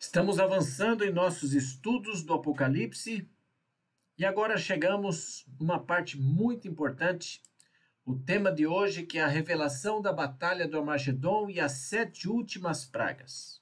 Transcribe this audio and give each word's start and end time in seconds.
Estamos 0.00 0.38
avançando 0.38 1.04
em 1.04 1.10
nossos 1.10 1.52
estudos 1.52 2.22
do 2.22 2.32
Apocalipse 2.32 3.28
e 4.16 4.24
agora 4.24 4.56
chegamos 4.56 5.44
numa 5.58 5.80
parte 5.80 6.16
muito 6.16 6.68
importante. 6.68 7.42
O 8.06 8.14
tema 8.14 8.52
de 8.52 8.64
hoje 8.64 9.02
que 9.02 9.18
é 9.18 9.24
a 9.24 9.26
revelação 9.26 10.00
da 10.00 10.12
batalha 10.12 10.68
do 10.68 10.78
Armagedon 10.78 11.50
e 11.50 11.58
as 11.58 11.72
sete 11.72 12.28
últimas 12.28 12.84
pragas. 12.84 13.60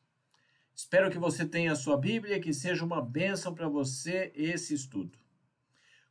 Espero 0.75 1.11
que 1.11 1.19
você 1.19 1.47
tenha 1.47 1.73
a 1.73 1.77
sua 1.77 1.97
Bíblia, 1.97 2.39
que 2.39 2.53
seja 2.53 2.85
uma 2.85 3.01
bênção 3.01 3.55
para 3.55 3.67
você 3.67 4.31
esse 4.35 4.75
estudo. 4.75 5.19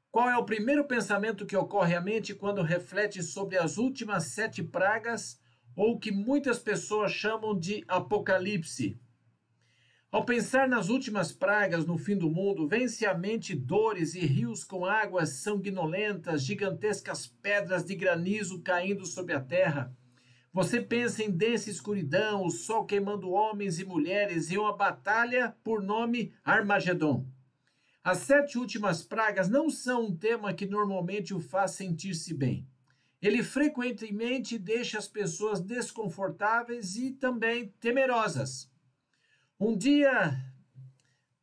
Qual 0.10 0.28
é 0.28 0.36
o 0.36 0.44
primeiro 0.44 0.86
pensamento 0.86 1.46
que 1.46 1.56
ocorre 1.56 1.94
à 1.94 2.02
mente 2.02 2.34
quando 2.34 2.64
reflete 2.64 3.22
sobre 3.22 3.60
as 3.60 3.78
últimas 3.78 4.24
sete 4.24 4.64
pragas, 4.64 5.40
ou 5.76 6.00
que 6.00 6.12
muitas 6.12 6.58
pessoas 6.58 7.12
chamam 7.12 7.56
de 7.58 7.86
Apocalipse? 7.88 9.00
Ao 10.16 10.24
pensar 10.24 10.66
nas 10.66 10.88
últimas 10.88 11.34
pragas 11.34 11.86
no 11.86 11.98
fim 11.98 12.16
do 12.16 12.30
mundo, 12.30 12.66
vem-se 12.70 13.06
à 13.06 13.14
mente 13.14 13.54
dores 13.54 14.16
e 14.16 14.22
rios 14.22 14.64
com 14.64 14.86
águas 14.86 15.28
sanguinolentas, 15.42 16.42
gigantescas 16.42 17.28
pedras 17.28 17.84
de 17.84 17.96
granizo 17.96 18.62
caindo 18.62 19.06
sobre 19.06 19.34
a 19.34 19.42
terra. 19.42 19.94
Você 20.54 20.80
pensa 20.80 21.22
em 21.22 21.30
densa 21.30 21.70
escuridão, 21.70 22.46
o 22.46 22.50
sol 22.50 22.86
queimando 22.86 23.30
homens 23.30 23.78
e 23.78 23.84
mulheres 23.84 24.50
e 24.50 24.58
uma 24.58 24.74
batalha 24.74 25.54
por 25.62 25.84
nome 25.84 26.34
Armagedon. 26.46 27.28
As 28.02 28.20
sete 28.20 28.58
últimas 28.58 29.04
pragas 29.04 29.50
não 29.50 29.70
são 29.70 30.06
um 30.06 30.16
tema 30.16 30.54
que 30.54 30.66
normalmente 30.66 31.34
o 31.34 31.42
faz 31.42 31.72
sentir-se 31.72 32.34
bem. 32.34 32.66
Ele 33.22 33.44
frequentemente 33.44 34.58
deixa 34.58 34.98
as 34.98 35.10
pessoas 35.10 35.60
desconfortáveis 35.60 36.96
e 36.96 37.12
também 37.12 37.74
temerosas. 37.82 38.74
Um 39.58 39.78
dia, 39.78 40.38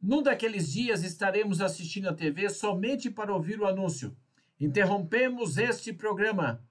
num 0.01 0.23
daqueles 0.23 0.71
dias, 0.71 1.03
estaremos 1.03 1.63
assistindo 1.63 2.11
a 2.11 2.15
TV 2.15 2.51
somente 2.51 3.11
para 3.11 3.33
ouvir 3.33 3.59
o 3.59 3.67
anúncio. 3.67 4.15
Interrompemos 4.61 5.57
este 5.57 5.95
programa. 5.95 6.63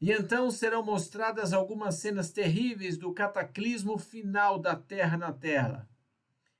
E 0.00 0.12
então 0.12 0.52
serão 0.52 0.84
mostradas 0.84 1.52
algumas 1.52 1.96
cenas 1.96 2.30
terríveis 2.30 2.96
do 2.96 3.12
cataclismo 3.12 3.98
final 3.98 4.56
da 4.56 4.76
Terra 4.76 5.16
na 5.16 5.32
Terra. 5.32 5.88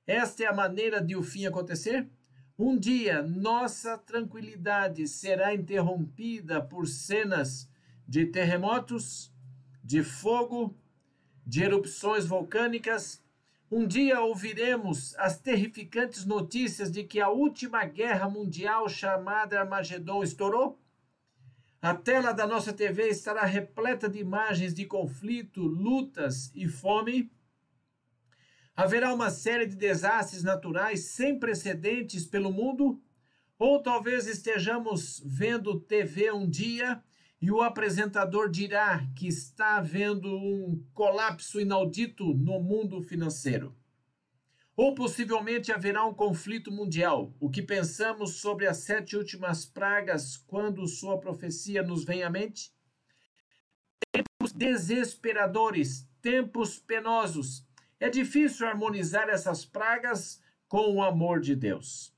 Esta 0.05 0.43
é 0.43 0.47
a 0.47 0.53
maneira 0.53 1.01
de 1.01 1.15
o 1.15 1.23
fim 1.23 1.45
acontecer? 1.45 2.05
Um 2.59 2.77
dia, 2.77 3.21
nossa 3.21 3.97
tranquilidade 3.97 5.07
será 5.07 5.53
interrompida 5.53 6.61
por 6.61 6.87
cenas 6.87 7.69
de 8.05 8.25
terremotos, 8.25 9.33
de 9.81 10.03
fogo, 10.03 10.77
de 11.45 11.63
erupções 11.63 12.25
vulcânicas 12.25 13.24
um 13.71 13.87
dia 13.87 14.21
ouviremos 14.21 15.15
as 15.17 15.39
terrificantes 15.39 16.25
notícias 16.25 16.91
de 16.91 17.03
que 17.03 17.19
a 17.19 17.29
última 17.29 17.83
guerra 17.85 18.29
mundial 18.29 18.87
chamada 18.87 19.59
Armagedon 19.59 20.23
estourou? 20.23 20.79
A 21.81 21.93
tela 21.93 22.31
da 22.31 22.47
nossa 22.47 22.73
TV 22.73 23.09
estará 23.09 23.43
repleta 23.43 24.09
de 24.09 24.19
imagens 24.19 24.73
de 24.73 24.85
conflito, 24.85 25.61
lutas 25.61 26.51
e 26.55 26.67
fome. 26.67 27.31
Haverá 28.75 29.13
uma 29.13 29.29
série 29.29 29.65
de 29.65 29.75
desastres 29.75 30.43
naturais 30.43 31.11
sem 31.11 31.39
precedentes 31.39 32.25
pelo 32.25 32.51
mundo? 32.51 33.01
Ou 33.57 33.81
talvez 33.81 34.27
estejamos 34.27 35.21
vendo 35.25 35.79
TV 35.79 36.31
um 36.31 36.47
dia 36.49 37.01
e 37.45 37.51
o 37.51 37.61
apresentador 37.61 38.49
dirá 38.49 39.05
que 39.15 39.27
está 39.27 39.77
havendo 39.77 40.35
um 40.35 40.83
colapso 40.95 41.61
inaudito 41.61 42.33
no 42.33 42.59
mundo 42.59 43.03
financeiro. 43.03 43.71
Ou 44.75 44.95
possivelmente 44.95 45.71
haverá 45.71 46.03
um 46.03 46.13
conflito 46.13 46.71
mundial. 46.71 47.35
O 47.39 47.47
que 47.47 47.61
pensamos 47.61 48.37
sobre 48.37 48.65
as 48.65 48.77
sete 48.77 49.15
últimas 49.15 49.63
pragas 49.63 50.37
quando 50.37 50.87
sua 50.87 51.19
profecia 51.19 51.83
nos 51.83 52.03
vem 52.03 52.23
à 52.23 52.31
mente? 52.31 52.73
Tempos 54.11 54.51
desesperadores, 54.51 56.09
tempos 56.23 56.79
penosos. 56.79 57.63
É 57.99 58.09
difícil 58.09 58.65
harmonizar 58.65 59.29
essas 59.29 59.63
pragas 59.63 60.41
com 60.67 60.95
o 60.95 61.03
amor 61.03 61.41
de 61.41 61.55
Deus. 61.55 62.11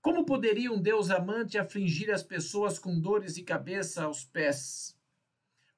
Como 0.00 0.24
poderia 0.24 0.70
um 0.70 0.80
Deus 0.80 1.10
amante 1.10 1.58
afligir 1.58 2.10
as 2.12 2.22
pessoas 2.22 2.78
com 2.78 3.00
dores 3.00 3.34
de 3.34 3.42
cabeça 3.42 4.04
aos 4.04 4.24
pés? 4.24 4.96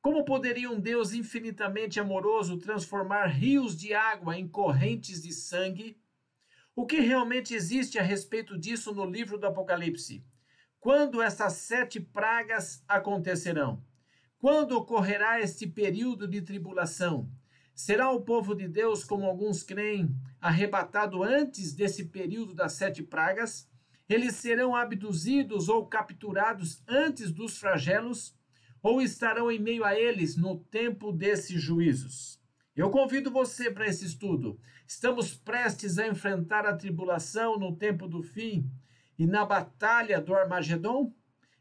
Como 0.03 0.25
poderia 0.27 0.71
um 0.71 0.79
Deus 0.79 1.15
infinitamente 1.15 1.99
amoroso 1.99 2.59
transformar 2.59 3.27
rios 3.27 3.77
de 3.77 3.95
água 3.95 4.39
em 4.39 4.47
correntes 4.47 5.23
de 5.23 5.33
sangue? 5.33 5.99
O 6.77 6.87
que 6.87 7.01
realmente 7.01 7.55
existe 7.55 7.99
a 7.99 8.03
respeito 8.03 8.59
disso 8.59 8.95
no 8.95 9.07
livro 9.07 9.39
do 9.39 9.47
Apocalipse? 9.47 10.23
Quando 10.79 11.23
essas 11.23 11.55
sete 11.55 11.99
pragas 11.99 12.85
acontecerão? 12.87 13.83
Quando 14.39 14.77
ocorrerá 14.77 15.41
este 15.41 15.67
período 15.67 16.29
de 16.29 16.43
tribulação? 16.43 17.31
Será 17.75 18.11
o 18.11 18.21
povo 18.21 18.55
de 18.55 18.69
Deus, 18.69 19.03
como 19.03 19.25
alguns 19.25 19.63
creem, 19.63 20.15
arrebatado 20.41 21.23
antes 21.23 21.75
desse 21.75 22.07
período 22.07 22.55
das 22.55 22.75
sete 22.75 23.03
pragas? 23.03 23.70
Eles 24.11 24.35
serão 24.35 24.75
abduzidos 24.75 25.69
ou 25.69 25.87
capturados 25.87 26.83
antes 26.89 27.31
dos 27.31 27.57
flagelos, 27.57 28.37
ou 28.83 29.01
estarão 29.01 29.53
em 29.53 29.61
meio 29.61 29.85
a 29.85 29.95
eles 29.95 30.37
no 30.37 30.59
tempo 30.59 31.13
desses 31.13 31.63
juízos. 31.63 32.41
Eu 32.75 32.91
convido 32.91 33.31
você 33.31 33.71
para 33.71 33.87
esse 33.87 34.05
estudo. 34.05 34.59
Estamos 34.85 35.33
prestes 35.33 35.97
a 35.97 36.09
enfrentar 36.09 36.67
a 36.67 36.75
tribulação 36.75 37.57
no 37.57 37.77
tempo 37.77 38.09
do 38.09 38.21
fim 38.21 38.69
e 39.17 39.29
na 39.29 39.45
batalha 39.45 40.21
do 40.21 40.35
Armagedon. 40.35 41.15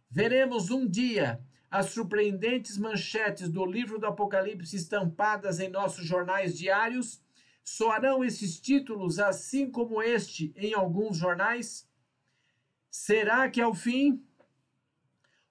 Veremos 0.10 0.72
um 0.72 0.88
dia 0.88 1.40
as 1.70 1.92
surpreendentes 1.92 2.80
manchetes 2.80 3.48
do 3.48 3.64
livro 3.64 4.00
do 4.00 4.08
Apocalipse 4.08 4.76
estampadas 4.76 5.60
em 5.60 5.70
nossos 5.70 6.04
jornais 6.04 6.58
diários. 6.58 7.22
Soarão 7.64 8.24
esses 8.24 8.60
títulos 8.60 9.20
assim 9.20 9.70
como 9.70 10.02
este 10.02 10.52
em 10.56 10.74
alguns 10.74 11.16
jornais? 11.16 11.88
Será 12.92 13.50
que 13.50 13.62
ao 13.62 13.74
fim 13.74 14.24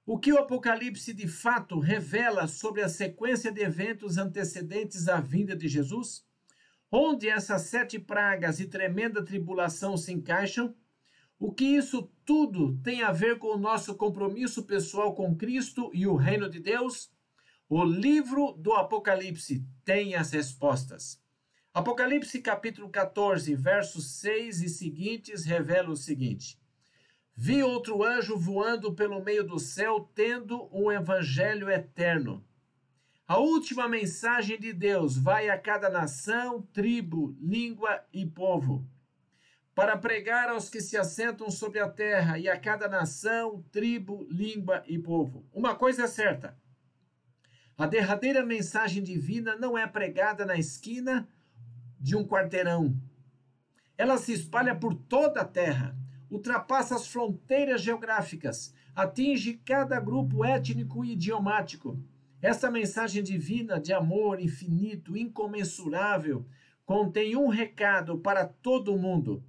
o 0.05 0.19
que 0.19 0.33
o 0.33 0.39
Apocalipse 0.39 1.13
de 1.13 1.29
fato 1.29 1.79
revela 1.79 2.49
sobre 2.49 2.83
a 2.83 2.89
sequência 2.89 3.53
de 3.53 3.61
eventos 3.61 4.19
antecedentes 4.19 5.07
à 5.07 5.21
vinda 5.21 5.55
de 5.55 5.69
Jesus? 5.69 6.27
Onde 6.91 7.29
essas 7.29 7.63
sete 7.63 7.99
pragas 7.99 8.59
e 8.59 8.67
tremenda 8.67 9.25
tribulação 9.25 9.97
se 9.97 10.13
encaixam? 10.13 10.75
O 11.39 11.53
que 11.53 11.65
isso 11.65 12.11
tudo 12.25 12.77
tem 12.83 13.03
a 13.03 13.13
ver 13.13 13.39
com 13.39 13.49
o 13.49 13.59
nosso 13.59 13.95
compromisso 13.95 14.65
pessoal 14.65 15.15
com 15.15 15.37
Cristo 15.37 15.91
e 15.95 16.07
o 16.07 16.17
reino 16.17 16.49
de 16.49 16.59
Deus? 16.59 17.13
O 17.69 17.85
livro 17.85 18.53
do 18.53 18.73
Apocalipse 18.73 19.63
tem 19.85 20.15
as 20.15 20.33
respostas. 20.33 21.23
Apocalipse 21.73 22.41
capítulo 22.41 22.89
14, 22.89 23.55
versos 23.55 24.19
6 24.19 24.63
e 24.63 24.69
seguintes 24.71 25.45
revela 25.45 25.91
o 25.91 25.97
seguinte: 25.97 26.59
Vi 27.41 27.63
outro 27.63 28.03
anjo 28.03 28.37
voando 28.37 28.93
pelo 28.93 29.23
meio 29.23 29.47
do 29.47 29.61
céu, 29.61 30.11
tendo 30.13 30.69
um 30.77 30.91
evangelho 30.91 31.71
eterno. 31.71 32.45
A 33.29 33.39
última 33.39 33.89
mensagem 33.89 34.59
de 34.59 34.73
Deus 34.73 35.17
vai 35.17 35.49
a 35.49 35.57
cada 35.57 35.89
nação, 35.89 36.61
tribo, 36.73 37.37
língua 37.41 38.05
e 38.13 38.27
povo, 38.27 38.85
para 39.73 39.97
pregar 39.97 40.49
aos 40.49 40.69
que 40.69 40.81
se 40.81 40.97
assentam 40.97 41.49
sobre 41.49 41.79
a 41.79 41.89
terra 41.89 42.41
e 42.41 42.49
a 42.49 42.59
cada 42.59 42.89
nação, 42.89 43.65
tribo, 43.71 44.27
língua 44.29 44.83
e 44.89 44.99
povo. 44.99 45.47
Uma 45.53 45.77
coisa 45.77 46.03
é 46.03 46.09
certa: 46.09 46.59
a 47.77 47.87
derradeira 47.87 48.45
mensagem 48.45 49.01
divina 49.01 49.55
não 49.55 49.79
é 49.79 49.87
pregada 49.87 50.45
na 50.45 50.57
esquina 50.57 51.29
de 52.01 52.17
um 52.17 52.27
quarteirão. 52.27 53.01
Ela 53.97 54.19
se 54.19 54.33
espalha 54.33 54.75
por 54.75 54.93
toda 54.93 55.43
a 55.43 55.45
terra 55.45 55.97
ultrapassa 56.31 56.95
as 56.95 57.07
fronteiras 57.07 57.81
geográficas, 57.81 58.75
atinge 58.95 59.55
cada 59.65 59.99
grupo 60.01 60.45
étnico 60.45 61.05
e 61.05 61.13
idiomático. 61.13 61.99
Esta 62.41 62.71
mensagem 62.71 63.23
divina 63.23 63.81
de 63.81 63.93
amor 63.93 64.41
infinito, 64.41 65.17
incomensurável, 65.17 66.47
contém 66.85 67.37
um 67.37 67.49
recado 67.49 68.19
para 68.19 68.47
todo 68.47 68.97
mundo. 68.97 69.45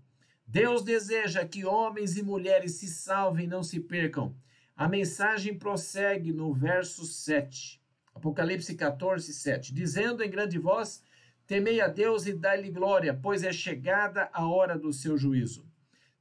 Deus 0.45 0.83
deseja 0.83 1.45
que 1.45 1.63
homens 1.63 2.17
e 2.17 2.23
mulheres 2.23 2.73
se 2.73 2.87
salvem 2.87 3.45
e 3.45 3.47
não 3.47 3.61
se 3.61 3.79
percam. 3.79 4.35
A 4.75 4.87
mensagem 4.87 5.57
prossegue 5.57 6.33
no 6.33 6.51
verso 6.53 7.05
7. 7.05 7.79
Apocalipse 8.15 8.73
14, 8.73 9.31
7. 9.31 9.73
Dizendo 9.73 10.23
em 10.23 10.29
grande 10.29 10.57
voz: 10.57 11.03
Temei 11.45 11.79
a 11.81 11.87
Deus 11.87 12.25
e 12.25 12.33
dai-lhe 12.33 12.71
glória, 12.71 13.13
pois 13.13 13.43
é 13.43 13.53
chegada 13.53 14.29
a 14.33 14.47
hora 14.47 14.77
do 14.77 14.91
seu 14.91 15.17
juízo. 15.17 15.68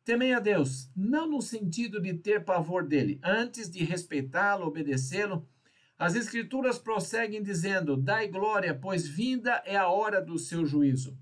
Temei 0.09 0.33
a 0.33 0.41
Deus, 0.41 0.91
não 0.97 1.29
no 1.29 1.43
sentido 1.43 2.01
de 2.01 2.15
ter 2.15 2.43
pavor 2.43 2.83
dele, 2.83 3.21
antes 3.23 3.69
de 3.69 3.85
respeitá-lo, 3.85 4.65
obedecê-lo. 4.65 5.47
As 5.99 6.15
Escrituras 6.15 6.79
prosseguem 6.79 7.43
dizendo: 7.43 7.95
Dai 7.95 8.27
glória, 8.27 8.75
pois 8.75 9.07
vinda 9.07 9.63
é 9.67 9.77
a 9.77 9.91
hora 9.91 10.23
do 10.23 10.39
seu 10.39 10.65
juízo. 10.65 11.19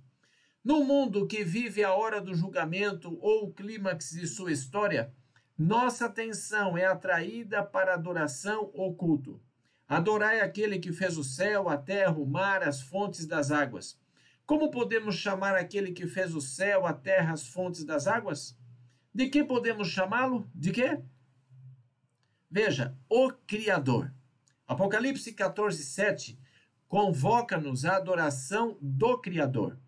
No 0.65 0.85
mundo 0.85 1.27
que 1.27 1.43
vive 1.43 1.83
a 1.83 1.93
hora 1.93 2.21
do 2.21 2.33
julgamento 2.33 3.19
ou 3.21 3.47
o 3.47 3.53
clímax 3.53 4.11
de 4.11 4.25
sua 4.25 4.53
história, 4.53 5.13
nossa 5.59 6.07
atenção 6.07 6.79
é 6.79 6.85
atraída 6.85 7.65
para 7.65 7.93
adoração 7.93 8.71
ou 8.73 8.95
culto. 8.95 9.43
Adorai 9.89 10.39
aquele 10.39 10.79
que 10.79 10.93
fez 10.93 11.19
o 11.19 11.25
céu, 11.25 11.69
a 11.69 11.77
terra, 11.77 12.17
o 12.17 12.25
mar, 12.25 12.63
as 12.63 12.81
fontes 12.83 13.27
das 13.27 13.51
águas. 13.51 13.99
Como 14.47 14.71
podemos 14.71 15.17
chamar 15.17 15.57
aquele 15.57 15.91
que 15.91 16.07
fez 16.07 16.33
o 16.37 16.41
céu, 16.41 16.87
a 16.87 16.93
terra, 16.93 17.33
as 17.33 17.49
fontes 17.49 17.83
das 17.83 18.07
águas? 18.07 18.57
De 19.17 19.31
que 19.31 19.43
podemos 19.43 19.89
chamá-lo? 19.89 20.47
De 20.55 20.71
quê? 20.71 21.01
Veja, 22.51 22.95
o 23.09 23.33
Criador. 23.33 24.13
Apocalipse 24.69 25.33
14, 25.33 25.83
7 25.85 26.39
convoca-nos 26.87 27.87
à 27.87 27.97
adoração 27.97 28.77
do 28.79 29.17
Criador. 29.17 29.79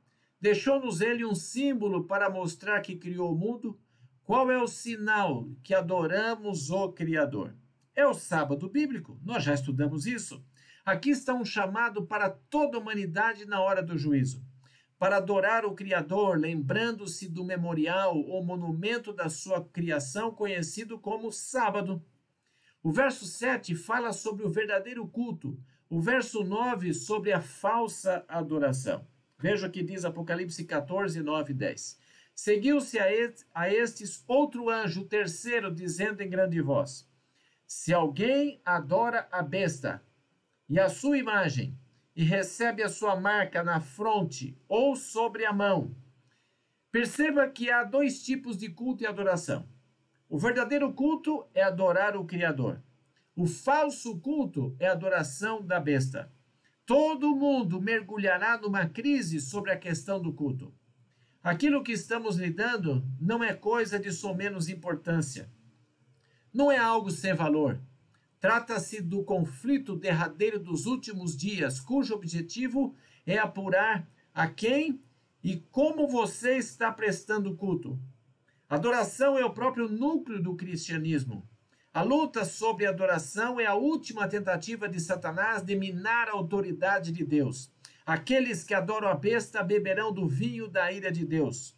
Deixou-nos 0.40 1.02
ele 1.02 1.26
um 1.26 1.34
símbolo 1.34 2.04
para 2.04 2.30
mostrar 2.30 2.80
que 2.80 2.96
criou 2.96 3.30
o 3.34 3.36
mundo. 3.36 3.78
Qual 4.24 4.50
é 4.50 4.56
o 4.56 4.66
sinal 4.66 5.46
que 5.62 5.74
adoramos 5.74 6.70
o 6.70 6.90
Criador? 6.92 7.54
É 7.94 8.06
o 8.06 8.14
sábado 8.14 8.66
bíblico, 8.66 9.20
nós 9.22 9.44
já 9.44 9.52
estudamos 9.52 10.06
isso. 10.06 10.42
Aqui 10.86 11.10
está 11.10 11.34
um 11.34 11.44
chamado 11.44 12.06
para 12.06 12.30
toda 12.30 12.78
a 12.78 12.80
humanidade 12.80 13.44
na 13.44 13.60
hora 13.60 13.82
do 13.82 13.98
juízo. 13.98 14.42
Para 14.98 15.18
adorar 15.18 15.64
o 15.64 15.74
Criador, 15.74 16.36
lembrando-se 16.36 17.28
do 17.28 17.44
memorial 17.44 18.18
ou 18.18 18.44
monumento 18.44 19.12
da 19.12 19.30
sua 19.30 19.64
criação, 19.64 20.32
conhecido 20.32 20.98
como 20.98 21.30
sábado. 21.30 22.04
O 22.82 22.90
verso 22.90 23.24
7 23.24 23.76
fala 23.76 24.12
sobre 24.12 24.44
o 24.44 24.50
verdadeiro 24.50 25.06
culto, 25.06 25.56
o 25.88 26.00
verso 26.00 26.42
9 26.42 26.92
sobre 26.92 27.32
a 27.32 27.40
falsa 27.40 28.24
adoração. 28.26 29.06
Veja 29.38 29.68
o 29.68 29.70
que 29.70 29.84
diz 29.84 30.04
Apocalipse 30.04 30.64
14, 30.64 31.22
9 31.22 31.52
e 31.52 31.54
10. 31.54 32.00
Seguiu-se 32.34 32.98
a 32.98 33.72
estes 33.72 34.24
outro 34.26 34.68
anjo, 34.68 35.04
terceiro, 35.04 35.72
dizendo 35.72 36.22
em 36.22 36.28
grande 36.28 36.60
voz: 36.60 37.08
Se 37.64 37.94
alguém 37.94 38.60
adora 38.64 39.28
a 39.30 39.42
besta 39.42 40.02
e 40.68 40.78
a 40.80 40.88
sua 40.88 41.18
imagem, 41.18 41.77
e 42.18 42.24
recebe 42.24 42.82
a 42.82 42.88
sua 42.88 43.14
marca 43.14 43.62
na 43.62 43.80
fronte 43.80 44.58
ou 44.68 44.96
sobre 44.96 45.46
a 45.46 45.52
mão, 45.52 45.94
perceba 46.90 47.48
que 47.48 47.70
há 47.70 47.84
dois 47.84 48.24
tipos 48.24 48.58
de 48.58 48.68
culto 48.68 49.04
e 49.04 49.06
adoração. 49.06 49.68
O 50.28 50.36
verdadeiro 50.36 50.92
culto 50.92 51.46
é 51.54 51.62
adorar 51.62 52.16
o 52.16 52.24
Criador. 52.24 52.82
O 53.36 53.46
falso 53.46 54.18
culto 54.18 54.74
é 54.80 54.88
adoração 54.88 55.64
da 55.64 55.78
besta. 55.78 56.28
Todo 56.84 57.36
mundo 57.36 57.80
mergulhará 57.80 58.58
numa 58.58 58.88
crise 58.88 59.40
sobre 59.40 59.70
a 59.70 59.78
questão 59.78 60.20
do 60.20 60.32
culto. 60.32 60.74
Aquilo 61.40 61.84
que 61.84 61.92
estamos 61.92 62.34
lidando 62.34 63.06
não 63.20 63.44
é 63.44 63.54
coisa 63.54 63.96
de 63.96 64.10
somenos 64.10 64.68
importância. 64.68 65.48
Não 66.52 66.72
é 66.72 66.78
algo 66.78 67.12
sem 67.12 67.32
valor. 67.32 67.80
Trata-se 68.40 69.00
do 69.00 69.24
conflito 69.24 69.96
derradeiro 69.96 70.60
dos 70.60 70.86
últimos 70.86 71.36
dias, 71.36 71.80
cujo 71.80 72.14
objetivo 72.14 72.94
é 73.26 73.36
apurar 73.36 74.08
a 74.32 74.46
quem 74.46 75.02
e 75.42 75.56
como 75.70 76.06
você 76.06 76.56
está 76.56 76.92
prestando 76.92 77.56
culto. 77.56 77.98
Adoração 78.68 79.38
é 79.38 79.44
o 79.44 79.52
próprio 79.52 79.88
núcleo 79.88 80.42
do 80.42 80.54
cristianismo. 80.54 81.48
A 81.92 82.02
luta 82.02 82.44
sobre 82.44 82.86
adoração 82.86 83.58
é 83.58 83.66
a 83.66 83.74
última 83.74 84.28
tentativa 84.28 84.88
de 84.88 85.00
Satanás 85.00 85.64
de 85.64 85.74
minar 85.74 86.28
a 86.28 86.32
autoridade 86.32 87.10
de 87.10 87.24
Deus. 87.24 87.72
Aqueles 88.06 88.62
que 88.62 88.74
adoram 88.74 89.08
a 89.08 89.14
besta 89.14 89.62
beberão 89.62 90.12
do 90.12 90.28
vinho 90.28 90.68
da 90.68 90.92
ira 90.92 91.10
de 91.10 91.24
Deus. 91.24 91.76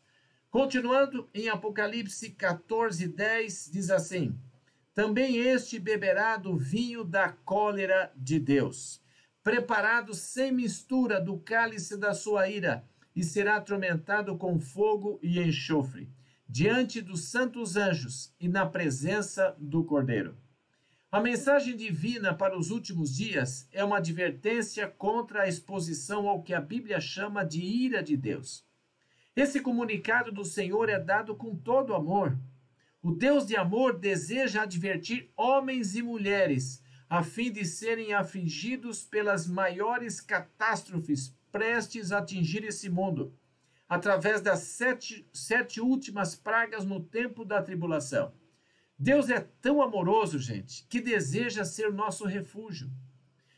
Continuando 0.50 1.30
em 1.32 1.48
Apocalipse 1.48 2.30
14, 2.30 3.08
10, 3.08 3.70
diz 3.72 3.88
assim: 3.88 4.36
Também 4.94 5.36
este 5.36 5.78
beberá 5.78 6.36
do 6.36 6.56
vinho 6.56 7.04
da 7.04 7.28
cólera 7.28 8.12
de 8.16 8.38
Deus, 8.38 9.00
preparado 9.42 10.14
sem 10.14 10.52
mistura 10.52 11.20
do 11.20 11.38
cálice 11.38 11.96
da 11.96 12.12
sua 12.12 12.48
ira, 12.48 12.84
e 13.14 13.24
será 13.24 13.56
atormentado 13.56 14.36
com 14.36 14.58
fogo 14.58 15.18
e 15.22 15.40
enxofre 15.40 16.08
diante 16.52 17.00
dos 17.00 17.26
santos 17.26 17.76
anjos 17.76 18.34
e 18.40 18.48
na 18.48 18.66
presença 18.66 19.54
do 19.56 19.84
Cordeiro. 19.84 20.36
A 21.12 21.20
mensagem 21.20 21.76
divina 21.76 22.34
para 22.34 22.58
os 22.58 22.72
últimos 22.72 23.16
dias 23.16 23.68
é 23.70 23.84
uma 23.84 23.98
advertência 23.98 24.88
contra 24.88 25.42
a 25.42 25.48
exposição 25.48 26.28
ao 26.28 26.42
que 26.42 26.52
a 26.52 26.60
Bíblia 26.60 27.00
chama 27.00 27.44
de 27.44 27.60
ira 27.60 28.02
de 28.02 28.16
Deus. 28.16 28.64
Esse 29.36 29.60
comunicado 29.60 30.32
do 30.32 30.44
Senhor 30.44 30.88
é 30.88 30.98
dado 30.98 31.36
com 31.36 31.54
todo 31.54 31.94
amor. 31.94 32.36
O 33.02 33.12
Deus 33.12 33.46
de 33.46 33.56
amor 33.56 33.98
deseja 33.98 34.62
advertir 34.62 35.30
homens 35.36 35.96
e 35.96 36.02
mulheres 36.02 36.82
a 37.08 37.22
fim 37.22 37.50
de 37.50 37.64
serem 37.64 38.12
afligidos 38.12 39.04
pelas 39.04 39.46
maiores 39.46 40.20
catástrofes 40.20 41.34
prestes 41.50 42.12
a 42.12 42.18
atingir 42.18 42.62
esse 42.62 42.88
mundo 42.88 43.34
através 43.88 44.40
das 44.40 44.60
sete, 44.60 45.28
sete 45.32 45.80
últimas 45.80 46.36
pragas 46.36 46.84
no 46.84 47.00
tempo 47.00 47.44
da 47.44 47.60
tribulação. 47.60 48.32
Deus 48.96 49.28
é 49.28 49.40
tão 49.40 49.82
amoroso, 49.82 50.38
gente, 50.38 50.86
que 50.88 51.00
deseja 51.00 51.64
ser 51.64 51.92
nosso 51.92 52.24
refúgio. 52.24 52.88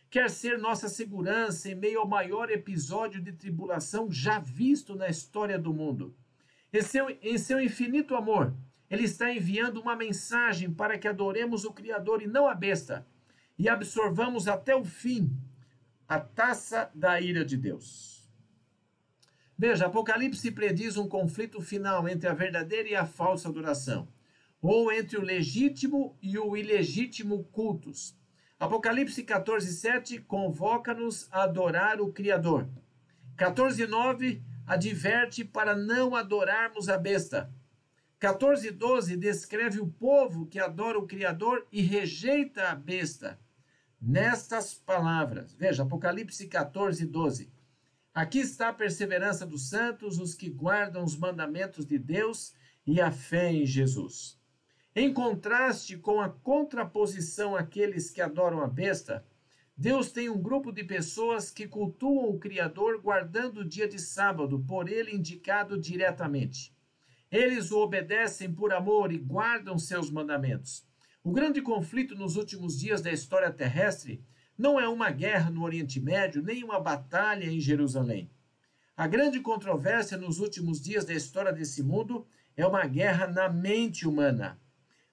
Quer 0.08 0.30
ser 0.30 0.56
nossa 0.58 0.88
segurança 0.88 1.68
em 1.68 1.74
meio 1.74 2.00
ao 2.00 2.08
maior 2.08 2.50
episódio 2.50 3.20
de 3.20 3.32
tribulação 3.32 4.10
já 4.10 4.38
visto 4.38 4.94
na 4.94 5.08
história 5.08 5.58
do 5.58 5.74
mundo. 5.74 6.16
Em 6.72 6.80
seu, 6.80 7.10
em 7.10 7.36
seu 7.36 7.60
infinito 7.60 8.14
amor, 8.14 8.56
Ele 8.92 9.04
está 9.04 9.32
enviando 9.32 9.80
uma 9.80 9.96
mensagem 9.96 10.70
para 10.70 10.98
que 10.98 11.08
adoremos 11.08 11.64
o 11.64 11.72
Criador 11.72 12.20
e 12.20 12.26
não 12.26 12.46
a 12.46 12.54
besta, 12.54 13.06
e 13.58 13.66
absorvamos 13.66 14.46
até 14.46 14.76
o 14.76 14.84
fim 14.84 15.34
a 16.06 16.20
taça 16.20 16.90
da 16.94 17.18
ira 17.18 17.42
de 17.42 17.56
Deus. 17.56 18.30
Veja, 19.56 19.86
Apocalipse 19.86 20.50
prediz 20.50 20.98
um 20.98 21.08
conflito 21.08 21.62
final 21.62 22.06
entre 22.06 22.28
a 22.28 22.34
verdadeira 22.34 22.86
e 22.86 22.94
a 22.94 23.06
falsa 23.06 23.48
adoração, 23.48 24.06
ou 24.60 24.92
entre 24.92 25.16
o 25.16 25.22
legítimo 25.22 26.14
e 26.20 26.38
o 26.38 26.54
ilegítimo 26.54 27.44
cultos. 27.44 28.14
Apocalipse 28.60 29.22
14, 29.22 29.72
7 29.72 30.18
convoca-nos 30.18 31.28
a 31.32 31.44
adorar 31.44 31.98
o 31.98 32.12
Criador. 32.12 32.68
14, 33.38 33.86
9 33.86 34.42
adverte 34.66 35.46
para 35.46 35.74
não 35.74 36.14
adorarmos 36.14 36.90
a 36.90 36.98
besta. 36.98 37.50
14, 38.22 38.70
12 38.70 39.16
descreve 39.16 39.80
o 39.80 39.88
povo 39.88 40.46
que 40.46 40.60
adora 40.60 40.96
o 40.96 41.08
Criador 41.08 41.66
e 41.72 41.82
rejeita 41.82 42.68
a 42.68 42.74
besta. 42.76 43.36
Nestas 44.00 44.74
palavras, 44.74 45.52
veja, 45.54 45.82
Apocalipse 45.82 46.46
14, 46.46 47.04
12. 47.04 47.52
Aqui 48.14 48.38
está 48.38 48.68
a 48.68 48.72
perseverança 48.72 49.44
dos 49.44 49.68
santos, 49.68 50.20
os 50.20 50.36
que 50.36 50.48
guardam 50.48 51.02
os 51.02 51.16
mandamentos 51.16 51.84
de 51.84 51.98
Deus 51.98 52.54
e 52.86 53.00
a 53.00 53.10
fé 53.10 53.52
em 53.52 53.66
Jesus. 53.66 54.38
Em 54.94 55.12
contraste 55.12 55.96
com 55.96 56.20
a 56.20 56.28
contraposição 56.28 57.56
àqueles 57.56 58.08
que 58.08 58.22
adoram 58.22 58.62
a 58.62 58.68
besta, 58.68 59.26
Deus 59.76 60.12
tem 60.12 60.30
um 60.30 60.40
grupo 60.40 60.70
de 60.70 60.84
pessoas 60.84 61.50
que 61.50 61.66
cultuam 61.66 62.28
o 62.28 62.38
Criador 62.38 63.02
guardando 63.02 63.62
o 63.62 63.68
dia 63.68 63.88
de 63.88 63.98
sábado, 63.98 64.60
por 64.60 64.88
ele 64.88 65.12
indicado 65.12 65.76
diretamente. 65.76 66.72
Eles 67.32 67.72
o 67.72 67.78
obedecem 67.78 68.52
por 68.52 68.74
amor 68.74 69.10
e 69.10 69.16
guardam 69.16 69.78
seus 69.78 70.10
mandamentos. 70.10 70.84
O 71.24 71.32
grande 71.32 71.62
conflito 71.62 72.14
nos 72.14 72.36
últimos 72.36 72.78
dias 72.78 73.00
da 73.00 73.10
história 73.10 73.50
terrestre 73.50 74.22
não 74.58 74.78
é 74.78 74.86
uma 74.86 75.10
guerra 75.10 75.50
no 75.50 75.64
Oriente 75.64 75.98
Médio, 75.98 76.42
nem 76.42 76.62
uma 76.62 76.78
batalha 76.78 77.46
em 77.46 77.58
Jerusalém. 77.58 78.30
A 78.94 79.06
grande 79.06 79.40
controvérsia 79.40 80.18
nos 80.18 80.40
últimos 80.40 80.78
dias 80.78 81.06
da 81.06 81.14
história 81.14 81.54
desse 81.54 81.82
mundo 81.82 82.26
é 82.54 82.66
uma 82.66 82.84
guerra 82.84 83.26
na 83.26 83.48
mente 83.48 84.06
humana. 84.06 84.60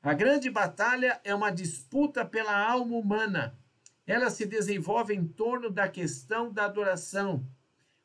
A 0.03 0.13
grande 0.13 0.49
batalha 0.49 1.21
é 1.23 1.33
uma 1.33 1.49
disputa 1.49 2.25
pela 2.25 2.53
alma 2.53 2.97
humana. 2.97 3.57
Ela 4.05 4.29
se 4.29 4.45
desenvolve 4.45 5.13
em 5.13 5.25
torno 5.25 5.69
da 5.69 5.87
questão 5.87 6.51
da 6.51 6.65
adoração. 6.65 7.47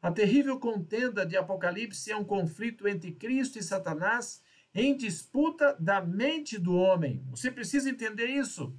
A 0.05 0.13
terrível 0.13 0.61
contenda 0.61 1.25
de 1.25 1.35
Apocalipse 1.35 2.13
é 2.13 2.15
um 2.15 2.27
conflito 2.27 2.87
entre 2.87 3.13
Cristo 3.13 3.59
e 3.59 3.63
Satanás 3.63 4.43
em 4.75 4.95
disputa 4.95 5.75
da 5.81 6.03
mente 6.03 6.59
do 6.59 6.75
homem. 6.75 7.25
Você 7.31 7.51
precisa 7.51 7.89
entender 7.89 8.27
isso 8.27 8.77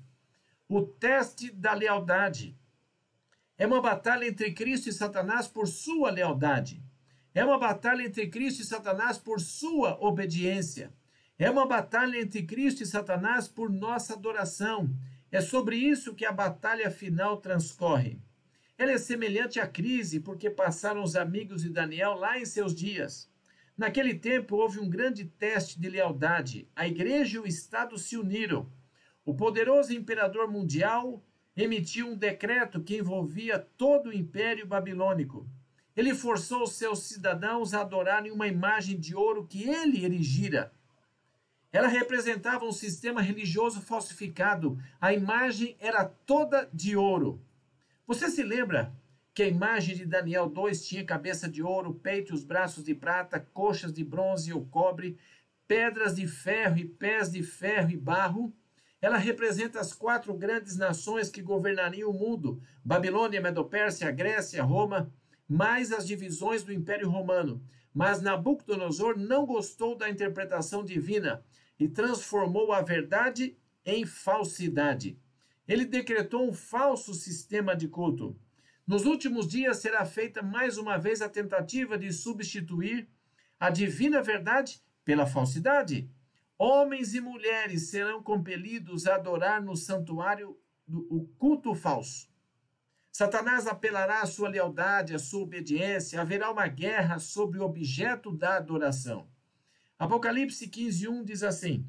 o 0.69 0.83
teste 0.83 1.49
da 1.49 1.73
lealdade. 1.73 2.55
É 3.57 3.65
uma 3.65 3.81
batalha 3.81 4.27
entre 4.27 4.53
Cristo 4.53 4.87
e 4.87 4.93
Satanás 4.93 5.47
por 5.47 5.67
sua 5.67 6.11
lealdade. 6.11 6.83
É 7.33 7.43
uma 7.43 7.57
batalha 7.57 8.03
entre 8.03 8.27
Cristo 8.27 8.61
e 8.61 8.65
Satanás 8.65 9.17
por 9.17 9.41
sua 9.41 9.97
obediência. 9.99 10.93
É 11.39 11.49
uma 11.49 11.65
batalha 11.65 12.21
entre 12.21 12.43
Cristo 12.43 12.83
e 12.83 12.85
Satanás 12.85 13.47
por 13.47 13.71
nossa 13.71 14.13
adoração. 14.13 14.95
É 15.31 15.41
sobre 15.41 15.75
isso 15.75 16.13
que 16.13 16.23
a 16.23 16.31
batalha 16.31 16.91
final 16.91 17.37
transcorre. 17.37 18.21
Ela 18.77 18.91
é 18.91 18.97
semelhante 18.97 19.57
à 19.57 19.65
crise 19.65 20.19
porque 20.19 20.49
passaram 20.49 21.01
os 21.01 21.15
amigos 21.15 21.61
de 21.61 21.69
Daniel 21.69 22.15
lá 22.15 22.37
em 22.37 22.45
seus 22.45 22.75
dias. 22.75 23.29
Naquele 23.77 24.13
tempo 24.13 24.57
houve 24.57 24.79
um 24.79 24.89
grande 24.89 25.23
teste 25.23 25.79
de 25.79 25.89
lealdade. 25.89 26.67
A 26.75 26.85
igreja 26.85 27.37
e 27.37 27.39
o 27.39 27.47
Estado 27.47 27.97
se 27.97 28.17
uniram. 28.17 28.69
O 29.23 29.33
poderoso 29.33 29.93
imperador 29.93 30.51
mundial 30.51 31.23
emitiu 31.55 32.07
um 32.07 32.17
decreto 32.17 32.81
que 32.81 32.97
envolvia 32.97 33.59
todo 33.59 34.09
o 34.09 34.13
império 34.13 34.67
babilônico. 34.67 35.47
Ele 35.95 36.13
forçou 36.13 36.67
seus 36.67 36.99
cidadãos 37.03 37.73
a 37.73 37.79
adorarem 37.79 38.31
uma 38.31 38.47
imagem 38.47 38.99
de 38.99 39.15
ouro 39.15 39.47
que 39.47 39.69
ele 39.69 40.03
erigira. 40.03 40.73
Ela 41.71 41.87
representava 41.87 42.65
um 42.65 42.73
sistema 42.73 43.21
religioso 43.21 43.81
falsificado. 43.81 44.77
A 44.99 45.13
imagem 45.13 45.77
era 45.79 46.03
toda 46.03 46.69
de 46.73 46.97
ouro. 46.97 47.41
Você 48.07 48.29
se 48.29 48.43
lembra 48.43 48.93
que 49.33 49.41
a 49.41 49.47
imagem 49.47 49.95
de 49.95 50.05
Daniel 50.05 50.47
2 50.47 50.87
tinha 50.87 51.03
cabeça 51.03 51.49
de 51.49 51.63
ouro, 51.63 51.95
peito 51.95 52.31
e 52.31 52.35
os 52.35 52.43
braços 52.43 52.83
de 52.83 52.93
prata, 52.93 53.39
coxas 53.51 53.91
de 53.91 54.03
bronze 54.03 54.53
ou 54.53 54.63
cobre, 54.67 55.17
pedras 55.67 56.15
de 56.15 56.27
ferro 56.27 56.77
e 56.77 56.85
pés 56.85 57.31
de 57.31 57.41
ferro 57.41 57.89
e 57.89 57.97
barro? 57.97 58.53
Ela 59.01 59.17
representa 59.17 59.79
as 59.79 59.91
quatro 59.91 60.35
grandes 60.35 60.77
nações 60.77 61.29
que 61.31 61.41
governariam 61.41 62.11
o 62.11 62.13
mundo: 62.13 62.61
Babilônia, 62.83 63.41
Medopérsia, 63.41 64.11
Grécia, 64.11 64.61
Roma, 64.61 65.11
mais 65.49 65.91
as 65.91 66.05
divisões 66.05 66.61
do 66.63 66.71
Império 66.71 67.09
Romano. 67.09 67.59
Mas 67.91 68.21
Nabucodonosor 68.21 69.17
não 69.17 69.47
gostou 69.47 69.95
da 69.97 70.07
interpretação 70.09 70.85
divina 70.85 71.43
e 71.79 71.87
transformou 71.87 72.71
a 72.71 72.83
verdade 72.83 73.57
em 73.83 74.05
falsidade. 74.05 75.17
Ele 75.67 75.85
decretou 75.85 76.47
um 76.47 76.53
falso 76.53 77.13
sistema 77.13 77.75
de 77.75 77.87
culto. 77.87 78.37
Nos 78.85 79.05
últimos 79.05 79.47
dias 79.47 79.77
será 79.77 80.05
feita 80.05 80.43
mais 80.43 80.77
uma 80.77 80.97
vez 80.97 81.21
a 81.21 81.29
tentativa 81.29 81.97
de 81.97 82.13
substituir 82.13 83.09
a 83.59 83.69
divina 83.69 84.21
verdade 84.21 84.81
pela 85.03 85.25
falsidade. 85.25 86.09
Homens 86.57 87.13
e 87.15 87.19
mulheres 87.19 87.89
serão 87.89 88.21
compelidos 88.21 89.07
a 89.07 89.15
adorar 89.15 89.61
no 89.61 89.75
santuário 89.75 90.57
o 90.87 91.25
culto 91.37 91.73
falso. 91.73 92.29
Satanás 93.11 93.65
apelará 93.65 94.21
à 94.21 94.25
sua 94.25 94.49
lealdade, 94.49 95.15
à 95.15 95.19
sua 95.19 95.43
obediência, 95.43 96.21
haverá 96.21 96.51
uma 96.51 96.67
guerra 96.67 97.17
sobre 97.17 97.59
o 97.59 97.63
objeto 97.63 98.31
da 98.31 98.57
adoração. 98.57 99.27
Apocalipse 99.97 100.67
15:1 100.67 101.23
diz 101.23 101.41
assim: 101.41 101.87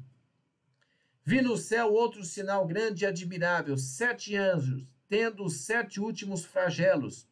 Vi 1.29 1.41
no 1.41 1.57
céu 1.57 1.91
outro 1.91 2.23
sinal 2.23 2.65
grande 2.65 3.03
e 3.03 3.05
admirável, 3.05 3.77
sete 3.77 4.33
anjos, 4.37 4.87
tendo 5.09 5.43
os 5.43 5.65
sete 5.65 5.99
últimos 5.99 6.45
flagelos, 6.45 7.27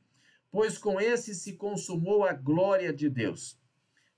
pois 0.51 0.77
com 0.77 0.99
esse 0.99 1.33
se 1.33 1.53
consumou 1.53 2.25
a 2.25 2.33
glória 2.33 2.91
de 2.91 3.09
Deus. 3.09 3.57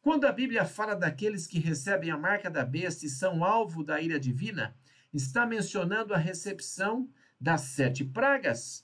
Quando 0.01 0.25
a 0.25 0.31
Bíblia 0.31 0.65
fala 0.65 0.95
daqueles 0.95 1.45
que 1.45 1.59
recebem 1.59 2.09
a 2.09 2.17
marca 2.17 2.49
da 2.49 2.65
besta 2.65 3.05
e 3.05 3.09
são 3.09 3.43
alvo 3.43 3.83
da 3.83 4.01
ira 4.01 4.19
divina, 4.19 4.75
está 5.13 5.45
mencionando 5.45 6.11
a 6.11 6.17
recepção 6.17 7.07
das 7.39 7.61
sete 7.61 8.03
pragas. 8.03 8.83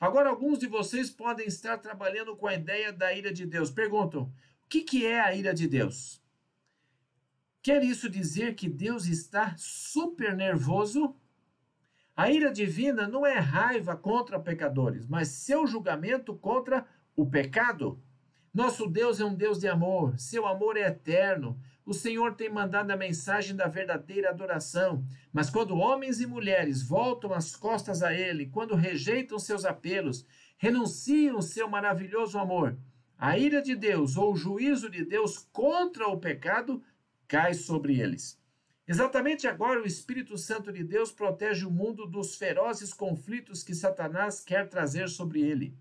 Agora, 0.00 0.30
alguns 0.30 0.58
de 0.58 0.66
vocês 0.66 1.10
podem 1.10 1.46
estar 1.46 1.76
trabalhando 1.76 2.34
com 2.34 2.46
a 2.46 2.54
ideia 2.54 2.90
da 2.90 3.12
ira 3.12 3.30
de 3.30 3.44
Deus. 3.44 3.70
Perguntam: 3.70 4.22
o 4.22 4.68
que, 4.70 4.80
que 4.80 5.04
é 5.04 5.20
a 5.20 5.34
ira 5.34 5.52
de 5.52 5.68
Deus? 5.68 6.23
Quer 7.64 7.82
isso 7.82 8.10
dizer 8.10 8.56
que 8.56 8.68
Deus 8.68 9.06
está 9.06 9.54
super 9.56 10.36
nervoso? 10.36 11.16
A 12.14 12.30
ira 12.30 12.52
divina 12.52 13.08
não 13.08 13.24
é 13.24 13.38
raiva 13.38 13.96
contra 13.96 14.38
pecadores, 14.38 15.06
mas 15.06 15.28
seu 15.28 15.66
julgamento 15.66 16.34
contra 16.34 16.86
o 17.16 17.24
pecado. 17.24 17.98
Nosso 18.52 18.86
Deus 18.86 19.18
é 19.18 19.24
um 19.24 19.34
Deus 19.34 19.58
de 19.58 19.66
amor, 19.66 20.18
seu 20.18 20.46
amor 20.46 20.76
é 20.76 20.82
eterno. 20.82 21.58
O 21.86 21.94
Senhor 21.94 22.34
tem 22.34 22.50
mandado 22.50 22.90
a 22.90 22.98
mensagem 22.98 23.56
da 23.56 23.66
verdadeira 23.66 24.28
adoração, 24.28 25.02
mas 25.32 25.48
quando 25.48 25.78
homens 25.78 26.20
e 26.20 26.26
mulheres 26.26 26.82
voltam 26.82 27.32
as 27.32 27.56
costas 27.56 28.02
a 28.02 28.12
Ele, 28.12 28.44
quando 28.44 28.74
rejeitam 28.74 29.38
seus 29.38 29.64
apelos, 29.64 30.26
renunciam 30.58 31.40
seu 31.40 31.66
maravilhoso 31.66 32.38
amor, 32.38 32.76
a 33.16 33.38
ira 33.38 33.62
de 33.62 33.74
Deus 33.74 34.18
ou 34.18 34.34
o 34.34 34.36
juízo 34.36 34.90
de 34.90 35.02
Deus 35.02 35.38
contra 35.50 36.08
o 36.08 36.18
pecado 36.18 36.82
cai 37.28 37.54
sobre 37.54 38.00
eles. 38.00 38.40
Exatamente 38.86 39.46
agora, 39.46 39.82
o 39.82 39.86
Espírito 39.86 40.36
Santo 40.36 40.70
de 40.70 40.84
Deus 40.84 41.10
protege 41.10 41.64
o 41.64 41.70
mundo 41.70 42.06
dos 42.06 42.36
ferozes 42.36 42.92
conflitos 42.92 43.62
que 43.62 43.74
Satanás 43.74 44.40
quer 44.40 44.68
trazer 44.68 45.08
sobre 45.08 45.40
ele. 45.40 45.76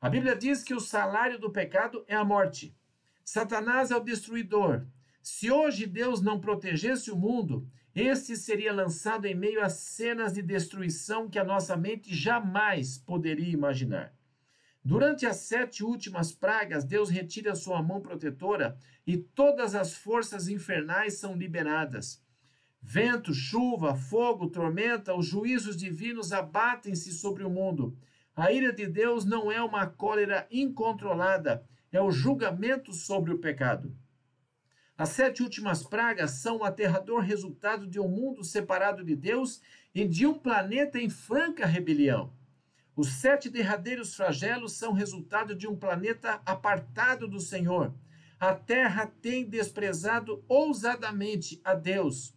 A 0.00 0.08
Bíblia 0.08 0.34
diz 0.34 0.62
que 0.62 0.72
o 0.72 0.80
salário 0.80 1.38
do 1.38 1.50
pecado 1.50 2.04
é 2.08 2.14
a 2.14 2.24
morte. 2.24 2.74
Satanás 3.22 3.90
é 3.90 3.96
o 3.96 4.00
destruidor. 4.00 4.86
Se 5.22 5.50
hoje 5.50 5.86
Deus 5.86 6.22
não 6.22 6.40
protegesse 6.40 7.10
o 7.10 7.16
mundo, 7.16 7.68
este 7.94 8.36
seria 8.36 8.72
lançado 8.72 9.26
em 9.26 9.34
meio 9.34 9.62
a 9.62 9.68
cenas 9.68 10.32
de 10.32 10.40
destruição 10.40 11.28
que 11.28 11.38
a 11.38 11.44
nossa 11.44 11.76
mente 11.76 12.14
jamais 12.14 12.96
poderia 12.96 13.52
imaginar. 13.52 14.14
Durante 14.88 15.26
as 15.26 15.36
sete 15.36 15.84
últimas 15.84 16.32
pragas, 16.32 16.82
Deus 16.82 17.10
retira 17.10 17.54
sua 17.54 17.82
mão 17.82 18.00
protetora 18.00 18.74
e 19.06 19.18
todas 19.18 19.74
as 19.74 19.92
forças 19.92 20.48
infernais 20.48 21.18
são 21.18 21.36
liberadas. 21.36 22.24
Vento, 22.80 23.34
chuva, 23.34 23.94
fogo, 23.94 24.48
tormenta, 24.48 25.14
os 25.14 25.26
juízos 25.26 25.76
divinos 25.76 26.32
abatem-se 26.32 27.12
sobre 27.12 27.44
o 27.44 27.50
mundo. 27.50 27.98
A 28.34 28.50
ira 28.50 28.72
de 28.72 28.86
Deus 28.86 29.26
não 29.26 29.52
é 29.52 29.62
uma 29.62 29.86
cólera 29.86 30.46
incontrolada, 30.50 31.68
é 31.92 32.00
o 32.00 32.10
julgamento 32.10 32.94
sobre 32.94 33.30
o 33.30 33.38
pecado. 33.38 33.94
As 34.96 35.10
sete 35.10 35.42
últimas 35.42 35.82
pragas 35.82 36.30
são 36.40 36.60
o 36.60 36.64
aterrador 36.64 37.20
resultado 37.20 37.86
de 37.86 38.00
um 38.00 38.08
mundo 38.08 38.42
separado 38.42 39.04
de 39.04 39.14
Deus 39.14 39.60
e 39.94 40.08
de 40.08 40.26
um 40.26 40.32
planeta 40.32 40.98
em 40.98 41.10
franca 41.10 41.66
rebelião. 41.66 42.37
Os 42.98 43.10
sete 43.10 43.48
derradeiros 43.48 44.16
flagelos 44.16 44.72
são 44.72 44.92
resultado 44.92 45.54
de 45.54 45.68
um 45.68 45.76
planeta 45.76 46.42
apartado 46.44 47.28
do 47.28 47.38
Senhor. 47.38 47.94
A 48.40 48.52
terra 48.52 49.06
tem 49.06 49.48
desprezado 49.48 50.44
ousadamente 50.48 51.60
a 51.62 51.74
Deus. 51.74 52.34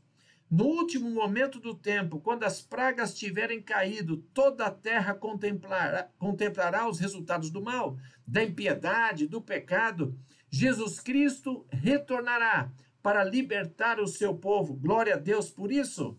No 0.48 0.66
último 0.66 1.10
momento 1.10 1.60
do 1.60 1.74
tempo, 1.74 2.20
quando 2.20 2.44
as 2.44 2.62
pragas 2.62 3.16
tiverem 3.16 3.60
caído, 3.60 4.18
toda 4.36 4.68
a 4.68 4.70
terra 4.70 5.16
contemplará, 5.16 6.12
contemplará 6.20 6.88
os 6.88 7.00
resultados 7.00 7.50
do 7.50 7.60
mal, 7.60 7.98
da 8.28 8.44
impiedade, 8.44 9.26
do 9.26 9.42
pecado. 9.42 10.16
Jesus 10.48 11.00
Cristo 11.00 11.66
retornará 11.72 12.72
para 13.02 13.24
libertar 13.24 14.00
o 14.00 14.06
seu 14.06 14.36
povo. 14.36 14.76
Glória 14.76 15.16
a 15.16 15.18
Deus 15.18 15.50
por 15.50 15.72
isso. 15.72 16.16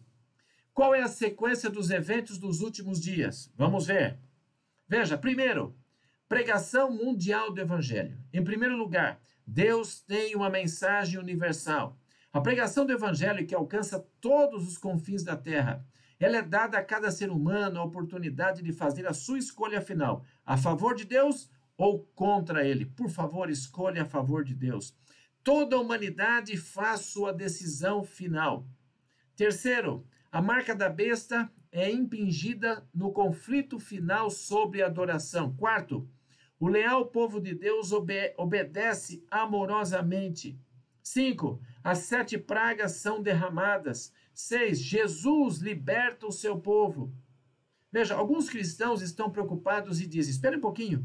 Qual 0.74 0.92
é 0.92 1.00
a 1.00 1.06
sequência 1.06 1.70
dos 1.70 1.90
eventos 1.90 2.38
dos 2.38 2.60
últimos 2.60 3.00
dias? 3.00 3.48
Vamos 3.56 3.86
ver. 3.86 4.18
Veja, 4.94 5.16
primeiro, 5.16 5.74
pregação 6.28 6.90
mundial 6.94 7.50
do 7.50 7.58
Evangelho. 7.58 8.22
Em 8.30 8.44
primeiro 8.44 8.76
lugar, 8.76 9.18
Deus 9.46 10.02
tem 10.02 10.36
uma 10.36 10.50
mensagem 10.50 11.18
universal. 11.18 11.98
A 12.30 12.42
pregação 12.42 12.84
do 12.84 12.92
evangelho 12.92 13.46
que 13.46 13.54
alcança 13.54 14.06
todos 14.20 14.68
os 14.68 14.76
confins 14.76 15.22
da 15.22 15.34
terra, 15.34 15.82
ela 16.20 16.36
é 16.36 16.42
dada 16.42 16.76
a 16.76 16.84
cada 16.84 17.10
ser 17.10 17.30
humano 17.30 17.80
a 17.80 17.84
oportunidade 17.84 18.62
de 18.62 18.70
fazer 18.70 19.06
a 19.06 19.14
sua 19.14 19.38
escolha 19.38 19.80
final, 19.80 20.26
a 20.44 20.58
favor 20.58 20.94
de 20.94 21.06
Deus 21.06 21.48
ou 21.74 22.00
contra 22.14 22.62
ele. 22.62 22.84
Por 22.84 23.08
favor, 23.08 23.48
escolha 23.48 24.02
a 24.02 24.06
favor 24.06 24.44
de 24.44 24.54
Deus. 24.54 24.94
Toda 25.42 25.74
a 25.74 25.80
humanidade 25.80 26.54
faz 26.58 27.00
sua 27.06 27.32
decisão 27.32 28.04
final. 28.04 28.68
Terceiro, 29.34 30.06
a 30.30 30.42
marca 30.42 30.74
da 30.74 30.90
besta 30.90 31.50
é 31.72 31.90
impingida 31.90 32.86
no 32.94 33.10
conflito 33.10 33.80
final 33.80 34.30
sobre 34.30 34.82
adoração. 34.82 35.56
Quarto, 35.56 36.06
o 36.60 36.68
leal 36.68 37.06
povo 37.06 37.40
de 37.40 37.54
Deus 37.54 37.90
obede 37.90 38.34
obedece 38.36 39.24
amorosamente. 39.30 40.60
5. 41.02 41.60
As 41.82 42.00
sete 42.00 42.38
pragas 42.38 42.92
são 42.92 43.22
derramadas. 43.22 44.12
6. 44.34 44.78
Jesus 44.78 45.58
liberta 45.58 46.26
o 46.26 46.30
seu 46.30 46.60
povo. 46.60 47.12
Veja, 47.90 48.14
alguns 48.14 48.48
cristãos 48.48 49.02
estão 49.02 49.30
preocupados 49.30 50.00
e 50.00 50.06
dizem: 50.06 50.30
espere 50.30 50.58
um 50.58 50.60
pouquinho. 50.60 51.04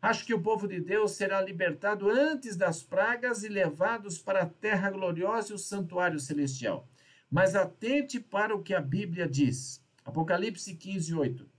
Acho 0.00 0.24
que 0.24 0.34
o 0.34 0.42
povo 0.42 0.66
de 0.66 0.80
Deus 0.80 1.12
será 1.12 1.40
libertado 1.40 2.08
antes 2.08 2.56
das 2.56 2.82
pragas 2.82 3.44
e 3.44 3.48
levados 3.48 4.18
para 4.18 4.42
a 4.42 4.46
terra 4.46 4.90
gloriosa 4.90 5.52
e 5.52 5.54
o 5.54 5.58
santuário 5.58 6.18
celestial. 6.18 6.88
Mas 7.30 7.54
atente 7.54 8.18
para 8.18 8.54
o 8.54 8.62
que 8.62 8.74
a 8.74 8.80
Bíblia 8.80 9.28
diz. 9.28 9.85
Apocalipse 10.06 10.72
15, 10.72 11.14
8. 11.14 11.50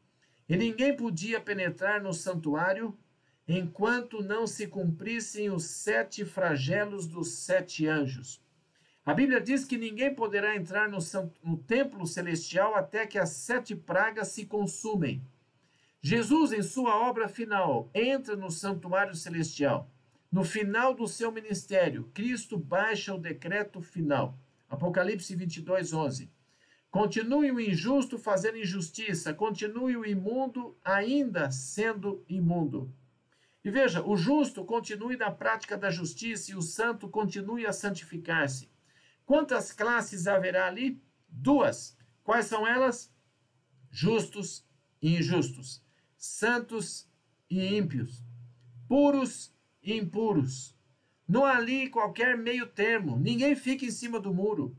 E 0.48 0.56
ninguém 0.56 0.96
podia 0.96 1.42
penetrar 1.42 2.02
no 2.02 2.14
santuário 2.14 2.98
enquanto 3.46 4.24
não 4.24 4.48
se 4.48 4.68
cumprissem 4.68 5.50
os 5.50 5.66
sete 5.66 6.24
flagelos 6.24 7.08
dos 7.08 7.30
sete 7.40 7.86
anjos. 7.86 8.42
A 9.06 9.14
Bíblia 9.14 9.42
diz 9.42 9.66
que 9.66 9.78
ninguém 9.78 10.16
poderá 10.16 10.56
entrar 10.56 10.90
no, 10.90 10.98
no, 11.44 11.58
templo 11.58 12.08
celestial 12.08 12.74
até 12.74 13.06
que 13.06 13.20
as 13.20 13.30
sete 13.32 13.76
pragas 13.76 14.30
se 14.30 14.46
consumem. 14.46 15.22
Jesus, 16.02 16.54
em 16.54 16.62
sua 16.62 16.96
obra 16.96 17.28
final, 17.28 17.90
entra 17.94 18.36
no 18.36 18.50
santuário 18.50 19.16
celestial. 19.16 19.90
No 20.32 20.46
final 20.46 20.94
do 20.94 21.08
seu 21.08 21.32
ministério, 21.34 22.10
Cristo 22.14 22.58
baixa 22.58 23.14
o 23.14 23.20
decreto 23.20 23.82
final. 23.82 24.38
Apocalipse 24.70 25.36
22, 25.36 25.94
11. 25.94 26.37
Continue 26.98 27.52
o 27.52 27.60
injusto 27.60 28.18
fazendo 28.18 28.58
injustiça, 28.58 29.32
continue 29.32 29.96
o 29.96 30.04
imundo 30.04 30.76
ainda 30.84 31.52
sendo 31.52 32.26
imundo. 32.28 32.92
E 33.64 33.70
veja, 33.70 34.04
o 34.04 34.18
justo 34.18 34.66
continue 34.66 35.16
na 35.16 35.30
prática 35.30 35.78
da 35.78 35.92
justiça 35.92 36.50
e 36.50 36.56
o 36.56 36.62
santo 36.64 37.08
continue 37.08 37.68
a 37.68 37.72
santificar-se. 37.72 38.68
Quantas 39.28 39.72
classes 39.72 40.26
haverá 40.26 40.66
ali? 40.66 41.00
Duas. 41.30 41.96
Quais 42.24 42.48
são 42.48 42.66
elas? 42.66 43.14
Justos 43.92 44.66
e 45.00 45.18
injustos, 45.18 45.86
santos 46.18 47.08
e 47.48 47.78
ímpios, 47.78 48.24
puros 48.88 49.54
e 49.84 49.96
impuros. 49.96 50.76
Não 51.28 51.46
há 51.46 51.58
ali 51.58 51.92
qualquer 51.92 52.36
meio 52.36 52.66
termo, 52.66 53.20
ninguém 53.20 53.56
fica 53.56 53.86
em 53.86 53.92
cima 53.92 54.20
do 54.20 54.34
muro. 54.34 54.76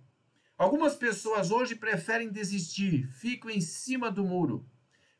Algumas 0.59 0.97
pessoas 0.97 1.53
hoje 1.53 1.77
preferem 1.77 2.29
desistir, 2.29 3.07
ficam 3.13 3.49
em 3.49 3.61
cima 3.61 4.11
do 4.11 4.25
muro. 4.25 4.67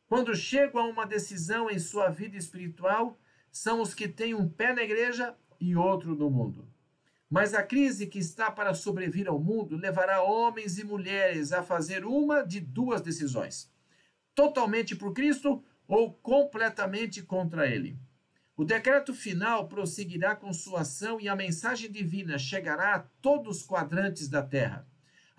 Quando 0.05 0.35
chegam 0.35 0.81
a 0.81 0.85
uma 0.85 1.05
decisão 1.05 1.69
em 1.69 1.79
sua 1.79 2.09
vida 2.09 2.35
espiritual, 2.35 3.17
são 3.49 3.81
os 3.81 3.93
que 3.93 4.05
têm 4.05 4.33
um 4.33 4.49
pé 4.49 4.73
na 4.73 4.83
igreja 4.83 5.33
e 5.57 5.77
outro 5.77 6.13
no 6.13 6.29
mundo. 6.29 6.67
Mas 7.29 7.53
a 7.53 7.63
crise 7.63 8.07
que 8.07 8.19
está 8.19 8.51
para 8.51 8.73
sobrevir 8.73 9.29
ao 9.29 9.39
mundo 9.39 9.77
levará 9.77 10.21
homens 10.21 10.77
e 10.77 10.83
mulheres 10.83 11.53
a 11.53 11.63
fazer 11.63 12.03
uma 12.03 12.43
de 12.43 12.59
duas 12.59 12.99
decisões: 12.99 13.71
totalmente 14.35 14.93
por 14.93 15.13
Cristo 15.13 15.63
ou 15.87 16.11
completamente 16.15 17.21
contra 17.21 17.65
ele. 17.65 17.97
O 18.57 18.65
decreto 18.65 19.13
final 19.13 19.69
prosseguirá 19.69 20.35
com 20.35 20.51
sua 20.51 20.81
ação 20.81 21.17
e 21.17 21.29
a 21.29 21.35
mensagem 21.35 21.89
divina 21.89 22.37
chegará 22.37 22.95
a 22.95 22.99
todos 23.21 23.59
os 23.59 23.65
quadrantes 23.65 24.27
da 24.27 24.43
terra. 24.43 24.88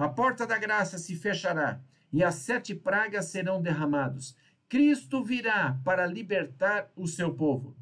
A 0.00 0.09
porta 0.09 0.47
da 0.47 0.57
graça 0.57 0.97
se 0.97 1.14
fechará 1.14 1.78
e 2.11 2.25
as 2.25 2.37
sete 2.37 2.75
pragas 2.75 3.26
serão 3.26 3.61
derramados. 3.61 4.35
Cristo 4.66 5.23
virá 5.23 5.78
para 5.85 6.07
libertar 6.07 6.90
o 6.97 7.07
seu 7.07 7.35
povo. 7.35 7.76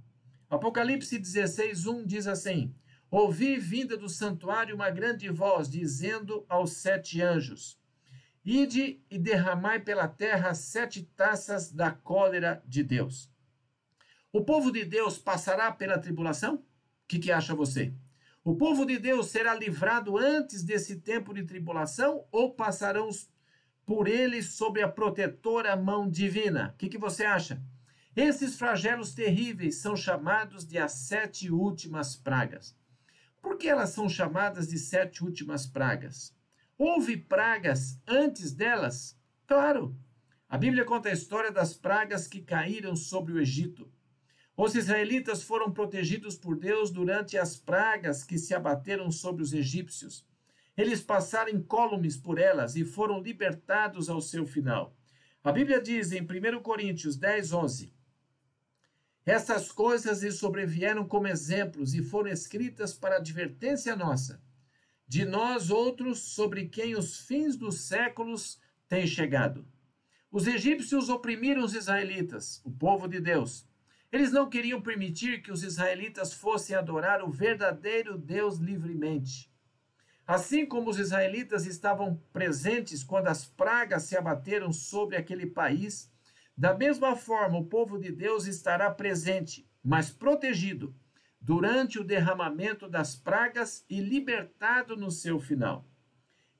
Apocalipse 0.50 1.16
16, 1.16 1.86
1 1.86 2.04
diz 2.04 2.26
assim: 2.26 2.74
Ouvi 3.08 3.56
vinda 3.56 3.96
do 3.96 4.08
santuário 4.08 4.74
uma 4.74 4.90
grande 4.90 5.28
voz, 5.28 5.70
dizendo 5.70 6.44
aos 6.48 6.72
sete 6.72 7.22
anjos: 7.22 7.78
Ide 8.44 9.00
e 9.08 9.16
derramai 9.16 9.78
pela 9.78 10.08
terra 10.08 10.54
sete 10.54 11.04
taças 11.16 11.70
da 11.70 11.92
cólera 11.92 12.60
de 12.66 12.82
Deus. 12.82 13.30
O 14.32 14.44
povo 14.44 14.72
de 14.72 14.84
Deus 14.84 15.18
passará 15.18 15.70
pela 15.70 16.00
tribulação? 16.00 16.56
O 16.56 16.62
que, 17.06 17.20
que 17.20 17.30
acha 17.30 17.54
você? 17.54 17.94
O 18.48 18.56
povo 18.56 18.86
de 18.86 18.98
Deus 18.98 19.26
será 19.26 19.54
livrado 19.54 20.16
antes 20.16 20.62
desse 20.62 21.00
tempo 21.00 21.34
de 21.34 21.42
tribulação 21.42 22.24
ou 22.32 22.54
passarão 22.54 23.10
por 23.84 24.08
ele 24.08 24.42
sob 24.42 24.82
a 24.82 24.88
protetora 24.88 25.76
mão 25.76 26.08
divina? 26.08 26.72
O 26.72 26.78
que, 26.78 26.88
que 26.88 26.96
você 26.96 27.26
acha? 27.26 27.62
Esses 28.16 28.58
flagelos 28.58 29.12
terríveis 29.12 29.82
são 29.82 29.94
chamados 29.94 30.66
de 30.66 30.78
as 30.78 30.92
sete 30.92 31.50
últimas 31.50 32.16
pragas. 32.16 32.74
Por 33.42 33.58
que 33.58 33.68
elas 33.68 33.90
são 33.90 34.08
chamadas 34.08 34.68
de 34.68 34.78
sete 34.78 35.22
últimas 35.22 35.66
pragas? 35.66 36.34
Houve 36.78 37.18
pragas 37.18 38.00
antes 38.06 38.54
delas? 38.54 39.14
Claro. 39.46 39.94
A 40.48 40.56
Bíblia 40.56 40.86
conta 40.86 41.10
a 41.10 41.12
história 41.12 41.52
das 41.52 41.74
pragas 41.74 42.26
que 42.26 42.40
caíram 42.40 42.96
sobre 42.96 43.34
o 43.34 43.40
Egito. 43.40 43.92
Os 44.60 44.74
israelitas 44.74 45.44
foram 45.44 45.70
protegidos 45.70 46.36
por 46.36 46.58
Deus 46.58 46.90
durante 46.90 47.38
as 47.38 47.56
pragas 47.56 48.24
que 48.24 48.36
se 48.36 48.52
abateram 48.52 49.08
sobre 49.08 49.40
os 49.40 49.52
egípcios. 49.52 50.26
Eles 50.76 51.00
passaram 51.00 51.52
incólumes 51.52 52.16
por 52.16 52.40
elas 52.40 52.74
e 52.74 52.84
foram 52.84 53.22
libertados 53.22 54.08
ao 54.08 54.20
seu 54.20 54.44
final. 54.44 54.96
A 55.44 55.52
Bíblia 55.52 55.80
diz 55.80 56.10
em 56.10 56.22
1 56.22 56.60
Coríntios 56.60 57.16
10, 57.16 57.52
11: 57.52 57.94
Estas 59.24 59.70
coisas 59.70 60.24
lhes 60.24 60.40
sobrevieram 60.40 61.06
como 61.06 61.28
exemplos 61.28 61.94
e 61.94 62.02
foram 62.02 62.28
escritas 62.28 62.92
para 62.92 63.18
advertência 63.18 63.94
nossa, 63.94 64.42
de 65.06 65.24
nós 65.24 65.70
outros 65.70 66.34
sobre 66.34 66.66
quem 66.66 66.96
os 66.96 67.20
fins 67.20 67.54
dos 67.56 67.82
séculos 67.82 68.60
têm 68.88 69.06
chegado. 69.06 69.64
Os 70.32 70.48
egípcios 70.48 71.08
oprimiram 71.08 71.62
os 71.62 71.74
israelitas, 71.74 72.60
o 72.64 72.72
povo 72.72 73.06
de 73.06 73.20
Deus. 73.20 73.67
Eles 74.10 74.32
não 74.32 74.48
queriam 74.48 74.80
permitir 74.80 75.42
que 75.42 75.52
os 75.52 75.62
israelitas 75.62 76.32
fossem 76.32 76.74
adorar 76.74 77.22
o 77.22 77.30
verdadeiro 77.30 78.16
Deus 78.16 78.56
livremente. 78.56 79.52
Assim 80.26 80.66
como 80.66 80.90
os 80.90 80.98
israelitas 80.98 81.66
estavam 81.66 82.22
presentes 82.32 83.02
quando 83.02 83.28
as 83.28 83.46
pragas 83.46 84.04
se 84.04 84.16
abateram 84.16 84.72
sobre 84.72 85.16
aquele 85.16 85.46
país, 85.46 86.12
da 86.56 86.74
mesma 86.74 87.16
forma 87.16 87.58
o 87.58 87.66
povo 87.66 87.98
de 87.98 88.12
Deus 88.12 88.46
estará 88.46 88.90
presente, 88.90 89.66
mas 89.82 90.10
protegido, 90.10 90.94
durante 91.40 91.98
o 91.98 92.04
derramamento 92.04 92.88
das 92.88 93.14
pragas 93.14 93.84
e 93.88 94.00
libertado 94.00 94.96
no 94.96 95.10
seu 95.10 95.38
final. 95.38 95.86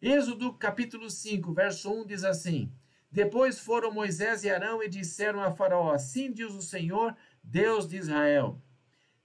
Êxodo 0.01 0.55
capítulo 0.55 1.11
5, 1.11 1.53
verso 1.53 1.93
1 1.93 2.07
diz 2.07 2.25
assim: 2.25 2.73
Depois 3.11 3.59
foram 3.59 3.93
Moisés 3.93 4.45
e 4.45 4.51
Arão 4.51 4.83
e 4.83 4.89
disseram 4.89 5.43
a 5.43 5.51
Faraó: 5.51 5.93
Assim 5.93 6.33
diz 6.33 6.53
o 6.53 6.63
Senhor, 6.63 7.17
Deus 7.51 7.89
de 7.89 7.97
Israel, 7.97 8.61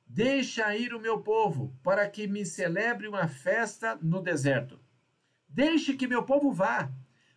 deixa 0.08 0.74
ir 0.78 0.94
o 0.94 1.00
meu 1.00 1.20
povo, 1.20 1.78
para 1.84 2.10
que 2.10 2.26
me 2.26 2.46
celebre 2.46 3.06
uma 3.06 3.28
festa 3.28 4.00
no 4.02 4.22
deserto. 4.22 4.80
Deixe 5.50 5.94
que 5.94 6.08
meu 6.08 6.24
povo 6.24 6.50
vá. 6.50 6.90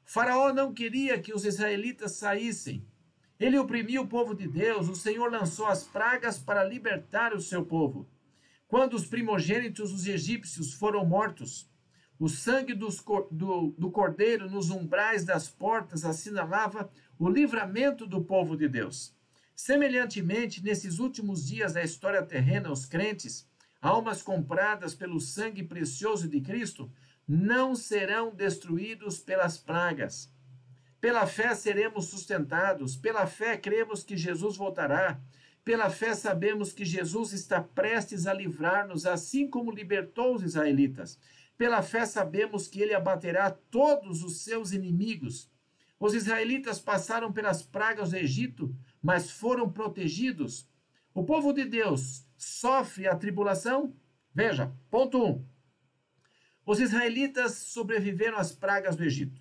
Faraó 0.05 0.53
não 0.53 0.72
queria 0.72 1.20
que 1.20 1.35
os 1.35 1.44
israelitas 1.44 2.12
saíssem. 2.12 2.87
Ele 3.37 3.59
oprimiu 3.59 4.03
o 4.03 4.07
povo 4.07 4.33
de 4.33 4.46
Deus, 4.46 4.88
o 4.88 4.94
Senhor 4.94 5.29
lançou 5.29 5.66
as 5.66 5.83
pragas 5.83 6.38
para 6.38 6.62
libertar 6.62 7.35
o 7.35 7.40
seu 7.40 7.66
povo. 7.66 8.09
Quando 8.68 8.94
os 8.94 9.05
primogênitos 9.05 9.90
dos 9.90 10.07
egípcios 10.07 10.72
foram 10.72 11.05
mortos, 11.05 11.68
o 12.16 12.29
sangue 12.29 12.75
dos, 12.75 13.05
do, 13.33 13.75
do 13.77 13.90
cordeiro 13.90 14.49
nos 14.49 14.70
umbrais 14.70 15.25
das 15.25 15.49
portas 15.49 16.05
assinalava 16.05 16.88
o 17.18 17.29
livramento 17.29 18.07
do 18.07 18.22
povo 18.22 18.57
de 18.57 18.68
Deus. 18.68 19.15
Semelhantemente, 19.57 20.62
nesses 20.62 20.99
últimos 20.99 21.47
dias 21.47 21.73
da 21.73 21.83
história 21.83 22.23
terrena, 22.23 22.71
os 22.71 22.85
crentes, 22.85 23.49
almas 23.81 24.21
compradas 24.21 24.95
pelo 24.95 25.19
sangue 25.19 25.62
precioso 25.62 26.29
de 26.29 26.42
Cristo, 26.42 26.92
não 27.27 27.75
serão 27.75 28.35
destruídos 28.35 29.19
pelas 29.19 29.57
pragas. 29.57 30.31
Pela 31.01 31.27
fé 31.27 31.55
seremos 31.55 32.05
sustentados, 32.05 32.97
pela 32.97 33.27
fé 33.27 33.57
cremos 33.57 34.05
que 34.05 34.14
Jesus 34.14 34.59
voltará, 34.59 35.19
pela 35.64 35.88
fé 35.88 36.14
sabemos 36.14 36.71
que 36.73 36.85
Jesus 36.85 37.33
está 37.33 37.61
prestes 37.62 38.27
a 38.27 38.35
livrar-nos, 38.35 39.07
assim 39.07 39.49
como 39.49 39.73
libertou 39.73 40.35
os 40.35 40.42
israelitas. 40.42 41.19
Pela 41.57 41.83
fé 41.83 42.05
sabemos 42.05 42.69
que 42.69 42.83
ele 42.83 42.95
abaterá 42.95 43.51
todos 43.51 44.23
os 44.23 44.42
seus 44.42 44.73
inimigos. 44.73 45.51
Os 45.99 46.12
israelitas 46.12 46.79
passaram 46.79 47.33
pelas 47.33 47.62
pragas 47.62 48.11
do 48.11 48.16
Egito, 48.16 48.77
mas 49.02 49.30
foram 49.30 49.70
protegidos. 49.70 50.68
O 51.14 51.24
povo 51.24 51.52
de 51.52 51.64
Deus 51.64 52.26
sofre 52.37 53.06
a 53.06 53.16
tribulação? 53.16 53.96
Veja, 54.35 54.72
ponto 54.90 55.22
1. 55.22 55.30
Um. 55.30 55.48
Os 56.66 56.80
israelitas 56.80 57.52
sobreviveram 57.54 58.38
às 58.38 58.52
pragas 58.52 58.96
do 58.96 59.04
Egito. 59.04 59.40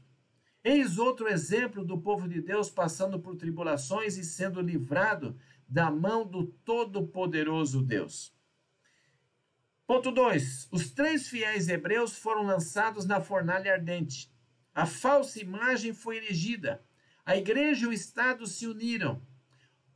Eis 0.63 0.97
outro 0.97 1.27
exemplo 1.27 1.83
do 1.85 1.99
povo 2.01 2.27
de 2.27 2.41
Deus 2.41 2.69
passando 2.69 3.19
por 3.19 3.35
tribulações 3.35 4.17
e 4.17 4.23
sendo 4.23 4.61
livrado 4.61 5.37
da 5.67 5.91
mão 5.91 6.25
do 6.25 6.47
Todo-Poderoso 6.47 7.83
Deus. 7.83 8.35
Ponto 9.87 10.11
2. 10.11 10.69
Os 10.71 10.89
três 10.89 11.27
fiéis 11.27 11.67
hebreus 11.67 12.17
foram 12.17 12.43
lançados 12.43 13.05
na 13.05 13.21
fornalha 13.21 13.73
ardente. 13.73 14.33
A 14.73 14.85
falsa 14.85 15.39
imagem 15.39 15.93
foi 15.93 16.17
erigida. 16.17 16.83
A 17.23 17.37
igreja 17.37 17.85
e 17.85 17.89
o 17.89 17.93
Estado 17.93 18.47
se 18.47 18.67
uniram. 18.67 19.21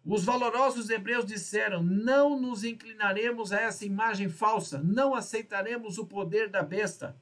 Os 0.05 0.23
valorosos 0.23 0.89
hebreus 0.89 1.25
disseram: 1.25 1.83
Não 1.83 2.39
nos 2.39 2.63
inclinaremos 2.63 3.51
a 3.51 3.59
essa 3.59 3.85
imagem 3.85 4.29
falsa, 4.29 4.81
não 4.81 5.13
aceitaremos 5.13 5.97
o 5.97 6.05
poder 6.05 6.49
da 6.49 6.63
besta. 6.63 7.15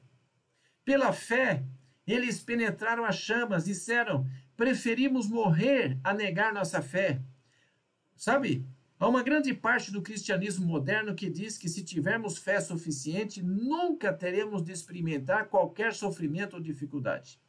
Pela 0.84 1.12
fé, 1.12 1.64
eles 2.06 2.40
penetraram 2.40 3.04
as 3.04 3.16
chamas, 3.16 3.64
disseram: 3.64 4.26
Preferimos 4.56 5.28
morrer 5.28 5.98
a 6.02 6.14
negar 6.14 6.52
nossa 6.52 6.80
fé. 6.80 7.20
Sabe, 8.16 8.66
há 8.98 9.06
uma 9.06 9.22
grande 9.22 9.52
parte 9.52 9.92
do 9.92 10.02
cristianismo 10.02 10.66
moderno 10.66 11.14
que 11.14 11.28
diz 11.28 11.58
que 11.58 11.68
se 11.68 11.84
tivermos 11.84 12.38
fé 12.38 12.60
suficiente, 12.60 13.42
nunca 13.42 14.12
teremos 14.12 14.62
de 14.62 14.72
experimentar 14.72 15.48
qualquer 15.48 15.92
sofrimento 15.92 16.54
ou 16.54 16.62
dificuldade. 16.62 17.40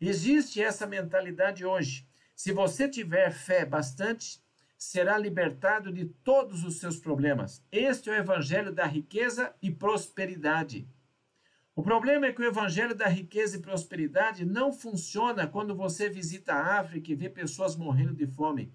Existe 0.00 0.62
essa 0.62 0.86
mentalidade 0.86 1.64
hoje. 1.64 2.06
Se 2.34 2.52
você 2.52 2.86
tiver 2.86 3.32
fé 3.32 3.64
bastante, 3.64 4.44
será 4.86 5.18
libertado 5.18 5.92
de 5.92 6.04
todos 6.04 6.64
os 6.64 6.78
seus 6.78 6.98
problemas. 6.98 7.62
Este 7.72 8.08
é 8.08 8.12
o 8.12 8.16
evangelho 8.16 8.72
da 8.72 8.86
riqueza 8.86 9.54
e 9.60 9.70
prosperidade. 9.70 10.88
O 11.74 11.82
problema 11.82 12.26
é 12.26 12.32
que 12.32 12.40
o 12.40 12.46
evangelho 12.46 12.94
da 12.94 13.08
riqueza 13.08 13.56
e 13.56 13.60
prosperidade 13.60 14.46
não 14.46 14.72
funciona 14.72 15.46
quando 15.46 15.74
você 15.74 16.08
visita 16.08 16.54
a 16.54 16.78
África 16.80 17.10
e 17.10 17.14
vê 17.14 17.28
pessoas 17.28 17.76
morrendo 17.76 18.14
de 18.14 18.26
fome. 18.26 18.72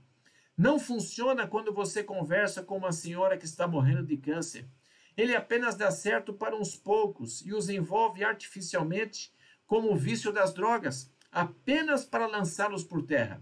Não 0.55 0.77
funciona 0.77 1.47
quando 1.47 1.73
você 1.73 2.03
conversa 2.03 2.61
com 2.61 2.77
uma 2.77 2.91
senhora 2.91 3.37
que 3.37 3.45
está 3.45 3.67
morrendo 3.67 4.03
de 4.03 4.17
câncer. 4.17 4.67
Ele 5.15 5.35
apenas 5.35 5.75
dá 5.75 5.89
certo 5.91 6.33
para 6.33 6.55
uns 6.55 6.75
poucos 6.75 7.41
e 7.45 7.53
os 7.53 7.69
envolve 7.69 8.23
artificialmente, 8.23 9.33
como 9.65 9.91
o 9.91 9.95
vício 9.95 10.31
das 10.31 10.53
drogas, 10.53 11.11
apenas 11.31 12.05
para 12.05 12.27
lançá-los 12.27 12.83
por 12.83 13.01
terra. 13.01 13.41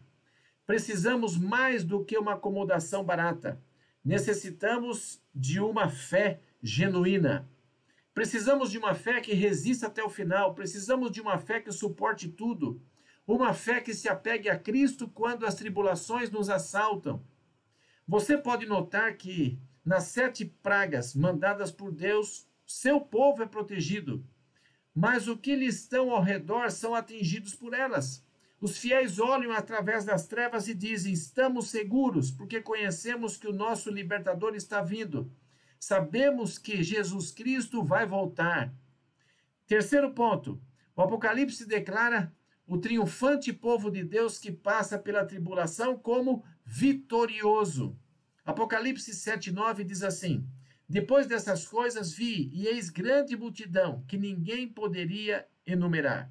Precisamos 0.70 1.36
mais 1.36 1.84
do 1.84 2.06
que 2.06 2.16
uma 2.16 2.34
acomodação 2.34 3.04
barata. 3.04 3.60
Necessitamos 4.06 5.20
de 5.34 5.60
uma 5.60 5.90
fé 5.90 6.42
genuína. 6.62 7.50
Precisamos 8.14 8.70
de 8.70 8.78
uma 8.78 8.94
fé 8.94 9.20
que 9.20 9.34
resista 9.34 9.88
até 9.88 10.04
o 10.04 10.12
final. 10.12 10.54
Precisamos 10.54 11.10
de 11.10 11.22
uma 11.22 11.40
fé 11.40 11.60
que 11.60 11.72
suporte 11.72 12.30
tudo. 12.30 12.80
Uma 13.26 13.52
fé 13.52 13.82
que 13.82 13.96
se 13.96 14.08
apegue 14.08 14.48
a 14.48 14.60
Cristo 14.60 15.10
quando 15.10 15.44
as 15.44 15.56
tribulações 15.56 16.30
nos 16.30 16.52
assaltam. 16.52 17.26
Você 18.08 18.38
pode 18.38 18.68
notar 18.68 19.18
que 19.18 19.60
nas 19.84 20.04
sete 20.04 20.46
pragas 20.46 21.16
mandadas 21.16 21.72
por 21.72 21.92
Deus, 21.92 22.48
seu 22.64 23.02
povo 23.02 23.42
é 23.42 23.48
protegido, 23.48 24.24
mas 24.94 25.28
o 25.28 25.36
que 25.36 25.56
lhes 25.56 25.80
estão 25.80 26.12
ao 26.12 26.22
redor 26.22 26.70
são 26.70 26.94
atingidos 26.94 27.56
por 27.56 27.74
elas. 27.74 28.24
Os 28.62 28.78
fiéis 28.78 29.20
olham 29.20 29.52
através 29.52 30.04
das 30.04 30.28
trevas 30.28 30.68
e 30.68 30.74
dizem: 30.74 31.14
Estamos 31.14 31.70
seguros, 31.70 32.30
porque 32.30 32.62
conhecemos 32.62 33.38
que 33.38 33.48
o 33.48 33.54
nosso 33.54 33.90
libertador 33.90 34.54
está 34.56 34.82
vindo. 34.82 35.32
Sabemos 35.80 36.58
que 36.58 36.84
Jesus 36.84 37.32
Cristo 37.32 37.82
vai 37.84 38.06
voltar. 38.06 38.74
Terceiro 39.66 40.14
ponto: 40.14 40.62
o 40.96 41.02
Apocalipse 41.02 41.66
declara 41.66 42.34
o 42.68 42.78
triunfante 42.78 43.54
povo 43.54 43.90
de 43.90 44.04
Deus 44.04 44.38
que 44.38 44.52
passa 44.52 45.00
pela 45.00 45.26
tribulação 45.26 45.98
como 45.98 46.44
vitorioso. 46.66 47.98
Apocalipse 48.46 49.12
7,9 49.12 49.86
diz 49.86 50.04
assim: 50.04 50.46
Depois 50.88 51.26
dessas 51.28 51.66
coisas 51.66 52.12
vi, 52.12 52.50
e 52.54 52.68
eis 52.68 52.90
grande 52.90 53.38
multidão, 53.38 54.04
que 54.08 54.18
ninguém 54.18 54.68
poderia 54.68 55.48
enumerar, 55.66 56.30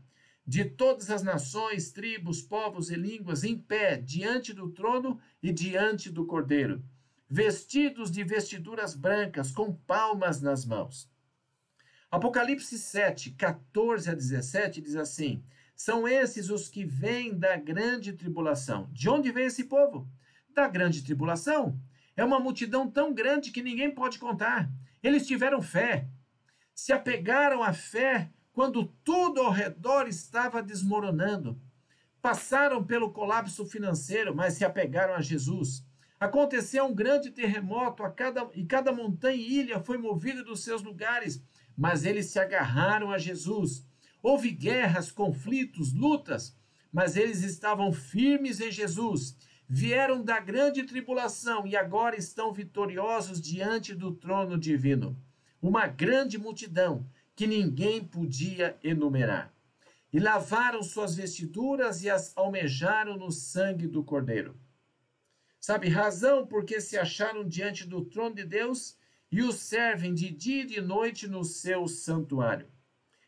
de 0.48 0.64
todas 0.64 1.11
as 1.11 1.22
nações, 1.22 1.92
tribos, 1.92 2.40
povos 2.40 2.88
e 2.88 2.94
línguas, 2.94 3.44
em 3.44 3.54
pé, 3.54 3.98
diante 3.98 4.54
do 4.54 4.70
trono 4.70 5.20
e 5.42 5.52
diante 5.52 6.11
do 6.11 6.24
cordeiro, 6.24 6.82
vestidos 7.28 8.11
de 8.11 8.24
vestiduras 8.24 8.94
brancas, 8.94 9.52
com 9.52 9.74
palmas 9.74 10.40
nas 10.40 10.64
mãos. 10.64 11.06
Apocalipse 12.11 12.78
7, 12.78 13.32
14 13.32 14.08
a 14.08 14.14
17 14.14 14.80
diz 14.80 14.96
assim: 14.96 15.44
São 15.76 16.08
esses 16.08 16.48
os 16.48 16.70
que 16.70 16.82
vêm 16.82 17.38
da 17.38 17.58
grande 17.58 18.14
tribulação. 18.14 18.88
De 18.90 19.06
onde 19.06 19.30
vem 19.30 19.44
esse 19.44 19.64
povo? 19.64 20.08
Da 20.54 20.66
grande 20.66 21.04
tribulação. 21.04 21.78
É 22.16 22.24
uma 22.24 22.40
multidão 22.40 22.90
tão 22.90 23.12
grande 23.12 23.50
que 23.50 23.62
ninguém 23.62 23.94
pode 23.94 24.18
contar. 24.18 24.72
Eles 25.02 25.26
tiveram 25.26 25.61
fé, 25.61 26.08
se 26.74 26.90
apegaram 26.90 27.62
à 27.62 27.74
fé 27.74 28.32
quando 28.58 28.86
tudo 29.04 29.40
ao 29.40 29.52
redor 29.52 30.08
estava 30.08 30.60
desmoronando. 30.60 31.56
Passaram 32.20 32.82
pelo 32.82 33.12
colapso 33.12 33.64
financeiro, 33.64 34.34
mas 34.34 34.54
se 34.54 34.64
apegaram 34.64 35.14
a 35.14 35.20
Jesus. 35.20 35.86
Aconteceu 36.18 36.84
um 36.84 36.92
grande 36.92 37.30
terremoto 37.30 38.02
a 38.02 38.10
cada, 38.10 38.50
e 38.56 38.64
cada 38.64 38.90
montanha 38.90 39.36
e 39.36 39.60
ilha 39.60 39.78
foi 39.78 39.96
movida 39.96 40.42
dos 40.42 40.64
seus 40.64 40.82
lugares, 40.82 41.40
mas 41.76 42.04
eles 42.04 42.32
se 42.32 42.40
agarraram 42.40 43.12
a 43.12 43.16
Jesus. 43.16 43.86
Houve 44.20 44.50
guerras, 44.50 45.12
conflitos, 45.12 45.92
lutas, 45.92 46.58
mas 46.92 47.16
eles 47.16 47.44
estavam 47.44 47.92
firmes 47.92 48.60
em 48.60 48.72
Jesus 48.72 49.36
vieram 49.68 50.24
da 50.24 50.40
grande 50.40 50.82
tribulação 50.82 51.64
e 51.64 51.76
agora 51.76 52.16
estão 52.16 52.52
vitoriosos 52.52 53.40
diante 53.40 53.94
do 53.94 54.10
trono 54.10 54.58
divino. 54.58 55.16
Uma 55.62 55.86
grande 55.86 56.38
multidão 56.38 57.06
que 57.38 57.46
ninguém 57.46 58.03
podia 58.03 58.77
enumerar. 58.83 59.55
E 60.12 60.18
lavaram 60.18 60.83
suas 60.83 61.14
vestiduras 61.14 62.03
e 62.03 62.11
as 62.11 62.37
almejaram 62.37 63.16
no 63.16 63.31
sangue 63.31 63.87
do 63.87 64.03
Cordeiro. 64.03 64.59
Sabe, 65.61 65.88
razão 65.88 66.44
porque 66.44 66.81
se 66.81 66.98
acharam 66.98 67.46
diante 67.46 67.87
do 67.87 68.05
trono 68.05 68.35
de 68.35 68.44
Deus 68.44 68.98
e 69.31 69.40
o 69.40 69.53
servem 69.53 70.12
de 70.12 70.31
dia 70.31 70.62
e 70.62 70.66
de 70.66 70.81
noite 70.81 71.29
no 71.29 71.44
seu 71.44 71.87
santuário. 71.87 72.66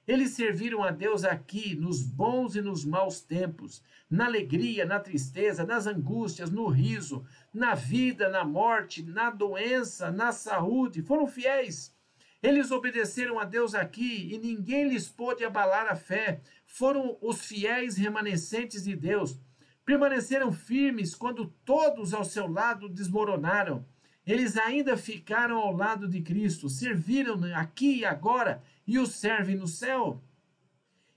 Eles 0.08 0.30
serviram 0.30 0.82
a 0.82 0.90
Deus 0.90 1.22
aqui, 1.22 1.76
nos 1.76 2.02
bons 2.02 2.56
e 2.56 2.60
nos 2.60 2.84
maus 2.84 3.20
tempos, 3.20 3.80
na 4.10 4.24
alegria, 4.24 4.84
na 4.84 4.98
tristeza, 4.98 5.64
nas 5.64 5.86
angústias, 5.86 6.50
no 6.50 6.66
riso, 6.66 7.24
na 7.54 7.76
vida, 7.76 8.28
na 8.28 8.44
morte, 8.44 9.04
na 9.04 9.30
doença, 9.30 10.10
na 10.10 10.32
saúde. 10.32 11.00
Foram 11.00 11.28
fiéis. 11.28 11.94
Eles 12.42 12.70
obedeceram 12.70 13.38
a 13.38 13.44
Deus 13.44 13.74
aqui 13.74 14.32
e 14.32 14.38
ninguém 14.38 14.88
lhes 14.88 15.08
pôde 15.08 15.44
abalar 15.44 15.86
a 15.88 15.94
fé. 15.94 16.40
Foram 16.66 17.18
os 17.20 17.44
fiéis 17.44 17.96
remanescentes 17.96 18.84
de 18.84 18.96
Deus. 18.96 19.38
Permaneceram 19.84 20.50
firmes 20.50 21.14
quando 21.14 21.46
todos 21.64 22.14
ao 22.14 22.24
seu 22.24 22.46
lado 22.46 22.88
desmoronaram. 22.88 23.84
Eles 24.26 24.56
ainda 24.56 24.96
ficaram 24.96 25.58
ao 25.58 25.74
lado 25.74 26.08
de 26.08 26.22
Cristo, 26.22 26.68
serviram 26.68 27.42
aqui 27.54 27.98
e 27.98 28.04
agora 28.04 28.62
e 28.86 28.98
o 28.98 29.06
servem 29.06 29.56
no 29.56 29.66
céu. 29.66 30.22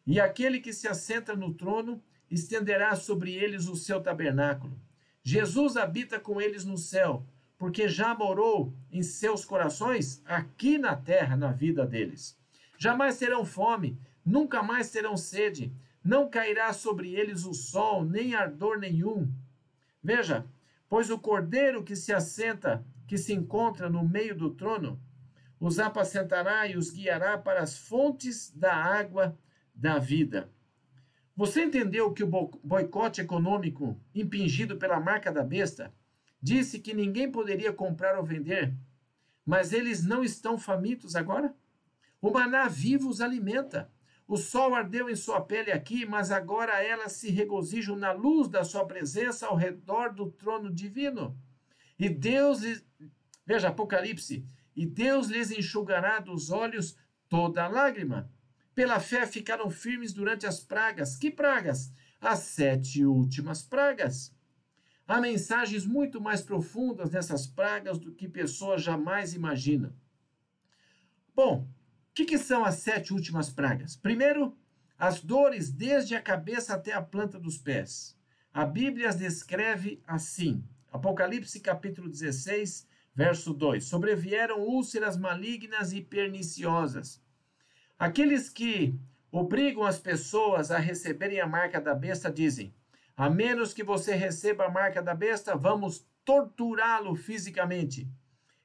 E 0.05 0.19
aquele 0.19 0.59
que 0.59 0.73
se 0.73 0.87
assenta 0.87 1.35
no 1.35 1.53
trono 1.53 2.03
estenderá 2.29 2.95
sobre 2.95 3.33
eles 3.33 3.67
o 3.67 3.75
seu 3.75 4.01
tabernáculo. 4.01 4.77
Jesus 5.21 5.77
habita 5.77 6.19
com 6.19 6.41
eles 6.41 6.65
no 6.65 6.77
céu, 6.77 7.25
porque 7.63 7.87
já 7.87 8.13
morou 8.13 8.73
em 8.91 9.01
seus 9.01 9.45
corações 9.45 10.21
aqui 10.25 10.77
na 10.77 10.97
terra, 10.97 11.37
na 11.37 11.53
vida 11.53 11.85
deles. 11.85 12.37
Jamais 12.77 13.17
terão 13.17 13.45
fome, 13.45 13.97
nunca 14.25 14.61
mais 14.61 14.91
terão 14.91 15.15
sede, 15.15 15.73
não 16.03 16.29
cairá 16.29 16.73
sobre 16.73 17.15
eles 17.15 17.45
o 17.45 17.53
sol, 17.53 18.03
nem 18.03 18.35
ardor 18.35 18.77
nenhum. 18.77 19.33
Veja, 20.03 20.45
pois 20.89 21.09
o 21.09 21.17
cordeiro 21.17 21.85
que 21.85 21.95
se 21.95 22.11
assenta 22.11 22.85
que 23.07 23.17
se 23.17 23.31
encontra 23.31 23.89
no 23.89 24.05
meio 24.05 24.35
do 24.35 24.49
trono, 24.49 25.01
os 25.57 25.79
apacentará 25.79 26.67
e 26.67 26.75
os 26.75 26.91
guiará 26.91 27.37
para 27.37 27.61
as 27.61 27.77
fontes 27.77 28.51
da 28.53 28.75
água 28.75 29.37
da 29.73 29.99
vida. 29.99 30.51
Você 31.33 31.63
entendeu 31.63 32.11
que 32.11 32.25
o 32.25 32.51
boicote 32.61 33.21
econômico 33.21 33.97
impingido 34.13 34.75
pela 34.75 34.99
marca 34.99 35.31
da 35.31 35.45
besta 35.45 35.93
disse 36.43 36.77
que 36.77 36.93
ninguém 36.93 37.31
poderia 37.31 37.71
comprar 37.71 38.17
ou 38.17 38.25
vender, 38.25 38.75
mas 39.45 39.71
eles 39.71 40.05
não 40.05 40.21
estão 40.21 40.57
famintos 40.57 41.15
agora? 41.15 41.55
O 42.21 42.29
maná 42.29 42.67
vivo 42.67 43.09
os 43.09 43.21
alimenta. 43.21 43.89
O 44.27 44.35
sol 44.35 44.75
ardeu 44.75 45.09
em 45.09 45.15
sua 45.15 45.39
pele 45.41 45.71
aqui, 45.71 46.05
mas 46.05 46.31
agora 46.31 46.83
elas 46.83 47.13
se 47.13 47.29
regozijam 47.29 47.95
na 47.95 48.11
luz 48.11 48.49
da 48.49 48.63
sua 48.63 48.85
presença 48.85 49.47
ao 49.47 49.55
redor 49.55 50.13
do 50.13 50.29
trono 50.29 50.69
divino. 50.73 51.37
E 51.97 52.09
Deus. 52.09 52.61
Veja, 53.45 53.69
Apocalipse. 53.69 54.45
E 54.75 54.85
Deus 54.85 55.27
lhes 55.27 55.51
enxugará 55.51 56.19
dos 56.19 56.49
olhos 56.49 56.97
toda 57.29 57.67
lágrima. 57.67 58.29
Pela 58.73 58.99
fé 58.99 59.25
ficaram 59.27 59.69
firmes 59.69 60.13
durante 60.13 60.45
as 60.45 60.59
pragas. 60.59 61.15
Que 61.15 61.29
pragas? 61.29 61.91
As 62.19 62.39
sete 62.39 63.05
últimas 63.05 63.61
pragas. 63.61 64.33
Há 65.07 65.19
mensagens 65.19 65.85
muito 65.85 66.21
mais 66.21 66.41
profundas 66.41 67.11
nessas 67.11 67.45
pragas 67.45 67.97
do 67.97 68.13
que 68.13 68.27
pessoas 68.27 68.81
jamais 68.81 69.33
imaginam. 69.33 69.93
Bom, 71.35 71.67
o 72.09 72.13
que, 72.13 72.25
que 72.25 72.37
são 72.37 72.63
as 72.63 72.75
sete 72.75 73.11
últimas 73.13 73.49
pragas? 73.49 73.95
Primeiro, 73.95 74.57
as 74.97 75.19
dores 75.19 75.71
desde 75.71 76.15
a 76.15 76.21
cabeça 76.21 76.73
até 76.73 76.93
a 76.93 77.01
planta 77.01 77.37
dos 77.37 77.57
pés. 77.57 78.17
A 78.53 78.65
Bíblia 78.65 79.09
as 79.09 79.17
descreve 79.17 80.01
assim: 80.07 80.63
Apocalipse 80.91 81.59
capítulo 81.59 82.07
16, 82.07 82.87
verso 83.13 83.53
2: 83.53 83.83
Sobrevieram 83.83 84.61
úlceras 84.61 85.17
malignas 85.17 85.91
e 85.91 86.01
perniciosas. 86.01 87.21
Aqueles 87.99 88.47
que 88.47 88.97
obrigam 89.31 89.83
as 89.83 89.99
pessoas 89.99 90.71
a 90.71 90.77
receberem 90.77 91.41
a 91.41 91.47
marca 91.47 91.81
da 91.81 91.93
besta 91.93 92.31
dizem: 92.31 92.73
a 93.15 93.29
menos 93.29 93.73
que 93.73 93.83
você 93.83 94.15
receba 94.15 94.65
a 94.65 94.71
marca 94.71 95.01
da 95.01 95.13
besta, 95.13 95.55
vamos 95.55 96.05
torturá-lo 96.25 97.15
fisicamente. 97.15 98.09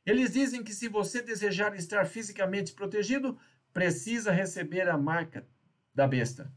Eles 0.06 0.32
dizem 0.32 0.62
que 0.64 0.72
se 0.72 0.88
você 0.88 1.20
desejar 1.20 1.76
estar 1.76 2.06
fisicamente 2.06 2.72
protegido, 2.72 3.38
precisa 3.72 4.32
receber 4.32 4.88
a 4.88 4.96
marca 4.96 5.46
da 5.94 6.06
besta. 6.06 6.50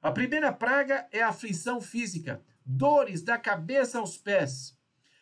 A 0.00 0.10
primeira 0.10 0.52
praga 0.52 1.06
é 1.12 1.20
a 1.20 1.28
aflição 1.28 1.80
física, 1.80 2.42
dores 2.64 3.22
da 3.22 3.36
cabeça 3.36 3.98
aos 3.98 4.16
pés. 4.16 4.78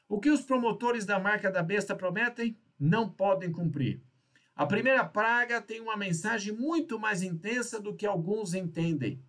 O 0.09 0.21
que 0.21 0.31
os 0.31 0.43
promotores 0.43 1.05
da 1.05 1.19
marca 1.19 1.51
da 1.51 1.63
besta 1.63 1.97
prometem, 1.97 2.57
não 2.79 3.09
podem 3.09 3.51
cumprir. 3.51 4.03
A 4.55 4.67
primeira 4.67 5.05
praga 5.05 5.61
tem 5.61 5.81
uma 5.81 5.97
mensagem 5.97 6.53
muito 6.53 6.99
mais 6.99 7.23
intensa 7.23 7.81
do 7.81 7.95
que 7.95 8.07
alguns 8.07 8.55
entendem. 8.55 9.21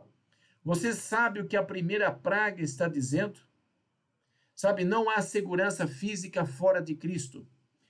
Você 0.66 0.94
sabe 0.94 1.40
o 1.40 1.46
que 1.46 1.56
a 1.56 1.62
primeira 1.62 2.12
praga 2.12 2.60
está 2.60 2.88
dizendo? 2.88 3.40
Sabe, 4.56 4.84
não 4.84 5.08
há 5.08 5.22
segurança 5.22 5.86
física 5.86 6.44
fora 6.44 6.82
de 6.82 6.96
Cristo. 6.96 7.48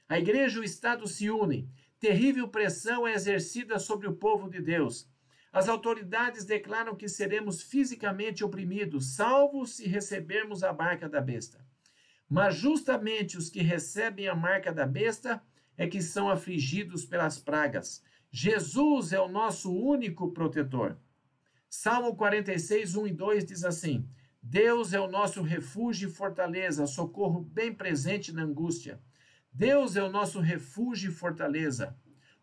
A 0.10 0.20
igreja 0.20 0.58
e 0.58 0.60
o 0.60 0.64
Estado 0.64 1.08
se 1.08 1.30
unem. 1.30 1.70
Terrível 2.02 2.50
pressão 2.50 3.08
é 3.08 3.14
exercida 3.14 3.80
sobre 3.80 4.10
o 4.10 4.16
povo 4.18 4.50
de 4.50 4.60
Deus. 4.60 5.10
As 5.54 5.70
autoridades 5.70 6.44
declaram 6.44 6.98
que 6.98 7.08
seremos 7.08 7.64
fisicamente 7.64 8.44
oprimidos, 8.44 9.16
salvo 9.16 9.66
se 9.66 9.88
recebermos 9.88 10.62
a 10.62 10.74
marca 10.74 11.08
da 11.08 11.22
besta. 11.22 11.66
Mas 12.28 12.56
justamente 12.56 13.38
os 13.38 13.50
que 13.50 13.62
recebem 13.62 14.28
a 14.28 14.36
marca 14.36 14.74
da 14.74 14.86
besta 14.86 15.42
é 15.78 15.88
que 15.88 16.02
são 16.02 16.30
afligidos 16.30 17.06
pelas 17.06 17.40
pragas. 17.40 18.04
Jesus 18.30 19.14
é 19.14 19.20
o 19.22 19.30
nosso 19.30 19.74
único 19.74 20.34
protetor. 20.34 21.00
Salmo 21.78 22.16
46, 22.16 22.96
1 22.96 23.08
e 23.08 23.12
2 23.12 23.46
diz 23.46 23.66
assim: 23.66 24.08
Deus 24.42 24.94
é 24.94 25.00
o 25.00 25.10
nosso 25.10 25.42
refúgio 25.42 26.08
e 26.08 26.12
fortaleza, 26.12 26.88
socorro 26.88 27.42
bem 27.42 27.74
presente 27.74 28.32
na 28.32 28.44
angústia. 28.44 29.02
Deus 29.52 29.98
é 29.98 30.02
o 30.02 30.10
nosso 30.10 30.40
refúgio 30.40 31.12
e 31.12 31.14
fortaleza. 31.14 31.94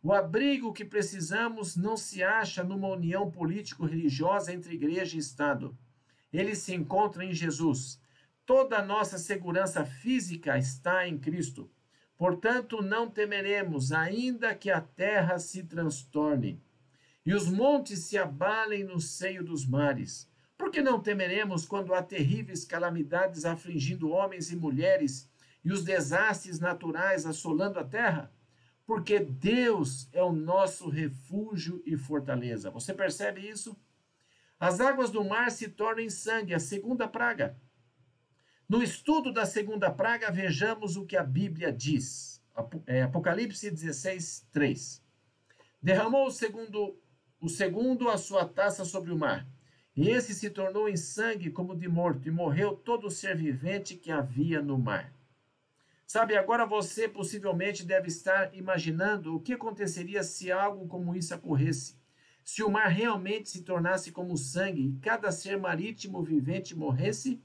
O 0.02 0.12
abrigo 0.12 0.70
que 0.70 0.84
precisamos 0.84 1.76
não 1.76 1.96
se 1.96 2.22
acha 2.22 2.62
numa 2.62 2.88
união 2.88 3.30
político-religiosa 3.30 4.52
entre 4.52 4.74
igreja 4.74 5.16
e 5.16 5.20
Estado. 5.20 5.76
Ele 6.30 6.54
se 6.54 6.74
encontra 6.74 7.24
em 7.24 7.32
Jesus. 7.32 7.98
Toda 8.44 8.76
a 8.76 8.84
nossa 8.84 9.16
segurança 9.16 9.82
física 9.82 10.58
está 10.58 11.08
em 11.08 11.18
Cristo. 11.18 11.70
Portanto, 12.18 12.82
não 12.82 13.08
temeremos, 13.08 13.92
ainda 13.92 14.54
que 14.54 14.70
a 14.70 14.80
terra 14.80 15.38
se 15.38 15.62
transtorne 15.64 16.62
e 17.24 17.34
os 17.34 17.48
montes 17.48 18.00
se 18.00 18.18
abalem 18.18 18.84
no 18.84 19.00
seio 19.00 19.44
dos 19.44 19.66
mares. 19.66 20.30
Por 20.56 20.70
que 20.70 20.82
não 20.82 21.00
temeremos 21.00 21.66
quando 21.66 21.94
há 21.94 22.02
terríveis 22.02 22.64
calamidades 22.64 23.44
afligindo 23.44 24.10
homens 24.10 24.50
e 24.50 24.56
mulheres 24.56 25.30
e 25.64 25.72
os 25.72 25.84
desastres 25.84 26.58
naturais 26.58 27.26
assolando 27.26 27.78
a 27.78 27.84
terra? 27.84 28.32
Porque 28.84 29.18
Deus 29.20 30.08
é 30.12 30.22
o 30.22 30.32
nosso 30.32 30.88
refúgio 30.88 31.82
e 31.86 31.96
fortaleza. 31.96 32.70
Você 32.70 32.92
percebe 32.92 33.40
isso? 33.48 33.76
As 34.58 34.80
águas 34.80 35.10
do 35.10 35.24
mar 35.24 35.50
se 35.50 35.68
tornam 35.68 36.08
sangue, 36.08 36.54
a 36.54 36.60
segunda 36.60 37.08
praga. 37.08 37.56
No 38.68 38.82
estudo 38.82 39.32
da 39.32 39.44
segunda 39.44 39.90
praga, 39.90 40.30
vejamos 40.30 40.96
o 40.96 41.04
que 41.04 41.16
a 41.16 41.22
Bíblia 41.22 41.72
diz. 41.72 42.40
É, 42.86 43.02
Apocalipse 43.02 43.70
16, 43.70 44.46
3. 44.52 45.02
Derramou 45.82 46.26
o 46.26 46.30
segundo, 46.30 46.96
o 47.42 47.48
segundo 47.48 48.08
a 48.08 48.16
sua 48.16 48.46
taça 48.46 48.84
sobre 48.84 49.10
o 49.10 49.18
mar, 49.18 49.44
e 49.96 50.08
esse 50.08 50.32
se 50.32 50.48
tornou 50.48 50.88
em 50.88 50.96
sangue 50.96 51.50
como 51.50 51.74
de 51.74 51.88
morto, 51.88 52.28
e 52.28 52.30
morreu 52.30 52.76
todo 52.76 53.10
ser 53.10 53.36
vivente 53.36 53.96
que 53.96 54.12
havia 54.12 54.62
no 54.62 54.78
mar. 54.78 55.12
Sabe, 56.06 56.36
agora 56.36 56.64
você 56.64 57.08
possivelmente 57.08 57.84
deve 57.84 58.06
estar 58.06 58.54
imaginando 58.54 59.34
o 59.34 59.40
que 59.40 59.54
aconteceria 59.54 60.22
se 60.22 60.52
algo 60.52 60.86
como 60.86 61.16
isso 61.16 61.34
ocorresse. 61.34 61.96
Se 62.44 62.62
o 62.62 62.70
mar 62.70 62.86
realmente 62.86 63.50
se 63.50 63.62
tornasse 63.62 64.12
como 64.12 64.36
sangue 64.36 64.86
e 64.86 64.92
cada 65.00 65.32
ser 65.32 65.58
marítimo 65.58 66.22
vivente 66.22 66.76
morresse, 66.76 67.42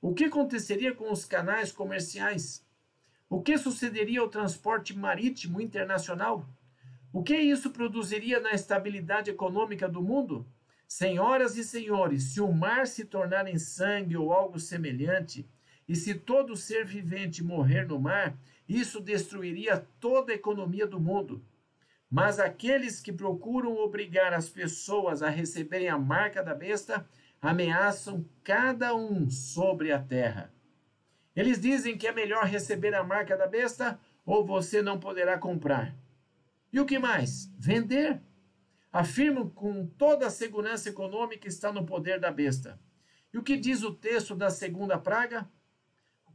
o 0.00 0.14
que 0.14 0.26
aconteceria 0.26 0.94
com 0.94 1.10
os 1.10 1.24
canais 1.24 1.72
comerciais? 1.72 2.64
O 3.28 3.42
que 3.42 3.58
sucederia 3.58 4.20
ao 4.20 4.28
transporte 4.28 4.96
marítimo 4.96 5.60
internacional? 5.60 6.46
O 7.14 7.22
que 7.22 7.36
isso 7.36 7.70
produziria 7.70 8.40
na 8.40 8.50
estabilidade 8.50 9.30
econômica 9.30 9.88
do 9.88 10.02
mundo? 10.02 10.44
Senhoras 10.88 11.56
e 11.56 11.62
senhores, 11.62 12.24
se 12.24 12.40
o 12.40 12.52
mar 12.52 12.88
se 12.88 13.04
tornar 13.04 13.46
em 13.46 13.56
sangue 13.56 14.16
ou 14.16 14.32
algo 14.32 14.58
semelhante, 14.58 15.48
e 15.86 15.94
se 15.94 16.12
todo 16.16 16.56
ser 16.56 16.84
vivente 16.84 17.44
morrer 17.44 17.86
no 17.86 18.00
mar, 18.00 18.36
isso 18.68 19.00
destruiria 19.00 19.86
toda 20.00 20.32
a 20.32 20.34
economia 20.34 20.88
do 20.88 20.98
mundo. 20.98 21.40
Mas 22.10 22.40
aqueles 22.40 22.98
que 22.98 23.12
procuram 23.12 23.76
obrigar 23.76 24.34
as 24.34 24.48
pessoas 24.48 25.22
a 25.22 25.28
receberem 25.28 25.88
a 25.88 25.96
marca 25.96 26.42
da 26.42 26.52
besta 26.52 27.08
ameaçam 27.40 28.28
cada 28.42 28.92
um 28.92 29.30
sobre 29.30 29.92
a 29.92 30.00
terra. 30.00 30.52
Eles 31.36 31.60
dizem 31.60 31.96
que 31.96 32.08
é 32.08 32.12
melhor 32.12 32.44
receber 32.46 32.92
a 32.92 33.04
marca 33.04 33.36
da 33.36 33.46
besta 33.46 34.00
ou 34.26 34.44
você 34.44 34.82
não 34.82 34.98
poderá 34.98 35.38
comprar. 35.38 35.94
E 36.74 36.80
o 36.80 36.84
que 36.84 36.98
mais? 36.98 37.50
Vender. 37.56 38.20
Afirmam 38.92 39.48
com 39.48 39.86
toda 39.86 40.26
a 40.26 40.30
segurança 40.30 40.90
econômica 40.90 41.48
está 41.48 41.72
no 41.72 41.86
poder 41.86 42.20
da 42.20 42.30
besta. 42.30 42.78
E 43.32 43.38
o 43.38 43.42
que 43.42 43.56
diz 43.56 43.82
o 43.82 43.94
texto 43.94 44.34
da 44.34 44.50
segunda 44.50 44.98
praga? 44.98 45.48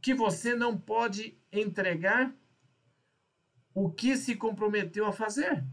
que 0.00 0.14
você 0.14 0.54
não 0.54 0.78
pode 0.78 1.38
entregar 1.52 2.34
o 3.74 3.90
que 3.90 4.16
se 4.16 4.34
comprometeu 4.34 5.06
a 5.06 5.12
fazer. 5.12 5.64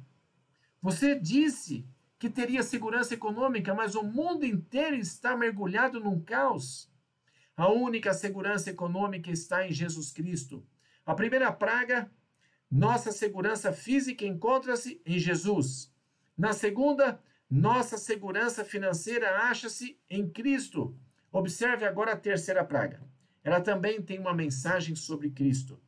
Você 0.82 1.18
disse 1.18 1.88
que 2.20 2.30
teria 2.30 2.62
segurança 2.62 3.14
econômica, 3.14 3.74
mas 3.74 3.96
o 3.96 4.04
mundo 4.04 4.46
inteiro 4.46 4.96
está 4.96 5.36
mergulhado 5.36 6.00
num 6.00 6.22
caos. 6.22 6.92
A 7.56 7.70
única 7.70 8.14
segurança 8.14 8.70
econômica 8.70 9.32
está 9.32 9.66
em 9.66 9.72
Jesus 9.72 10.12
Cristo. 10.12 10.66
A 11.06 11.16
primeira 11.16 11.52
praga, 11.52 12.12
nossa 12.70 13.12
segurança 13.12 13.72
física 13.72 14.26
encontra-se 14.26 15.02
em 15.06 15.18
Jesus. 15.18 15.92
Na 16.38 16.54
segunda, 16.54 17.22
nossa 17.50 17.98
segurança 17.98 18.64
financeira 18.66 19.50
acha-se 19.50 20.00
em 20.10 20.30
Cristo. 20.30 20.98
Observe 21.32 21.86
agora 21.86 22.14
a 22.14 22.18
terceira 22.18 22.64
praga 22.64 23.08
ela 23.48 23.62
também 23.62 24.02
tem 24.02 24.20
uma 24.20 24.34
mensagem 24.34 24.94
sobre 24.94 25.30
Cristo. 25.30 25.82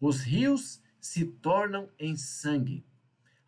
Os 0.00 0.20
rios 0.20 0.80
se 1.00 1.24
tornam 1.24 1.90
em 1.98 2.16
sangue. 2.16 2.86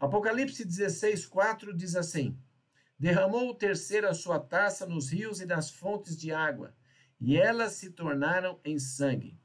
Apocalipse 0.01 0.64
16, 0.64 1.25
4 1.25 1.73
diz 1.77 1.94
assim: 1.94 2.37
Derramou 2.99 3.49
o 3.49 3.55
terceiro 3.55 4.09
a 4.09 4.14
sua 4.14 4.40
taça 4.40 4.85
nos 4.85 5.11
rios 5.11 5.40
e 5.40 5.47
nas 5.47 5.70
fontes 5.70 6.16
de 6.16 6.33
água, 6.33 6.75
e 7.20 7.37
elas 7.37 7.75
se 7.75 7.90
tornaram 7.90 8.59
em 8.64 8.81
sangue. 8.81 9.38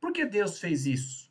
Por 0.00 0.12
que 0.12 0.24
Deus 0.24 0.60
fez 0.60 0.86
isso? 0.86 1.28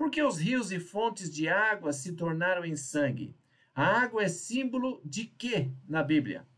Porque 0.00 0.22
os 0.22 0.38
rios 0.38 0.72
e 0.72 0.80
fontes 0.80 1.30
de 1.30 1.46
água 1.46 1.92
se 1.92 2.12
tornaram 2.12 2.64
em 2.64 2.74
sangue. 2.74 3.36
A 3.74 3.84
água 3.84 4.22
é 4.22 4.30
símbolo 4.30 4.98
de 5.04 5.26
quê 5.26 5.70
na 5.86 6.02
Bíblia? 6.02 6.48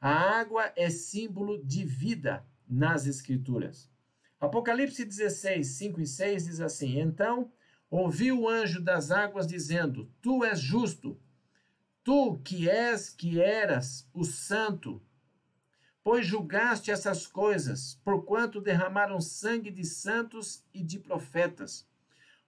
A 0.00 0.08
água 0.38 0.72
é 0.76 0.88
símbolo 0.88 1.60
de 1.64 1.84
vida 1.84 2.46
nas 2.64 3.08
Escrituras. 3.08 3.90
Apocalipse 4.38 5.04
16, 5.04 5.66
5 5.66 6.00
e 6.00 6.06
6 6.06 6.44
diz 6.44 6.60
assim: 6.60 7.00
Então 7.00 7.50
ouvi 7.90 8.30
o 8.30 8.48
anjo 8.48 8.80
das 8.80 9.10
águas 9.10 9.48
dizendo: 9.48 10.08
Tu 10.22 10.44
és 10.44 10.60
justo, 10.60 11.20
tu 12.04 12.38
que 12.38 12.70
és, 12.70 13.10
que 13.10 13.40
eras 13.40 14.08
o 14.14 14.24
santo, 14.24 15.02
pois 16.04 16.24
julgaste 16.24 16.92
essas 16.92 17.26
coisas, 17.26 18.00
porquanto 18.04 18.60
derramaram 18.60 19.20
sangue 19.20 19.72
de 19.72 19.84
santos 19.84 20.64
e 20.72 20.84
de 20.84 21.00
profetas. 21.00 21.90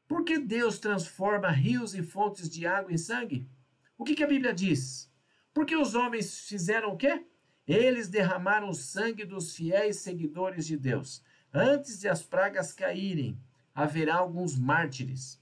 Por 0.06 0.24
que 0.24 0.38
Deus 0.38 0.78
transforma 0.78 1.50
rios 1.50 1.94
e 1.94 2.02
fontes 2.02 2.48
de 2.48 2.66
água 2.66 2.92
em 2.92 2.98
sangue? 2.98 3.48
O 3.96 4.04
que, 4.04 4.14
que 4.14 4.24
a 4.24 4.28
Bíblia 4.28 4.52
diz? 4.52 5.10
Porque 5.52 5.76
os 5.76 5.94
homens 5.94 6.40
fizeram 6.40 6.92
o 6.92 6.96
quê? 6.96 7.24
Eles 7.66 8.08
derramaram 8.08 8.68
o 8.68 8.74
sangue 8.74 9.24
dos 9.24 9.54
fiéis 9.54 9.96
seguidores 9.96 10.66
de 10.66 10.76
Deus. 10.76 11.22
Antes 11.52 12.00
de 12.00 12.08
as 12.08 12.22
pragas 12.22 12.72
caírem, 12.72 13.38
haverá 13.74 14.16
alguns 14.16 14.56
mártires. 14.58 15.40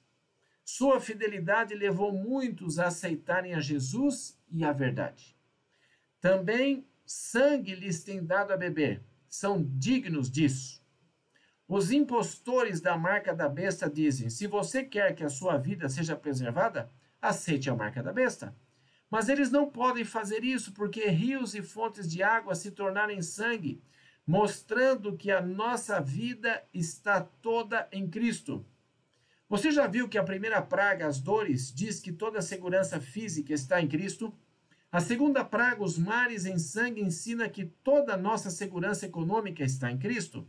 Sua 0.64 1.00
fidelidade 1.00 1.74
levou 1.74 2.12
muitos 2.12 2.78
a 2.78 2.86
aceitarem 2.86 3.54
a 3.54 3.60
Jesus 3.60 4.38
e 4.50 4.64
a 4.64 4.72
verdade. 4.72 5.36
Também 6.20 6.86
sangue 7.04 7.74
lhes 7.74 8.04
tem 8.04 8.24
dado 8.24 8.52
a 8.52 8.56
beber, 8.56 9.02
são 9.28 9.62
dignos 9.62 10.30
disso. 10.30 10.81
Os 11.74 11.90
impostores 11.90 12.82
da 12.82 12.98
marca 12.98 13.34
da 13.34 13.48
besta 13.48 13.88
dizem: 13.88 14.28
se 14.28 14.46
você 14.46 14.84
quer 14.84 15.14
que 15.14 15.24
a 15.24 15.30
sua 15.30 15.56
vida 15.56 15.88
seja 15.88 16.14
preservada, 16.14 16.90
aceite 17.18 17.70
a 17.70 17.74
marca 17.74 18.02
da 18.02 18.12
besta. 18.12 18.54
Mas 19.10 19.30
eles 19.30 19.50
não 19.50 19.70
podem 19.70 20.04
fazer 20.04 20.44
isso 20.44 20.74
porque 20.74 21.08
rios 21.08 21.54
e 21.54 21.62
fontes 21.62 22.06
de 22.10 22.22
água 22.22 22.54
se 22.54 22.72
tornaram 22.72 23.14
em 23.14 23.22
sangue 23.22 23.82
mostrando 24.26 25.16
que 25.16 25.30
a 25.30 25.40
nossa 25.40 25.98
vida 25.98 26.62
está 26.74 27.22
toda 27.22 27.88
em 27.90 28.06
Cristo. 28.06 28.66
Você 29.48 29.70
já 29.70 29.86
viu 29.86 30.10
que 30.10 30.18
a 30.18 30.22
primeira 30.22 30.60
praga, 30.60 31.06
as 31.06 31.20
dores, 31.22 31.72
diz 31.72 32.00
que 32.00 32.12
toda 32.12 32.40
a 32.40 32.42
segurança 32.42 33.00
física 33.00 33.54
está 33.54 33.80
em 33.80 33.88
Cristo? 33.88 34.30
A 34.90 35.00
segunda 35.00 35.42
praga, 35.42 35.82
os 35.82 35.96
mares 35.96 36.44
em 36.44 36.58
sangue, 36.58 37.00
ensina 37.00 37.48
que 37.48 37.64
toda 37.64 38.12
a 38.12 38.16
nossa 38.18 38.50
segurança 38.50 39.06
econômica 39.06 39.64
está 39.64 39.90
em 39.90 39.98
Cristo. 39.98 40.46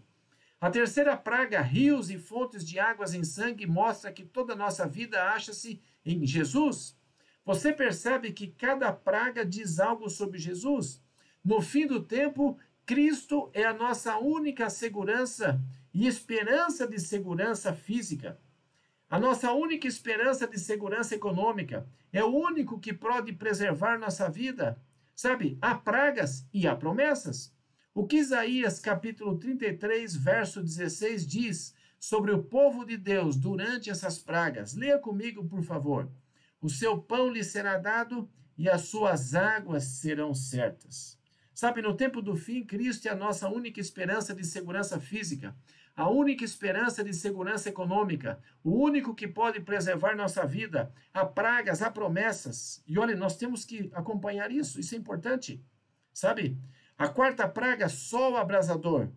A 0.64 0.70
terceira 0.70 1.18
praga, 1.18 1.60
rios 1.60 2.10
e 2.10 2.18
fontes 2.18 2.64
de 2.64 2.80
águas 2.80 3.14
em 3.14 3.22
sangue, 3.22 3.68
mostra 3.68 4.14
que 4.14 4.24
toda 4.24 4.54
a 4.54 4.56
nossa 4.56 4.88
vida 4.88 5.22
acha-se 5.22 5.82
em 6.06 6.26
Jesus. 6.26 6.98
Você 7.44 7.74
percebe 7.74 8.32
que 8.32 8.48
cada 8.48 8.90
praga 8.94 9.46
diz 9.46 9.78
algo 9.78 10.10
sobre 10.10 10.40
Jesus? 10.40 11.04
No 11.44 11.62
fim 11.62 11.86
do 11.86 12.02
tempo, 12.02 12.58
Cristo 12.86 13.52
é 13.54 13.66
a 13.66 13.74
nossa 13.74 14.18
única 14.18 14.70
segurança 14.70 15.60
e 15.94 16.08
esperança 16.08 16.88
de 16.88 16.98
segurança 16.98 17.74
física. 17.74 18.40
A 19.10 19.20
nossa 19.20 19.52
única 19.52 19.86
esperança 19.86 20.48
de 20.48 20.58
segurança 20.58 21.14
econômica 21.14 21.86
é 22.10 22.24
o 22.24 22.34
único 22.34 22.80
que 22.80 22.94
pode 22.94 23.34
preservar 23.34 24.00
nossa 24.00 24.30
vida. 24.30 24.82
Sabe, 25.14 25.58
há 25.62 25.76
pragas 25.76 26.48
e 26.54 26.66
há 26.66 26.74
promessas. 26.74 27.54
O 27.96 28.08
que 28.08 28.18
Isaías 28.18 28.80
capítulo 28.80 29.38
33, 29.38 30.16
verso 30.16 30.64
16 30.64 31.28
diz 31.28 31.76
sobre 32.00 32.32
o 32.32 32.42
povo 32.42 32.84
de 32.84 32.98
Deus 32.98 33.36
durante 33.36 33.92
essas 33.92 34.18
pragas? 34.18 34.74
Leia 34.74 34.98
comigo, 34.98 35.46
por 35.46 35.62
favor. 35.62 36.12
O 36.60 36.72
seu 36.72 37.00
pão 37.00 37.30
lhe 37.30 37.44
será 37.44 37.78
dado 37.78 38.28
e 38.58 38.68
as 38.68 38.88
suas 38.88 39.36
águas 39.36 39.84
serão 39.84 40.34
certas. 40.34 41.20
Sabe, 41.54 41.84
no 41.84 41.96
tempo 41.96 42.20
do 42.20 42.36
fim, 42.36 42.64
Cristo 42.66 43.08
é 43.08 43.12
a 43.12 43.16
nossa 43.16 43.48
única 43.48 43.80
esperança 43.80 44.34
de 44.34 44.44
segurança 44.44 45.00
física, 45.00 45.56
a 45.96 46.10
única 46.10 46.44
esperança 46.44 47.04
de 47.04 47.14
segurança 47.14 47.70
econômica, 47.70 48.40
o 48.64 48.72
único 48.72 49.14
que 49.14 49.28
pode 49.28 49.60
preservar 49.60 50.16
nossa 50.16 50.48
vida. 50.48 50.92
Há 51.14 51.28
pragas, 51.28 51.84
há 51.84 51.92
promessas. 51.92 52.84
E 52.88 52.98
olha, 52.98 53.16
nós 53.16 53.38
temos 53.38 53.64
que 53.64 53.92
acompanhar 53.94 54.52
isso, 54.52 54.80
isso 54.80 54.96
é 54.96 54.98
importante. 54.98 55.64
Sabe? 56.12 56.58
A 56.98 57.08
quarta 57.08 57.48
praga, 57.48 57.90
sol 57.90 58.38
abrasador. 58.38 59.10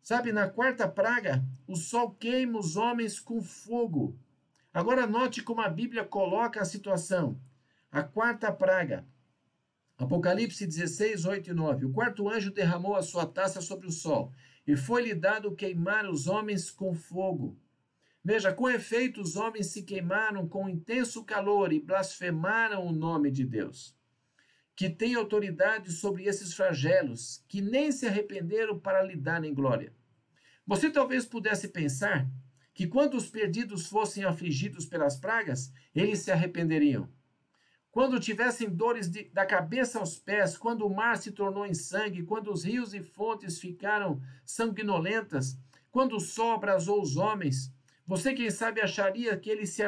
Sabe, 0.00 0.32
na 0.32 0.48
quarta 0.48 0.88
praga, 0.88 1.44
o 1.66 1.76
sol 1.76 2.12
queima 2.12 2.58
os 2.58 2.76
homens 2.76 3.20
com 3.20 3.42
fogo. 3.42 4.18
Agora 4.72 5.06
note 5.06 5.42
como 5.42 5.60
a 5.60 5.68
Bíblia 5.68 6.04
coloca 6.04 6.60
a 6.60 6.64
situação. 6.64 7.38
A 7.90 8.02
quarta 8.02 8.50
praga. 8.50 9.06
Apocalipse 9.98 10.66
16, 10.66 11.26
8 11.26 11.50
e 11.50 11.52
9. 11.52 11.84
O 11.84 11.92
quarto 11.92 12.28
anjo 12.28 12.50
derramou 12.50 12.96
a 12.96 13.02
sua 13.02 13.26
taça 13.26 13.60
sobre 13.60 13.86
o 13.86 13.92
sol, 13.92 14.32
e 14.66 14.74
foi-lhe 14.74 15.14
dado 15.14 15.54
queimar 15.54 16.08
os 16.08 16.26
homens 16.26 16.70
com 16.70 16.94
fogo. 16.94 17.56
Veja, 18.24 18.52
com 18.52 18.68
efeito, 18.68 19.20
os 19.20 19.36
homens 19.36 19.66
se 19.66 19.82
queimaram 19.82 20.48
com 20.48 20.68
intenso 20.68 21.22
calor 21.22 21.72
e 21.72 21.80
blasfemaram 21.80 22.86
o 22.86 22.92
nome 22.92 23.30
de 23.30 23.44
Deus 23.44 23.94
que 24.74 24.88
tem 24.88 25.14
autoridade 25.14 25.92
sobre 25.92 26.24
esses 26.24 26.54
flagelos, 26.54 27.44
que 27.48 27.60
nem 27.60 27.92
se 27.92 28.06
arrependeram 28.06 28.78
para 28.78 29.02
lhe 29.02 29.16
darem 29.16 29.52
glória. 29.52 29.92
Você 30.66 30.90
talvez 30.90 31.26
pudesse 31.26 31.68
pensar 31.68 32.26
que 32.74 32.86
quando 32.86 33.14
os 33.14 33.28
perdidos 33.28 33.86
fossem 33.86 34.24
afligidos 34.24 34.86
pelas 34.86 35.16
pragas, 35.16 35.72
eles 35.94 36.20
se 36.20 36.30
arrependeriam. 36.30 37.08
Quando 37.90 38.18
tivessem 38.18 38.70
dores 38.70 39.10
de, 39.10 39.24
da 39.24 39.44
cabeça 39.44 39.98
aos 39.98 40.18
pés, 40.18 40.56
quando 40.56 40.86
o 40.86 40.94
mar 40.94 41.18
se 41.18 41.30
tornou 41.30 41.66
em 41.66 41.74
sangue, 41.74 42.22
quando 42.22 42.50
os 42.50 42.64
rios 42.64 42.94
e 42.94 43.02
fontes 43.02 43.60
ficaram 43.60 44.22
sanguinolentas, 44.46 45.58
quando 45.90 46.16
o 46.16 46.20
sol 46.20 46.52
abrasou 46.52 47.02
os 47.02 47.18
homens, 47.18 47.70
você, 48.06 48.32
quem 48.32 48.50
sabe, 48.50 48.80
acharia 48.80 49.36
que 49.36 49.50
eles 49.50 49.70
se 49.70 49.82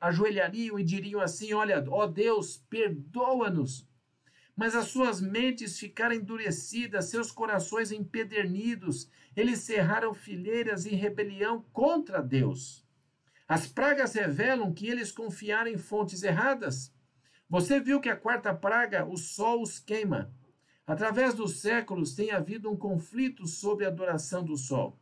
ajoelhariam 0.00 0.78
e 0.78 0.82
diriam 0.82 1.20
assim: 1.20 1.52
Olha, 1.52 1.84
ó 1.88 2.06
Deus, 2.06 2.56
perdoa-nos 2.68 3.86
mas 4.56 4.74
as 4.74 4.86
suas 4.86 5.20
mentes 5.20 5.78
ficaram 5.78 6.14
endurecidas, 6.14 7.06
seus 7.06 7.30
corações 7.30 7.90
empedernidos, 7.90 9.10
eles 9.36 9.60
cerraram 9.60 10.14
fileiras 10.14 10.86
em 10.86 10.94
rebelião 10.94 11.64
contra 11.72 12.22
Deus. 12.22 12.84
As 13.48 13.66
pragas 13.66 14.14
revelam 14.14 14.72
que 14.72 14.86
eles 14.88 15.10
confiaram 15.10 15.70
em 15.70 15.76
fontes 15.76 16.22
erradas. 16.22 16.94
Você 17.48 17.80
viu 17.80 18.00
que 18.00 18.08
a 18.08 18.16
quarta 18.16 18.54
praga, 18.54 19.04
o 19.04 19.16
sol 19.16 19.60
os 19.62 19.78
queima. 19.78 20.32
Através 20.86 21.34
dos 21.34 21.60
séculos 21.60 22.14
tem 22.14 22.30
havido 22.30 22.70
um 22.70 22.76
conflito 22.76 23.46
sobre 23.46 23.84
a 23.84 23.88
adoração 23.88 24.44
do 24.44 24.56
sol. 24.56 24.98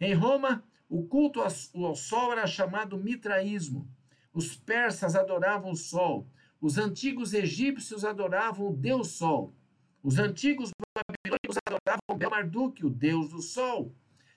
Em 0.00 0.14
Roma, 0.14 0.64
o 0.88 1.06
culto 1.06 1.40
ao 1.40 1.94
sol 1.94 2.32
era 2.32 2.46
chamado 2.46 2.98
mitraísmo. 2.98 3.88
Os 4.32 4.56
persas 4.56 5.14
adoravam 5.14 5.72
o 5.72 5.76
sol. 5.76 6.26
Os 6.60 6.78
antigos 6.78 7.34
egípcios 7.34 8.04
adoravam 8.04 8.68
o 8.68 8.76
Deus 8.76 9.12
Sol. 9.12 9.54
Os 10.02 10.18
antigos 10.18 10.70
babilônicos 10.94 11.56
adoravam 11.66 12.18
Bel-Marduk, 12.18 12.84
o 12.84 12.90
Deus 12.90 13.30
do 13.30 13.40
Sol. 13.40 13.94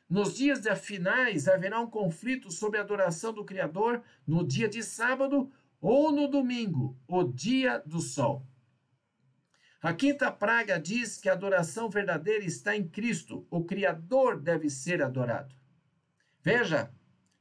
Nos 0.09 0.35
dias 0.35 0.61
finais 0.81 1.47
haverá 1.47 1.79
um 1.79 1.87
conflito 1.89 2.51
sobre 2.51 2.77
a 2.77 2.81
adoração 2.81 3.31
do 3.31 3.45
Criador 3.45 4.03
no 4.27 4.45
dia 4.45 4.67
de 4.67 4.83
sábado 4.83 5.49
ou 5.79 6.11
no 6.11 6.27
domingo, 6.27 6.95
o 7.07 7.23
dia 7.23 7.79
do 7.79 7.99
sol. 7.99 8.45
A 9.81 9.93
quinta 9.93 10.31
praga 10.31 10.77
diz 10.77 11.17
que 11.17 11.27
a 11.27 11.33
adoração 11.33 11.89
verdadeira 11.89 12.43
está 12.43 12.75
em 12.75 12.87
Cristo, 12.87 13.47
o 13.49 13.63
Criador 13.63 14.39
deve 14.39 14.69
ser 14.69 15.01
adorado. 15.01 15.55
Veja, 16.43 16.91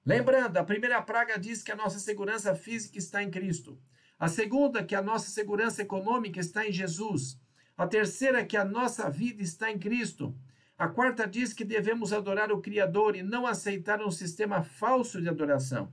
lembrando, 0.07 0.57
a 0.57 0.65
primeira 0.65 1.03
praga 1.03 1.39
diz 1.39 1.63
que 1.63 1.73
a 1.73 1.77
nossa 1.77 1.99
segurança 1.99 2.55
física 2.55 2.97
está 2.97 3.23
em 3.23 3.31
Cristo. 3.31 3.79
A 4.21 4.29
segunda, 4.29 4.85
que 4.85 4.95
a 4.95 5.01
nossa 5.01 5.31
segurança 5.31 5.81
econômica 5.81 6.39
está 6.39 6.69
em 6.69 6.71
Jesus. 6.71 7.41
A 7.75 7.87
terceira, 7.87 8.45
que 8.45 8.55
a 8.55 8.67
nossa 8.67 9.09
vida 9.09 9.43
está 9.43 9.71
em 9.71 9.79
Cristo. 9.79 10.39
A 10.77 10.87
quarta 10.89 11.27
diz 11.27 11.55
que 11.55 11.65
devemos 11.65 12.13
adorar 12.13 12.53
o 12.53 12.61
Criador 12.61 13.17
e 13.17 13.23
não 13.23 13.47
aceitar 13.47 14.03
um 14.03 14.11
sistema 14.11 14.63
falso 14.63 15.23
de 15.23 15.29
adoração. 15.31 15.91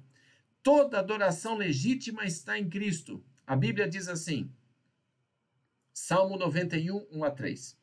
Toda 0.62 1.00
adoração 1.00 1.56
legítima 1.56 2.26
está 2.26 2.60
em 2.60 2.70
Cristo. 2.70 3.24
A 3.46 3.56
Bíblia 3.56 3.88
diz 3.88 4.10
assim, 4.10 4.52
Salmo 5.94 6.38
91, 6.38 7.08
1 7.10 7.24
a 7.24 7.32
3. 7.32 7.80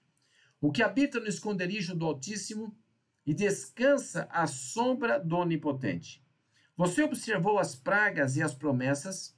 O 0.61 0.71
que 0.71 0.83
habita 0.83 1.19
no 1.19 1.27
esconderijo 1.27 1.95
do 1.95 2.05
Altíssimo 2.05 2.77
e 3.25 3.33
descansa 3.33 4.29
à 4.31 4.47
sombra 4.47 5.19
do 5.19 5.37
Onipotente. 5.37 6.23
Você 6.77 7.03
observou 7.03 7.59
as 7.59 7.75
pragas 7.75 8.37
e 8.37 8.43
as 8.43 8.55
promessas? 8.55 9.35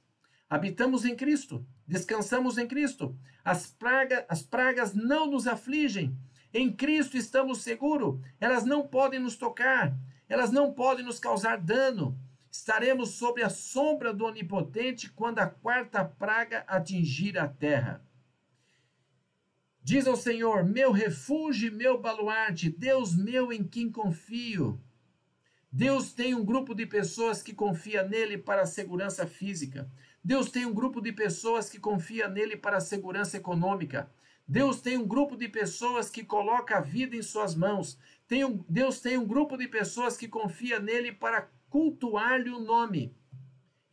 Habitamos 0.49 1.03
em 1.03 1.15
Cristo, 1.15 1.65
descansamos 1.85 2.57
em 2.57 2.67
Cristo. 2.67 3.17
As, 3.43 3.67
praga, 3.67 4.25
as 4.29 4.41
pragas 4.41 4.93
não 4.93 5.29
nos 5.29 5.47
afligem. 5.47 6.17
Em 6.53 6.71
Cristo 6.71 7.17
estamos 7.17 7.61
seguros. 7.61 8.19
Elas 8.39 8.63
não 8.63 8.87
podem 8.87 9.19
nos 9.19 9.35
tocar, 9.35 9.93
elas 10.29 10.51
não 10.51 10.73
podem 10.73 11.05
nos 11.05 11.19
causar 11.19 11.57
dano. 11.57 12.17
Estaremos 12.49 13.11
sob 13.11 13.43
a 13.43 13.49
sombra 13.49 14.13
do 14.13 14.25
Onipotente 14.25 15.09
quando 15.11 15.39
a 15.39 15.47
quarta 15.47 16.03
praga 16.03 16.63
atingir 16.67 17.37
a 17.37 17.47
terra. 17.47 18.01
Diz 19.83 20.07
ao 20.07 20.15
Senhor: 20.15 20.65
Meu 20.65 20.91
refúgio, 20.91 21.71
meu 21.71 21.99
baluarte, 21.99 22.69
Deus 22.69 23.15
meu 23.15 23.53
em 23.53 23.63
quem 23.63 23.91
confio. 23.91 24.81
Deus 25.71 26.13
tem 26.13 26.33
um 26.33 26.43
grupo 26.43 26.73
de 26.73 26.85
pessoas 26.85 27.43
que 27.43 27.53
confia 27.53 28.01
nele 28.01 28.37
para 28.37 28.63
a 28.63 28.65
segurança 28.65 29.27
física. 29.27 29.89
Deus 30.27 30.51
tem 30.51 30.65
um 30.65 30.73
grupo 30.73 30.99
de 30.99 31.13
pessoas 31.13 31.69
que 31.69 31.79
confia 31.79 32.27
nele 32.27 32.57
para 32.57 32.75
a 32.75 32.81
segurança 32.81 33.37
econômica. 33.37 34.11
Deus 34.45 34.81
tem 34.81 34.97
um 34.97 35.07
grupo 35.07 35.37
de 35.37 35.47
pessoas 35.47 36.09
que 36.09 36.21
coloca 36.21 36.75
a 36.75 36.81
vida 36.81 37.15
em 37.15 37.21
suas 37.21 37.55
mãos. 37.55 37.97
Tem 38.27 38.43
um, 38.43 38.61
Deus 38.67 38.99
tem 38.99 39.17
um 39.17 39.25
grupo 39.25 39.55
de 39.55 39.69
pessoas 39.69 40.17
que 40.17 40.27
confia 40.27 40.81
nele 40.81 41.13
para 41.13 41.49
cultuar-lhe 41.69 42.49
o 42.49 42.59
nome. 42.59 43.15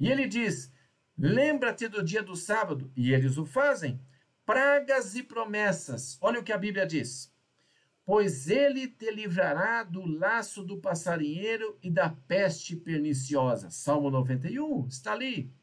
E 0.01 0.11
ele 0.11 0.27
diz: 0.27 0.73
Lembra-te 1.17 1.87
do 1.87 2.03
dia 2.03 2.21
do 2.21 2.35
sábado, 2.35 2.91
e 2.97 3.15
eles 3.15 3.39
o 3.39 3.47
fazem. 3.47 4.01
Pragas 4.45 5.15
e 5.15 5.23
promessas. 5.23 6.19
Olha 6.21 6.41
o 6.41 6.43
que 6.43 6.53
a 6.53 6.59
Bíblia 6.59 6.85
diz. 6.85 7.33
Pois 8.05 8.51
ele 8.51 8.89
te 8.89 9.09
livrará 9.09 9.85
do 9.85 10.05
laço 10.05 10.65
do 10.65 10.79
passarinheiro 10.79 11.79
e 11.81 11.89
da 11.89 12.11
peste 12.11 12.75
perniciosa. 12.75 13.71
Salmo 13.71 14.11
91, 14.11 14.89
está 14.89 15.13
ali. 15.13 15.55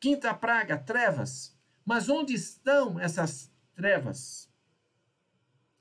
Quinta 0.00 0.32
praga, 0.32 0.78
trevas. 0.78 1.54
Mas 1.84 2.08
onde 2.08 2.32
estão 2.32 2.98
essas 2.98 3.52
trevas? 3.74 4.50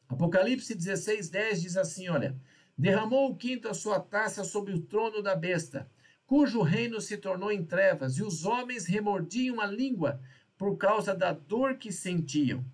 Apocalipse 0.10 0.76
16, 0.76 1.30
10 1.30 1.62
diz 1.62 1.78
assim: 1.78 2.10
olha, 2.10 2.36
derramou 2.78 3.32
o 3.32 3.36
quinto 3.38 3.70
a 3.70 3.74
sua 3.74 3.98
taça 3.98 4.44
sobre 4.44 4.74
o 4.74 4.82
trono 4.82 5.24
da 5.24 5.38
besta, 5.38 5.90
cujo 6.26 6.62
reino 6.62 7.00
se 7.00 7.16
tornou 7.16 7.50
em 7.50 7.64
trevas, 7.64 8.18
e 8.18 8.24
os 8.24 8.44
homens 8.44 8.86
remordiam 8.86 9.62
a 9.62 9.66
língua 9.66 10.20
por 10.58 10.76
causa 10.76 11.16
da 11.16 11.32
dor 11.32 11.78
que 11.78 11.90
sentiam. 11.90 12.66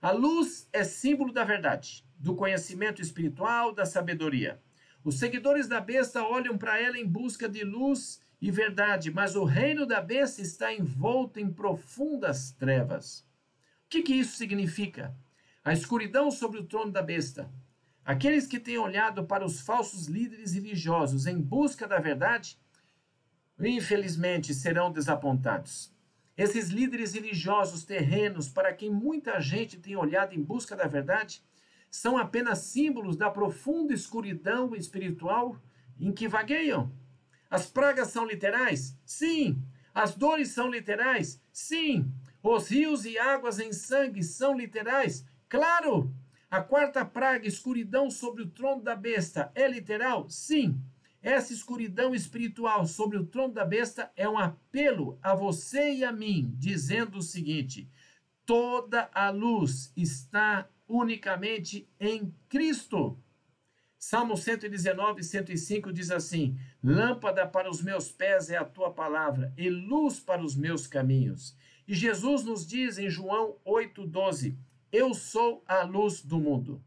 A 0.00 0.12
luz 0.12 0.68
é 0.72 0.84
símbolo 0.84 1.32
da 1.32 1.42
verdade, 1.42 2.06
do 2.16 2.36
conhecimento 2.36 3.02
espiritual, 3.02 3.74
da 3.74 3.84
sabedoria. 3.84 4.62
Os 5.02 5.18
seguidores 5.18 5.66
da 5.66 5.80
besta 5.80 6.22
olham 6.22 6.56
para 6.56 6.80
ela 6.80 6.96
em 6.96 7.06
busca 7.06 7.48
de 7.48 7.64
luz 7.64 8.20
e 8.40 8.50
verdade, 8.50 9.10
mas 9.10 9.36
o 9.36 9.44
reino 9.44 9.86
da 9.86 10.00
besta 10.00 10.42
está 10.42 10.72
envolto 10.72 11.40
em 11.40 11.52
profundas 11.52 12.52
trevas. 12.52 13.20
O 13.86 13.88
que, 13.88 14.02
que 14.02 14.14
isso 14.14 14.36
significa? 14.36 15.14
A 15.64 15.72
escuridão 15.72 16.30
sobre 16.30 16.58
o 16.58 16.64
trono 16.64 16.92
da 16.92 17.02
besta. 17.02 17.50
Aqueles 18.04 18.46
que 18.46 18.60
têm 18.60 18.76
olhado 18.76 19.24
para 19.24 19.46
os 19.46 19.60
falsos 19.60 20.06
líderes 20.06 20.52
religiosos 20.52 21.26
em 21.26 21.40
busca 21.40 21.88
da 21.88 21.98
verdade, 21.98 22.58
infelizmente 23.58 24.52
serão 24.52 24.92
desapontados. 24.92 25.94
Esses 26.36 26.68
líderes 26.68 27.14
religiosos 27.14 27.84
terrenos, 27.84 28.48
para 28.48 28.74
quem 28.74 28.90
muita 28.90 29.40
gente 29.40 29.78
tem 29.78 29.96
olhado 29.96 30.34
em 30.34 30.42
busca 30.42 30.74
da 30.74 30.86
verdade, 30.86 31.42
são 31.90 32.18
apenas 32.18 32.58
símbolos 32.58 33.16
da 33.16 33.30
profunda 33.30 33.94
escuridão 33.94 34.74
espiritual 34.74 35.56
em 35.98 36.12
que 36.12 36.26
vagueiam. 36.26 36.92
As 37.54 37.66
pragas 37.66 38.08
são 38.08 38.26
literais? 38.26 38.98
Sim. 39.06 39.62
As 39.94 40.16
dores 40.16 40.48
são 40.48 40.68
literais? 40.68 41.40
Sim. 41.52 42.10
Os 42.42 42.66
rios 42.66 43.04
e 43.04 43.16
águas 43.16 43.60
em 43.60 43.72
sangue 43.72 44.24
são 44.24 44.58
literais? 44.58 45.24
Claro. 45.48 46.12
A 46.50 46.60
quarta 46.60 47.04
praga, 47.04 47.46
escuridão 47.46 48.10
sobre 48.10 48.42
o 48.42 48.48
trono 48.48 48.82
da 48.82 48.96
besta, 48.96 49.52
é 49.54 49.68
literal? 49.68 50.28
Sim. 50.28 50.80
Essa 51.22 51.52
escuridão 51.52 52.12
espiritual 52.12 52.86
sobre 52.86 53.18
o 53.18 53.24
trono 53.24 53.54
da 53.54 53.64
besta 53.64 54.10
é 54.16 54.28
um 54.28 54.36
apelo 54.36 55.16
a 55.22 55.32
você 55.32 55.94
e 55.94 56.04
a 56.04 56.10
mim, 56.10 56.52
dizendo 56.58 57.18
o 57.18 57.22
seguinte: 57.22 57.88
toda 58.44 59.08
a 59.14 59.30
luz 59.30 59.92
está 59.96 60.68
unicamente 60.88 61.88
em 62.00 62.34
Cristo. 62.48 63.16
Salmo 64.06 64.36
119, 64.36 65.22
105 65.22 65.90
diz 65.90 66.10
assim: 66.10 66.58
Lâmpada 66.82 67.46
para 67.46 67.70
os 67.70 67.82
meus 67.82 68.12
pés 68.12 68.50
é 68.50 68.56
a 68.58 68.64
tua 68.64 68.92
palavra, 68.92 69.50
e 69.56 69.70
luz 69.70 70.20
para 70.20 70.44
os 70.44 70.54
meus 70.54 70.86
caminhos. 70.86 71.56
E 71.88 71.94
Jesus 71.94 72.44
nos 72.44 72.66
diz 72.66 72.98
em 72.98 73.08
João 73.08 73.56
8,12: 73.66 74.58
eu 74.92 75.14
sou 75.14 75.64
a 75.66 75.82
luz 75.84 76.22
do 76.22 76.38
mundo. 76.38 76.84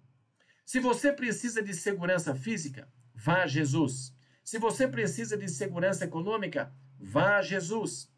Se 0.63 0.79
você 0.79 1.11
precisa 1.11 1.61
de 1.61 1.73
segurança 1.73 2.35
física, 2.35 2.87
vá 3.15 3.43
a 3.43 3.47
Jesus. 3.47 4.15
Se 4.43 4.59
você 4.59 4.87
precisa 4.87 5.35
de 5.35 5.49
segurança 5.49 6.05
econômica, 6.05 6.71
vá 6.99 7.37
a 7.37 7.41
Jesus. 7.41 8.09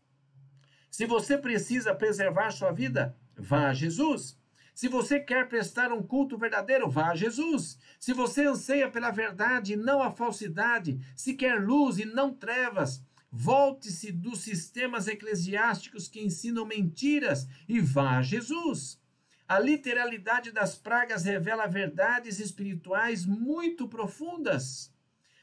Se 0.92 1.06
você 1.06 1.38
precisa 1.38 1.96
preservar 1.96 2.52
sua 2.52 2.72
vida, 2.74 3.18
vá 3.34 3.70
a 3.70 3.74
Jesus. 3.74 4.39
Se 4.80 4.88
você 4.88 5.20
quer 5.20 5.50
prestar 5.50 5.92
um 5.92 6.02
culto 6.02 6.38
verdadeiro, 6.38 6.90
vá 6.90 7.10
a 7.10 7.14
Jesus. 7.14 7.78
Se 8.00 8.14
você 8.14 8.46
anseia 8.46 8.90
pela 8.90 9.12
verdade 9.12 9.74
e 9.74 9.76
não 9.76 10.02
a 10.02 10.10
falsidade, 10.10 10.98
se 11.18 11.34
quer 11.34 11.62
luz 11.62 12.00
e 12.00 12.06
não 12.06 12.34
trevas, 12.34 13.04
volte-se 13.30 14.10
dos 14.10 14.40
sistemas 14.40 15.10
eclesiásticos 15.10 16.08
que 16.08 16.22
ensinam 16.22 16.66
mentiras 16.66 17.46
e 17.68 17.82
vá 17.82 18.20
a 18.20 18.22
Jesus. 18.22 18.98
A 19.46 19.60
literalidade 19.60 20.50
das 20.50 20.78
pragas 20.78 21.26
revela 21.26 21.68
verdades 21.68 22.40
espirituais 22.40 23.26
muito 23.26 23.86
profundas. 23.86 24.94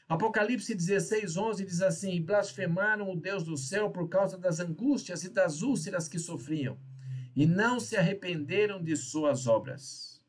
Apocalipse 0.09 0.73
16, 0.73 1.37
11 1.37 1.63
diz 1.63 1.83
assim: 1.83 2.19
Blasfemaram 2.23 3.11
o 3.11 3.15
Deus 3.15 3.43
do 3.43 3.55
céu 3.55 3.91
por 3.91 4.09
causa 4.09 4.35
das 4.35 4.59
angústias 4.59 5.23
e 5.23 5.29
das 5.29 5.61
úlceras 5.61 6.07
que 6.07 6.17
sofriam, 6.17 6.75
e 7.37 7.45
não 7.45 7.79
se 7.79 7.95
arrependeram 7.95 8.83
de 8.83 8.97
suas 8.97 9.45
obras. 9.45 10.19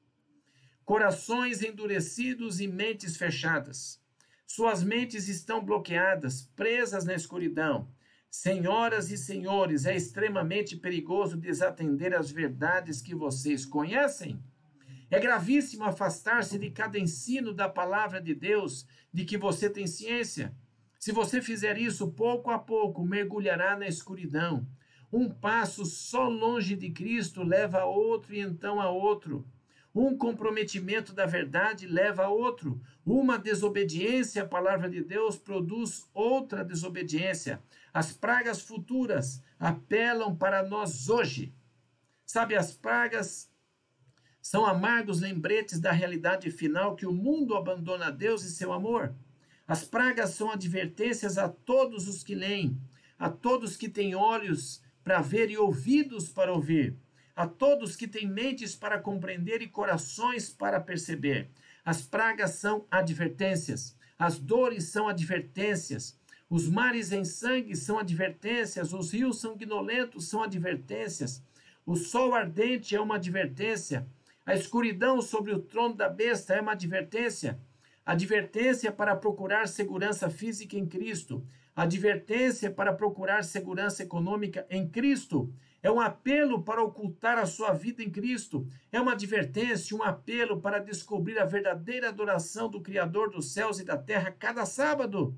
Corações 0.84 1.62
endurecidos 1.62 2.60
e 2.60 2.68
mentes 2.68 3.16
fechadas. 3.16 3.98
Suas 4.46 4.84
mentes 4.84 5.26
estão 5.26 5.64
bloqueadas, 5.64 6.42
presas 6.54 7.06
na 7.06 7.14
escuridão. 7.14 7.88
Senhoras 8.30 9.10
e 9.10 9.16
senhores, 9.16 9.86
é 9.86 9.96
extremamente 9.96 10.76
perigoso 10.76 11.38
desatender 11.38 12.14
as 12.14 12.30
verdades 12.30 13.00
que 13.00 13.14
vocês 13.14 13.64
conhecem. 13.64 14.38
É 15.10 15.18
gravíssimo 15.18 15.84
afastar-se 15.84 16.58
de 16.58 16.70
cada 16.70 16.98
ensino 16.98 17.54
da 17.54 17.70
palavra 17.70 18.20
de 18.20 18.34
Deus 18.34 18.86
de 19.10 19.24
que 19.24 19.38
você 19.38 19.70
tem 19.70 19.86
ciência. 19.86 20.54
Se 21.00 21.10
você 21.10 21.40
fizer 21.40 21.78
isso, 21.78 22.12
pouco 22.12 22.50
a 22.50 22.58
pouco 22.58 23.02
mergulhará 23.02 23.78
na 23.78 23.88
escuridão. 23.88 24.68
Um 25.12 25.30
passo 25.30 25.86
só 25.86 26.28
longe 26.28 26.76
de 26.76 26.90
Cristo 26.90 27.42
leva 27.42 27.80
a 27.80 27.86
outro 27.86 28.34
e 28.34 28.40
então 28.40 28.80
a 28.80 28.90
outro. 28.90 29.46
Um 29.94 30.16
comprometimento 30.16 31.14
da 31.14 31.24
verdade 31.24 31.86
leva 31.86 32.24
a 32.24 32.28
outro. 32.28 32.80
Uma 33.04 33.38
desobediência 33.38 34.42
à 34.42 34.46
palavra 34.46 34.88
de 34.88 35.02
Deus 35.02 35.36
produz 35.36 36.06
outra 36.12 36.62
desobediência. 36.62 37.62
As 37.92 38.12
pragas 38.12 38.60
futuras 38.60 39.42
apelam 39.58 40.36
para 40.36 40.62
nós 40.62 41.08
hoje. 41.08 41.54
Sabe, 42.26 42.54
as 42.54 42.72
pragas 42.72 43.50
são 44.42 44.66
amargos 44.66 45.20
lembretes 45.20 45.80
da 45.80 45.90
realidade 45.90 46.50
final 46.50 46.94
que 46.94 47.06
o 47.06 47.12
mundo 47.12 47.56
abandona 47.56 48.12
Deus 48.12 48.44
e 48.44 48.50
seu 48.50 48.72
amor. 48.72 49.14
As 49.66 49.84
pragas 49.84 50.30
são 50.30 50.50
advertências 50.50 51.38
a 51.38 51.48
todos 51.48 52.06
os 52.06 52.22
que 52.22 52.34
leem, 52.34 52.80
a 53.18 53.30
todos 53.30 53.76
que 53.76 53.88
têm 53.88 54.14
olhos 54.14 54.82
para 55.08 55.22
ver 55.22 55.50
e 55.50 55.56
ouvidos 55.56 56.28
para 56.28 56.52
ouvir, 56.52 56.94
a 57.34 57.46
todos 57.46 57.96
que 57.96 58.06
têm 58.06 58.28
mentes 58.28 58.76
para 58.76 58.98
compreender 58.98 59.62
e 59.62 59.66
corações 59.66 60.50
para 60.50 60.78
perceber. 60.78 61.48
As 61.82 62.02
pragas 62.02 62.50
são 62.56 62.84
advertências, 62.90 63.96
as 64.18 64.38
dores 64.38 64.84
são 64.90 65.08
advertências, 65.08 66.14
os 66.50 66.68
mares 66.68 67.10
em 67.10 67.24
sangue 67.24 67.74
são 67.74 67.98
advertências, 67.98 68.92
os 68.92 69.10
rios 69.10 69.40
sanguinolentos 69.40 70.28
são 70.28 70.42
advertências, 70.42 71.42
o 71.86 71.96
sol 71.96 72.34
ardente 72.34 72.94
é 72.94 73.00
uma 73.00 73.14
advertência, 73.14 74.06
a 74.44 74.54
escuridão 74.54 75.22
sobre 75.22 75.54
o 75.54 75.58
trono 75.58 75.94
da 75.94 76.10
besta 76.10 76.52
é 76.52 76.60
uma 76.60 76.72
advertência, 76.72 77.58
advertência 78.04 78.92
para 78.92 79.16
procurar 79.16 79.68
segurança 79.68 80.28
física 80.28 80.76
em 80.76 80.84
Cristo, 80.84 81.42
advertência 81.82 82.70
para 82.70 82.92
procurar 82.92 83.44
segurança 83.44 84.02
econômica 84.02 84.66
em 84.68 84.88
Cristo, 84.88 85.52
é 85.80 85.88
um 85.88 86.00
apelo 86.00 86.62
para 86.64 86.82
ocultar 86.82 87.38
a 87.38 87.46
sua 87.46 87.72
vida 87.72 88.02
em 88.02 88.10
Cristo, 88.10 88.66
é 88.90 89.00
uma 89.00 89.12
advertência, 89.12 89.96
um 89.96 90.02
apelo 90.02 90.60
para 90.60 90.80
descobrir 90.80 91.38
a 91.38 91.44
verdadeira 91.44 92.08
adoração 92.08 92.68
do 92.68 92.80
Criador 92.80 93.30
dos 93.30 93.52
céus 93.52 93.78
e 93.78 93.84
da 93.84 93.96
terra 93.96 94.34
cada 94.36 94.66
sábado. 94.66 95.36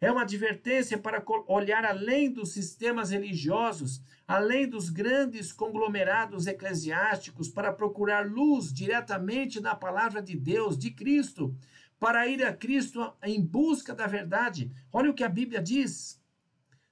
É 0.00 0.10
uma 0.10 0.22
advertência 0.22 0.96
para 0.96 1.22
olhar 1.48 1.84
além 1.84 2.32
dos 2.32 2.52
sistemas 2.52 3.10
religiosos, 3.10 4.00
além 4.28 4.68
dos 4.68 4.90
grandes 4.90 5.52
conglomerados 5.52 6.46
eclesiásticos, 6.46 7.48
para 7.48 7.72
procurar 7.72 8.24
luz 8.24 8.72
diretamente 8.72 9.60
na 9.60 9.74
palavra 9.74 10.22
de 10.22 10.36
Deus, 10.36 10.78
de 10.78 10.92
Cristo, 10.92 11.52
para 12.00 12.26
ir 12.26 12.44
a 12.44 12.52
Cristo 12.52 13.12
em 13.22 13.40
busca 13.40 13.94
da 13.94 14.08
verdade. 14.08 14.72
Olha 14.92 15.10
o 15.10 15.14
que 15.14 15.22
a 15.22 15.28
Bíblia 15.28 15.62
diz. 15.62 16.20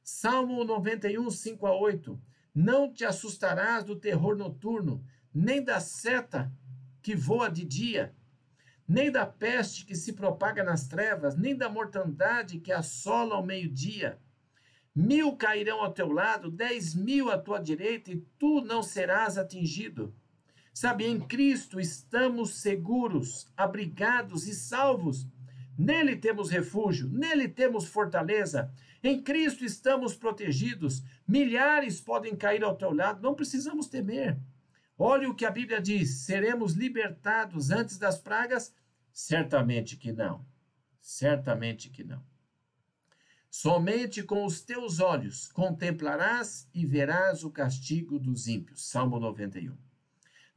Salmo 0.05 0.63
91, 0.63 1.29
5 1.31 1.67
a 1.67 1.77
8. 1.77 2.21
Não 2.55 2.93
te 2.93 3.05
assustarás 3.05 3.83
do 3.83 3.97
terror 3.97 4.37
noturno, 4.37 5.05
nem 5.35 5.65
da 5.65 5.81
seta 5.81 6.53
que 7.03 7.17
voa 7.17 7.49
de 7.49 7.65
dia 7.65 8.15
nem 8.89 9.13
da 9.13 9.27
peste 9.27 9.85
que 9.85 9.95
se 9.95 10.15
propaga 10.15 10.65
nas 10.65 10.89
trevas, 10.89 11.37
nem 11.37 11.55
da 11.55 11.69
mortandade 11.69 12.59
que 12.59 12.73
assola 12.73 13.35
ao 13.35 13.45
meio-dia. 13.45 14.19
Mil 14.95 15.37
cairão 15.37 15.83
ao 15.83 15.93
teu 15.93 16.11
lado, 16.11 16.51
dez 16.51 16.95
mil 16.95 17.31
à 17.31 17.37
tua 17.37 17.59
direita, 17.59 18.11
e 18.11 18.25
tu 18.39 18.63
não 18.63 18.83
serás 18.83 19.37
atingido. 19.37 20.17
Sabe, 20.81 21.07
em 21.07 21.19
Cristo 21.19 21.81
estamos 21.81 22.61
seguros, 22.61 23.53
abrigados 23.57 24.47
e 24.47 24.55
salvos. 24.55 25.27
Nele 25.77 26.15
temos 26.15 26.51
refúgio, 26.51 27.09
nele 27.09 27.49
temos 27.49 27.87
fortaleza. 27.87 28.73
Em 29.03 29.21
Cristo 29.21 29.65
estamos 29.65 30.15
protegidos. 30.15 31.03
Milhares 31.27 32.01
podem 32.01 32.37
cair 32.37 32.63
ao 32.63 32.77
teu 32.77 32.95
lado, 32.95 33.21
não 33.21 33.35
precisamos 33.35 33.89
temer. 33.89 34.39
Olha 34.97 35.29
o 35.29 35.35
que 35.35 35.45
a 35.45 35.51
Bíblia 35.51 35.81
diz: 35.81 36.21
seremos 36.21 36.75
libertados 36.75 37.73
antes 37.73 37.99
das 37.99 38.21
pragas? 38.21 38.73
Certamente 39.13 39.97
que 39.97 40.13
não. 40.13 40.47
Certamente 41.01 41.91
que 41.91 42.05
não. 42.05 42.23
Somente 43.51 44.23
com 44.23 44.45
os 44.45 44.61
teus 44.61 45.01
olhos 45.01 45.49
contemplarás 45.49 46.69
e 46.73 46.87
verás 46.87 47.43
o 47.43 47.51
castigo 47.51 48.17
dos 48.17 48.47
ímpios. 48.47 48.89
Salmo 48.89 49.19
91. 49.19 49.88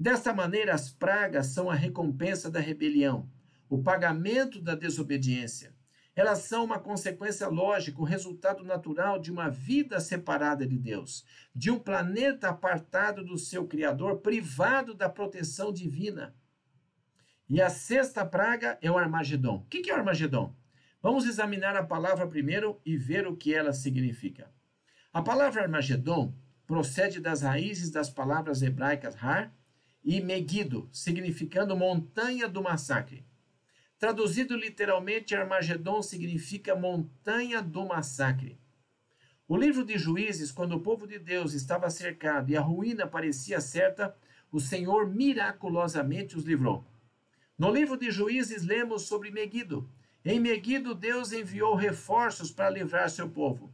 Desta 0.01 0.33
maneira, 0.33 0.73
as 0.73 0.89
pragas 0.89 1.45
são 1.53 1.69
a 1.69 1.75
recompensa 1.75 2.49
da 2.49 2.59
rebelião, 2.59 3.29
o 3.69 3.83
pagamento 3.83 4.59
da 4.59 4.73
desobediência. 4.73 5.75
Elas 6.15 6.39
são 6.39 6.65
uma 6.65 6.79
consequência 6.79 7.47
lógica, 7.47 8.01
o 8.01 8.03
resultado 8.03 8.63
natural 8.63 9.19
de 9.19 9.31
uma 9.31 9.47
vida 9.47 9.99
separada 9.99 10.65
de 10.65 10.75
Deus, 10.75 11.23
de 11.53 11.69
um 11.69 11.77
planeta 11.77 12.49
apartado 12.49 13.23
do 13.23 13.37
seu 13.37 13.67
Criador, 13.67 14.21
privado 14.21 14.95
da 14.95 15.07
proteção 15.07 15.71
divina. 15.71 16.33
E 17.47 17.61
a 17.61 17.69
sexta 17.69 18.25
praga 18.25 18.79
é 18.81 18.89
o 18.89 18.97
Armagedon. 18.97 19.57
O 19.57 19.65
que 19.65 19.87
é 19.87 19.93
o 19.93 19.97
Armagedon? 19.97 20.55
Vamos 20.99 21.27
examinar 21.27 21.75
a 21.75 21.83
palavra 21.83 22.25
primeiro 22.25 22.81
e 22.83 22.97
ver 22.97 23.27
o 23.27 23.37
que 23.37 23.53
ela 23.53 23.71
significa. 23.71 24.51
A 25.13 25.21
palavra 25.21 25.61
Armagedon 25.61 26.33
procede 26.65 27.19
das 27.19 27.43
raízes 27.43 27.91
das 27.91 28.09
palavras 28.09 28.63
hebraicas 28.63 29.15
Har 29.21 29.60
e 30.03 30.19
Megiddo, 30.21 30.89
significando 30.91 31.75
montanha 31.75 32.47
do 32.47 32.61
massacre. 32.61 33.25
Traduzido 33.99 34.55
literalmente, 34.55 35.35
Armagedon 35.35 36.01
significa 36.01 36.75
montanha 36.75 37.61
do 37.61 37.85
massacre. 37.85 38.59
O 39.47 39.55
livro 39.55 39.85
de 39.85 39.97
Juízes, 39.97 40.51
quando 40.51 40.73
o 40.73 40.79
povo 40.79 41.05
de 41.05 41.19
Deus 41.19 41.53
estava 41.53 41.89
cercado 41.89 42.49
e 42.49 42.57
a 42.57 42.61
ruína 42.61 43.05
parecia 43.05 43.61
certa, 43.61 44.15
o 44.51 44.59
Senhor 44.59 45.07
miraculosamente 45.07 46.35
os 46.35 46.45
livrou. 46.45 46.85
No 47.57 47.69
livro 47.69 47.95
de 47.95 48.09
Juízes, 48.09 48.63
lemos 48.63 49.03
sobre 49.03 49.29
Meguido. 49.29 49.87
Em 50.25 50.39
Meguido, 50.39 50.95
Deus 50.95 51.31
enviou 51.31 51.75
reforços 51.75 52.51
para 52.51 52.69
livrar 52.69 53.09
seu 53.09 53.29
povo. 53.29 53.71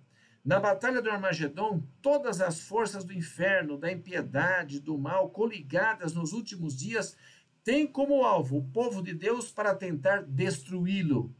Na 0.47 0.61
batalha 0.61 1.01
do 1.01 1.11
Armagedon, 1.11 1.83
todas 2.01 2.39
as 2.39 2.61
forças 2.61 3.03
do 3.03 3.11
inferno, 3.11 3.77
da 3.77 3.91
impiedade, 3.91 4.79
do 4.79 4.97
mal, 4.97 5.29
coligadas 5.29 6.13
nos 6.13 6.31
últimos 6.31 6.73
dias, 6.73 7.17
tem 7.65 7.85
como 7.85 8.23
alvo 8.23 8.59
o 8.59 8.63
povo 8.69 9.03
de 9.03 9.13
Deus 9.13 9.51
para 9.51 9.75
tentar 9.75 10.23
destruí-lo. 10.23 11.35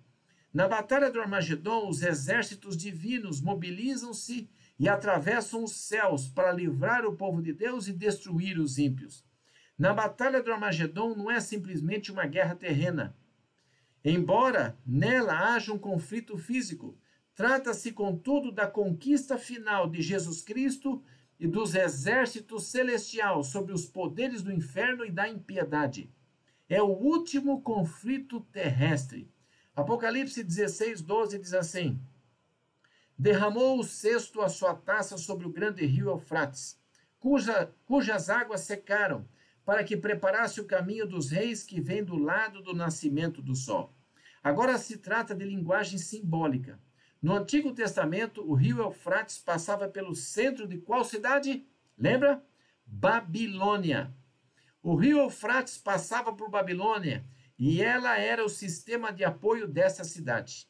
Na 0.53 0.67
batalha 0.67 1.09
do 1.09 1.21
Armagedon, 1.21 1.87
os 1.87 2.03
exércitos 2.03 2.75
divinos 2.75 3.39
mobilizam-se 3.39 4.49
e 4.77 4.89
atravessam 4.89 5.63
os 5.63 5.71
céus 5.71 6.27
para 6.27 6.51
livrar 6.51 7.05
o 7.05 7.15
povo 7.15 7.41
de 7.41 7.53
Deus 7.53 7.87
e 7.87 7.93
destruir 7.93 8.59
os 8.59 8.77
ímpios. 8.77 9.23
Na 9.79 9.93
batalha 9.93 10.43
do 10.43 10.51
Armagedon 10.51 11.15
não 11.15 11.31
é 11.31 11.39
simplesmente 11.39 12.11
uma 12.11 12.25
guerra 12.25 12.57
terrena. 12.57 13.15
Embora 14.03 14.77
nela 14.85 15.53
haja 15.53 15.71
um 15.71 15.79
conflito 15.79 16.37
físico, 16.37 16.99
trata-se, 17.37 17.93
contudo, 17.93 18.51
da 18.51 18.67
conquista 18.67 19.37
final 19.37 19.89
de 19.89 20.01
Jesus 20.01 20.41
Cristo 20.41 21.01
e 21.39 21.47
dos 21.47 21.73
exércitos 21.73 22.65
celestiais 22.65 23.47
sobre 23.47 23.71
os 23.71 23.85
poderes 23.85 24.43
do 24.43 24.51
inferno 24.51 25.05
e 25.05 25.11
da 25.11 25.29
impiedade 25.29 26.11
é 26.69 26.81
o 26.81 26.87
último 26.87 27.61
conflito 27.61 28.41
terrestre. 28.51 29.31
Apocalipse 29.75 30.43
16, 30.43 31.01
12 31.01 31.39
diz 31.39 31.53
assim: 31.53 31.99
Derramou 33.17 33.79
o 33.79 33.83
cesto 33.83 34.41
a 34.41 34.49
sua 34.49 34.75
taça 34.75 35.17
sobre 35.17 35.47
o 35.47 35.51
grande 35.51 35.85
rio 35.85 36.09
Eufrates, 36.09 36.79
cuja, 37.19 37.73
cujas 37.85 38.29
águas 38.29 38.61
secaram, 38.61 39.27
para 39.63 39.83
que 39.83 39.95
preparasse 39.95 40.59
o 40.59 40.65
caminho 40.65 41.07
dos 41.07 41.29
reis 41.29 41.63
que 41.63 41.79
vem 41.79 42.03
do 42.03 42.17
lado 42.17 42.61
do 42.61 42.73
nascimento 42.73 43.41
do 43.41 43.55
sol. 43.55 43.93
Agora 44.43 44.77
se 44.77 44.97
trata 44.97 45.35
de 45.35 45.45
linguagem 45.45 45.97
simbólica. 45.97 46.79
No 47.21 47.35
Antigo 47.35 47.73
Testamento, 47.73 48.41
o 48.47 48.53
rio 48.53 48.79
Eufrates 48.79 49.39
passava 49.39 49.87
pelo 49.87 50.15
centro 50.15 50.67
de 50.67 50.77
qual 50.77 51.03
cidade? 51.03 51.67
Lembra? 51.97 52.43
Babilônia. 52.85 54.15
O 54.81 54.95
rio 54.95 55.19
Eufrates 55.19 55.77
passava 55.77 56.31
por 56.31 56.49
Babilônia 56.49 57.25
e 57.57 57.81
ela 57.81 58.17
era 58.17 58.45
o 58.45 58.49
sistema 58.49 59.11
de 59.11 59.23
apoio 59.23 59.67
dessa 59.67 60.03
cidade. 60.03 60.67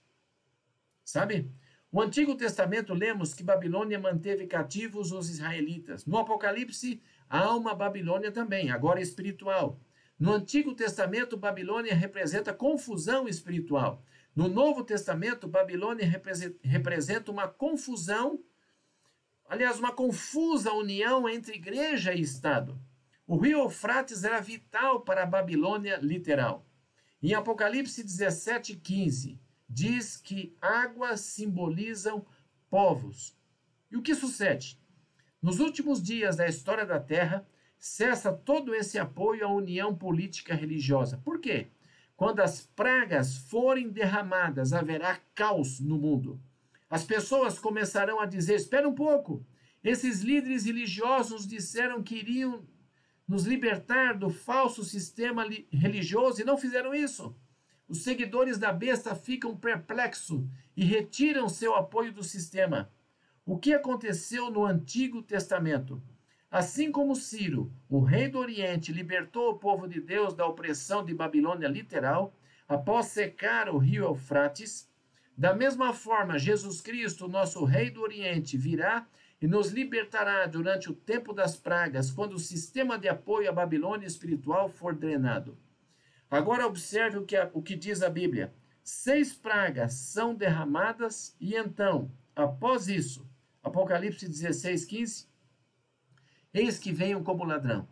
Sabe? 1.03 1.51
No 1.91 2.01
Antigo 2.01 2.35
Testamento 2.35 2.93
lemos 2.93 3.33
que 3.33 3.43
Babilônia 3.43 3.99
manteve 3.99 4.47
cativos 4.47 5.11
os 5.11 5.29
israelitas. 5.29 6.05
No 6.05 6.17
Apocalipse 6.17 7.01
há 7.29 7.55
uma 7.55 7.73
Babilônia 7.73 8.31
também, 8.31 8.71
agora 8.71 9.01
espiritual. 9.01 9.79
No 10.19 10.31
Antigo 10.33 10.73
Testamento, 10.73 11.37
Babilônia 11.37 11.93
representa 11.93 12.53
confusão 12.53 13.27
espiritual. 13.27 14.03
No 14.37 14.47
Novo 14.47 14.83
Testamento, 14.83 15.47
Babilônia 15.47 16.07
representa 16.61 17.31
uma 17.31 17.47
confusão, 17.47 18.39
aliás, 19.49 19.79
uma 19.79 19.91
confusa 19.91 20.71
união 20.73 21.27
entre 21.27 21.55
igreja 21.55 22.13
e 22.13 22.21
Estado. 22.21 22.79
O 23.25 23.35
rio 23.35 23.61
Eufrates 23.61 24.23
era 24.23 24.39
vital 24.39 25.01
para 25.01 25.23
a 25.23 25.25
Babilônia 25.25 25.97
literal. 25.99 26.67
Em 27.19 27.33
Apocalipse 27.33 28.03
17, 28.03 28.75
15, 28.75 29.41
diz 29.67 30.17
que 30.17 30.55
águas 30.61 31.21
simbolizam 31.21 32.23
povos. 32.69 33.35
E 33.89 33.97
o 33.97 34.03
que 34.03 34.13
sucede? 34.13 34.79
Nos 35.41 35.59
últimos 35.59 35.99
dias 35.99 36.35
da 36.35 36.47
história 36.47 36.85
da 36.85 36.99
Terra, 36.99 37.43
cessa 37.79 38.31
todo 38.31 38.75
esse 38.75 38.99
apoio 38.99 39.47
à 39.47 39.51
união 39.51 39.95
política 39.95 40.53
religiosa. 40.53 41.19
Por 41.25 41.41
quê? 41.41 41.71
Quando 42.17 42.39
as 42.39 42.61
pragas 42.75 43.37
forem 43.37 43.89
derramadas, 43.89 44.73
haverá 44.73 45.19
caos 45.35 45.79
no 45.79 45.99
mundo. 45.99 46.41
As 46.89 47.03
pessoas 47.03 47.59
começarão 47.59 48.19
a 48.19 48.25
dizer: 48.25 48.55
espera 48.55 48.89
um 48.89 48.95
pouco. 48.95 49.45
Esses 49.83 50.21
líderes 50.21 50.65
religiosos 50.65 51.47
disseram 51.47 52.01
que 52.01 52.15
iriam 52.15 52.65
nos 53.27 53.45
libertar 53.45 54.17
do 54.17 54.31
falso 54.31 54.83
sistema 54.83 55.45
religioso 55.71 56.41
e 56.41 56.43
não 56.43 56.57
fizeram 56.57 56.95
isso. 56.95 57.35
Os 57.87 58.03
seguidores 58.03 58.57
da 58.57 58.73
besta 58.73 59.13
ficam 59.13 59.55
perplexos 59.55 60.43
e 60.75 60.83
retiram 60.83 61.47
seu 61.47 61.75
apoio 61.75 62.11
do 62.11 62.23
sistema. 62.23 62.91
O 63.45 63.59
que 63.59 63.75
aconteceu 63.75 64.49
no 64.49 64.65
Antigo 64.65 65.21
Testamento? 65.21 66.01
Assim 66.49 66.91
como 66.91 67.15
Ciro, 67.15 67.69
o 67.89 67.99
rei 67.99 68.29
do 68.29 68.39
Oriente, 68.39 68.93
libertou 68.93 69.49
o 69.49 69.59
povo 69.59 69.85
de 69.85 69.99
Deus 69.99 70.33
da 70.33 70.45
opressão 70.45 71.03
de 71.03 71.13
Babilônia 71.13 71.67
literal, 71.67 72.33
após 72.67 73.07
secar 73.07 73.69
o 73.69 73.77
rio 73.77 74.05
Eufrates, 74.05 74.89
da 75.37 75.53
mesma 75.53 75.93
forma, 75.93 76.39
Jesus 76.39 76.79
Cristo, 76.79 77.27
nosso 77.27 77.63
rei 77.65 77.91
do 77.91 78.01
Oriente, 78.01 78.57
virá 78.57 79.05
e 79.41 79.45
nos 79.45 79.71
libertará 79.71 80.47
durante 80.47 80.89
o 80.89 80.93
tempo 80.93 81.33
das 81.33 81.55
pragas, 81.55 82.09
quando 82.09 82.33
o 82.33 82.39
sistema 82.39 82.97
de 82.97 83.07
apoio 83.07 83.49
à 83.49 83.51
Babilônia 83.51 84.07
espiritual 84.07 84.69
for 84.69 84.95
drenado. 84.95 85.57
Agora 86.31 86.65
observe 86.65 87.17
o 87.17 87.25
que, 87.25 87.37
o 87.53 87.61
que 87.61 87.75
diz 87.75 88.01
a 88.01 88.09
Bíblia. 88.09 88.53
Seis 88.83 89.33
pragas 89.33 89.93
são 89.93 90.33
derramadas, 90.33 91.35
e 91.39 91.55
então, 91.55 92.09
após 92.35 92.87
isso, 92.87 93.27
Apocalipse 93.61 94.27
16, 94.27 94.85
15, 94.85 95.27
eis 96.57 96.79
que 96.79 96.91
venham 96.91 97.23
como 97.23 97.43
ladrão. 97.43 97.87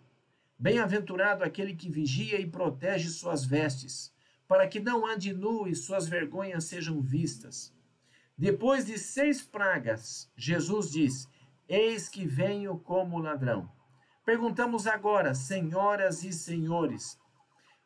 Bem-aventurado 0.57 1.43
aquele 1.43 1.75
que 1.75 1.89
vigia 1.89 2.39
e 2.39 2.49
protege 2.49 3.09
suas 3.09 3.45
vestes, 3.45 4.13
para 4.47 4.67
que 4.67 4.79
não 4.79 5.05
ande 5.05 5.33
nu 5.33 5.67
e 5.67 5.75
suas 5.75 6.07
vergonhas 6.07 6.65
sejam 6.65 7.01
vistas. 7.01 7.73
Depois 8.37 8.85
de 8.85 8.97
seis 8.97 9.41
pragas, 9.41 10.31
Jesus 10.35 10.91
diz: 10.91 11.27
Eis 11.67 12.09
que 12.09 12.25
venho 12.25 12.77
como 12.79 13.19
ladrão. 13.19 13.69
Perguntamos 14.25 14.87
agora, 14.87 15.35
senhoras 15.35 16.23
e 16.23 16.33
senhores, 16.33 17.19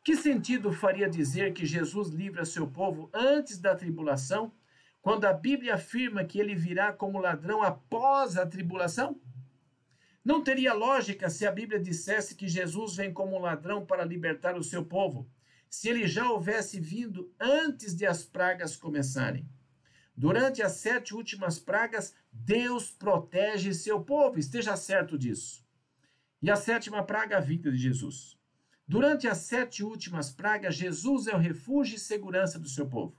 que 0.02 0.16
sentido 0.16 0.72
faria 0.72 1.10
dizer 1.10 1.52
que 1.52 1.66
Jesus 1.66 2.08
livra 2.08 2.46
seu 2.46 2.66
povo 2.66 3.10
antes 3.12 3.58
da 3.58 3.74
tribulação, 3.74 4.50
quando 5.02 5.26
a 5.26 5.32
Bíblia 5.32 5.74
afirma 5.74 6.24
que 6.24 6.40
ele 6.40 6.54
virá 6.54 6.92
como 6.92 7.20
ladrão 7.20 7.62
após 7.62 8.38
a 8.38 8.46
tribulação? 8.46 9.20
Não 10.24 10.42
teria 10.42 10.74
lógica 10.74 11.30
se 11.30 11.46
a 11.46 11.52
Bíblia 11.52 11.80
dissesse 11.80 12.34
que 12.34 12.46
Jesus 12.46 12.96
vem 12.96 13.12
como 13.12 13.38
ladrão 13.38 13.86
para 13.86 14.04
libertar 14.04 14.56
o 14.56 14.62
seu 14.62 14.84
povo, 14.84 15.30
se 15.68 15.88
ele 15.88 16.06
já 16.06 16.30
houvesse 16.30 16.78
vindo 16.78 17.32
antes 17.40 17.94
de 17.94 18.04
as 18.04 18.24
pragas 18.24 18.76
começarem. 18.76 19.48
Durante 20.14 20.62
as 20.62 20.72
sete 20.72 21.14
últimas 21.14 21.58
pragas, 21.58 22.14
Deus 22.30 22.90
protege 22.90 23.72
seu 23.72 24.02
povo, 24.02 24.38
esteja 24.38 24.76
certo 24.76 25.16
disso. 25.16 25.64
E 26.42 26.50
a 26.50 26.56
sétima 26.56 27.02
praga, 27.02 27.38
a 27.38 27.40
vida 27.40 27.70
de 27.70 27.78
Jesus. 27.78 28.36
Durante 28.86 29.28
as 29.28 29.38
sete 29.38 29.82
últimas 29.82 30.30
pragas, 30.30 30.74
Jesus 30.74 31.26
é 31.28 31.34
o 31.34 31.38
refúgio 31.38 31.96
e 31.96 31.98
segurança 31.98 32.58
do 32.58 32.68
seu 32.68 32.86
povo. 32.86 33.16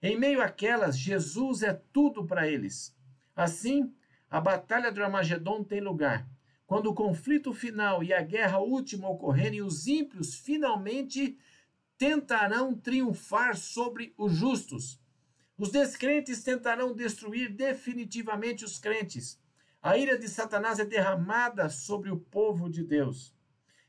Em 0.00 0.16
meio 0.16 0.42
àquelas, 0.42 0.96
Jesus 0.96 1.62
é 1.62 1.72
tudo 1.92 2.24
para 2.24 2.46
eles. 2.46 2.94
Assim, 3.34 3.92
a 4.30 4.40
batalha 4.40 4.92
do 4.92 5.02
Armagedon 5.02 5.64
tem 5.64 5.80
lugar. 5.80 6.28
Quando 6.66 6.90
o 6.90 6.94
conflito 6.94 7.52
final 7.52 8.02
e 8.02 8.12
a 8.12 8.22
guerra 8.22 8.58
última 8.58 9.08
ocorrerem, 9.08 9.62
os 9.62 9.86
ímpios 9.86 10.34
finalmente 10.34 11.38
tentarão 11.96 12.74
triunfar 12.74 13.56
sobre 13.56 14.12
os 14.18 14.32
justos 14.32 15.00
os 15.58 15.70
descrentes 15.70 16.42
tentarão 16.42 16.94
destruir 16.94 17.50
definitivamente 17.50 18.62
os 18.62 18.78
crentes. 18.78 19.40
A 19.82 19.96
ira 19.96 20.18
de 20.18 20.28
Satanás 20.28 20.78
é 20.78 20.84
derramada 20.84 21.70
sobre 21.70 22.10
o 22.10 22.18
povo 22.18 22.68
de 22.68 22.84
Deus. 22.84 23.34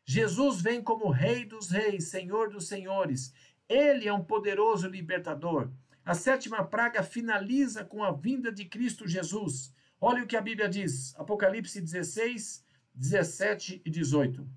Jesus 0.06 0.62
vem 0.62 0.82
como 0.82 1.10
Rei 1.10 1.44
dos 1.44 1.70
Reis, 1.70 2.06
Senhor 2.06 2.50
dos 2.50 2.70
Senhores. 2.70 3.34
Ele 3.68 4.08
é 4.08 4.14
um 4.14 4.24
poderoso 4.24 4.88
libertador. 4.88 5.70
A 6.06 6.14
sétima 6.14 6.64
praga 6.64 7.04
finaliza 7.04 7.84
com 7.84 8.02
a 8.02 8.14
vinda 8.14 8.50
de 8.50 8.64
Cristo 8.64 9.06
Jesus. 9.06 9.74
Olha 10.00 10.24
o 10.24 10.28
que 10.28 10.38
a 10.38 10.42
Bíblia 10.42 10.70
diz, 10.70 11.14
Apocalipse 11.18 11.82
16, 11.82 12.64
17 12.98 13.80
e 13.86 13.90
18. 13.92 14.50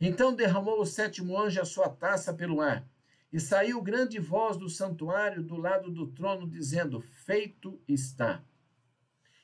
Então 0.00 0.34
derramou 0.34 0.80
o 0.80 0.86
sétimo 0.86 1.38
anjo 1.38 1.60
a 1.60 1.64
sua 1.64 1.88
taça 1.88 2.34
pelo 2.34 2.60
ar 2.60 2.84
e 3.32 3.38
saiu 3.38 3.80
grande 3.80 4.18
voz 4.18 4.56
do 4.56 4.68
santuário 4.68 5.42
do 5.42 5.56
lado 5.56 5.88
do 5.88 6.08
trono, 6.08 6.48
dizendo: 6.48 7.00
Feito 7.00 7.80
está. 7.86 8.42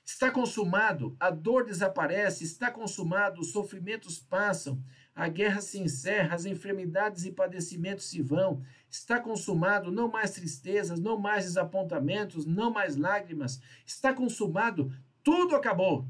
Está 0.04 0.30
consumado, 0.30 1.16
a 1.20 1.30
dor 1.30 1.64
desaparece, 1.64 2.44
está 2.44 2.70
consumado, 2.70 3.40
os 3.40 3.52
sofrimentos 3.52 4.18
passam, 4.18 4.82
a 5.14 5.28
guerra 5.28 5.60
se 5.60 5.78
encerra, 5.78 6.34
as 6.34 6.44
enfermidades 6.44 7.24
e 7.24 7.32
padecimentos 7.32 8.06
se 8.06 8.20
vão. 8.20 8.62
Está 8.90 9.20
consumado, 9.20 9.92
não 9.92 10.08
mais 10.08 10.32
tristezas, 10.32 10.98
não 10.98 11.16
mais 11.16 11.44
desapontamentos, 11.44 12.44
não 12.44 12.70
mais 12.70 12.96
lágrimas. 12.96 13.60
Está 13.86 14.12
consumado, 14.12 14.92
tudo 15.22 15.54
acabou. 15.54 16.06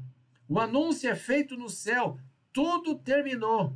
O 0.47 0.59
anúncio 0.59 1.09
é 1.09 1.15
feito 1.15 1.57
no 1.57 1.69
céu, 1.69 2.19
tudo 2.53 2.97
terminou. 2.99 3.75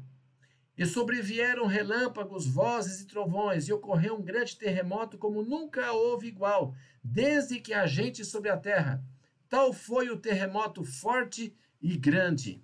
E 0.77 0.85
sobrevieram 0.85 1.65
relâmpagos, 1.65 2.47
vozes 2.47 3.01
e 3.01 3.07
trovões, 3.07 3.67
e 3.67 3.73
ocorreu 3.73 4.15
um 4.15 4.21
grande 4.21 4.55
terremoto 4.55 5.17
como 5.17 5.43
nunca 5.43 5.91
houve 5.91 6.27
igual, 6.27 6.73
desde 7.03 7.59
que 7.59 7.73
há 7.73 7.85
gente 7.85 8.23
sobre 8.23 8.49
a 8.49 8.57
terra. 8.57 9.03
Tal 9.49 9.73
foi 9.73 10.09
o 10.09 10.17
terremoto 10.17 10.85
forte 10.85 11.53
e 11.81 11.97
grande. 11.97 12.63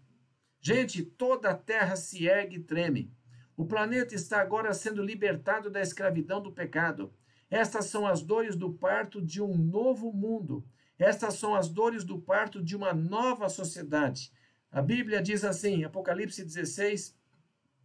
Gente, 0.61 1.03
toda 1.03 1.49
a 1.49 1.55
terra 1.55 1.95
se 1.95 2.27
ergue 2.27 2.57
e 2.57 2.63
treme. 2.63 3.11
O 3.57 3.65
planeta 3.65 4.13
está 4.13 4.39
agora 4.39 4.73
sendo 4.73 5.01
libertado 5.01 5.69
da 5.69 5.81
escravidão 5.81 6.41
do 6.41 6.51
pecado. 6.51 7.13
Estas 7.49 7.85
são 7.85 8.05
as 8.05 8.21
dores 8.21 8.55
do 8.55 8.73
parto 8.73 9.21
de 9.21 9.41
um 9.41 9.57
novo 9.57 10.11
mundo. 10.13 10.65
Estas 10.97 11.35
são 11.35 11.55
as 11.55 11.69
dores 11.69 12.03
do 12.03 12.19
parto 12.19 12.63
de 12.63 12.75
uma 12.75 12.93
nova 12.93 13.49
sociedade. 13.49 14.31
A 14.71 14.81
Bíblia 14.81 15.21
diz 15.21 15.43
assim, 15.43 15.83
Apocalipse 15.83 16.43
16, 16.43 17.17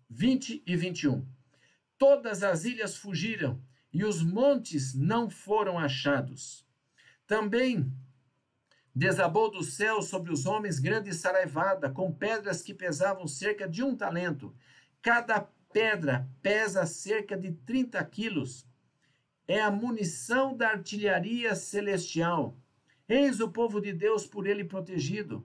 20 0.08 0.62
e 0.66 0.76
21. 0.76 1.26
Todas 1.98 2.42
as 2.42 2.64
ilhas 2.64 2.96
fugiram 2.96 3.62
e 3.92 4.04
os 4.04 4.22
montes 4.22 4.94
não 4.94 5.28
foram 5.28 5.78
achados. 5.78 6.66
Também 7.26 7.92
Desabou 8.94 9.50
do 9.50 9.62
céu 9.62 10.02
sobre 10.02 10.32
os 10.32 10.46
homens 10.46 10.80
grande 10.80 11.14
saraivada, 11.14 11.88
com 11.90 12.12
pedras 12.12 12.60
que 12.60 12.74
pesavam 12.74 13.26
cerca 13.26 13.68
de 13.68 13.82
um 13.82 13.96
talento. 13.96 14.54
Cada 15.00 15.40
pedra 15.72 16.28
pesa 16.42 16.84
cerca 16.84 17.36
de 17.36 17.52
30 17.52 18.04
quilos. 18.06 18.66
É 19.46 19.60
a 19.60 19.70
munição 19.70 20.56
da 20.56 20.70
artilharia 20.70 21.54
celestial. 21.54 22.58
Eis 23.12 23.40
o 23.40 23.50
povo 23.50 23.80
de 23.80 23.92
Deus 23.92 24.24
por 24.24 24.46
ele 24.46 24.62
protegido. 24.62 25.44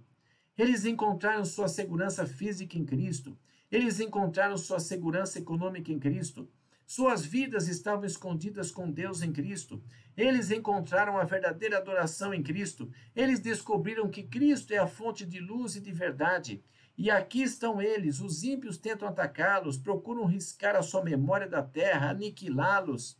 Eles 0.55 0.85
encontraram 0.85 1.43
sua 1.43 1.67
segurança 1.67 2.23
física 2.23 2.77
em 2.77 2.85
Cristo. 2.85 3.35
Eles 3.71 3.99
encontraram 3.99 4.55
sua 4.55 4.79
segurança 4.79 5.39
econômica 5.39 5.91
em 5.91 5.97
Cristo. 5.97 6.47
Suas 6.85 7.25
vidas 7.25 7.67
estavam 7.67 8.05
escondidas 8.05 8.69
com 8.69 8.91
Deus 8.91 9.23
em 9.23 9.33
Cristo. 9.33 9.83
Eles 10.15 10.51
encontraram 10.51 11.17
a 11.17 11.23
verdadeira 11.23 11.79
adoração 11.79 12.35
em 12.35 12.43
Cristo. 12.43 12.87
Eles 13.15 13.39
descobriram 13.39 14.11
que 14.11 14.21
Cristo 14.21 14.71
é 14.71 14.77
a 14.77 14.85
fonte 14.85 15.25
de 15.25 15.39
luz 15.39 15.75
e 15.75 15.81
de 15.81 15.91
verdade. 15.91 16.63
E 16.95 17.09
aqui 17.09 17.41
estão 17.41 17.81
eles. 17.81 18.19
Os 18.19 18.43
ímpios 18.43 18.77
tentam 18.77 19.07
atacá-los, 19.07 19.75
procuram 19.75 20.25
riscar 20.25 20.75
a 20.75 20.83
sua 20.83 21.03
memória 21.03 21.49
da 21.49 21.63
terra, 21.63 22.11
aniquilá-los. 22.11 23.17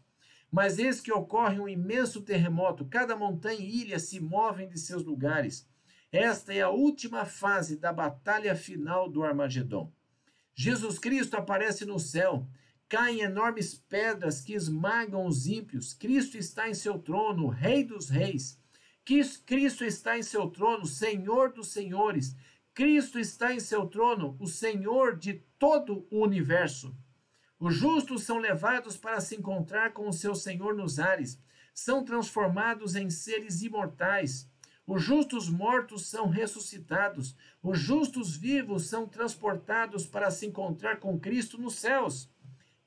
Mas 0.55 0.79
eis 0.79 1.01
que 1.01 1.11
ocorre 1.11 1.59
um 1.59 1.67
imenso 1.67 2.21
terremoto. 2.21 2.85
Cada 2.85 3.13
montanha 3.13 3.59
e 3.59 3.81
ilha 3.81 3.99
se 3.99 4.21
movem 4.21 4.69
de 4.69 4.79
seus 4.79 5.03
lugares. 5.03 5.67
Esta 6.09 6.53
é 6.53 6.61
a 6.61 6.69
última 6.69 7.25
fase 7.25 7.75
da 7.75 7.91
batalha 7.91 8.55
final 8.55 9.09
do 9.09 9.21
Armagedon. 9.21 9.91
Jesus 10.55 10.97
Cristo 10.97 11.35
aparece 11.35 11.83
no 11.83 11.99
céu 11.99 12.47
caem 12.87 13.21
enormes 13.21 13.75
pedras 13.75 14.39
que 14.39 14.53
esmagam 14.53 15.25
os 15.25 15.47
ímpios. 15.47 15.93
Cristo 15.93 16.37
está 16.37 16.69
em 16.69 16.73
seu 16.73 16.97
trono, 16.99 17.49
Rei 17.49 17.83
dos 17.83 18.09
Reis. 18.09 18.57
Cristo 19.45 19.83
está 19.83 20.17
em 20.17 20.23
seu 20.23 20.47
trono, 20.47 20.85
Senhor 20.85 21.51
dos 21.51 21.73
Senhores. 21.73 22.37
Cristo 22.73 23.19
está 23.19 23.53
em 23.53 23.59
seu 23.59 23.87
trono, 23.87 24.37
o 24.39 24.47
Senhor 24.47 25.17
de 25.17 25.33
todo 25.59 26.07
o 26.09 26.23
universo. 26.23 26.95
Os 27.59 27.75
justos 27.75 28.23
são 28.23 28.37
levados 28.37 28.97
para 28.97 29.21
se 29.21 29.35
encontrar 29.35 29.93
com 29.93 30.09
o 30.09 30.13
seu 30.13 30.35
Senhor 30.35 30.75
nos 30.75 30.99
ares, 30.99 31.39
são 31.73 32.03
transformados 32.03 32.95
em 32.95 33.09
seres 33.09 33.61
imortais. 33.61 34.49
Os 34.85 35.01
justos 35.01 35.49
mortos 35.49 36.07
são 36.07 36.29
ressuscitados, 36.29 37.35
os 37.63 37.79
justos 37.79 38.35
vivos 38.35 38.87
são 38.87 39.07
transportados 39.07 40.05
para 40.05 40.29
se 40.29 40.45
encontrar 40.45 40.97
com 40.97 41.19
Cristo 41.19 41.57
nos 41.57 41.75
céus. 41.75 42.29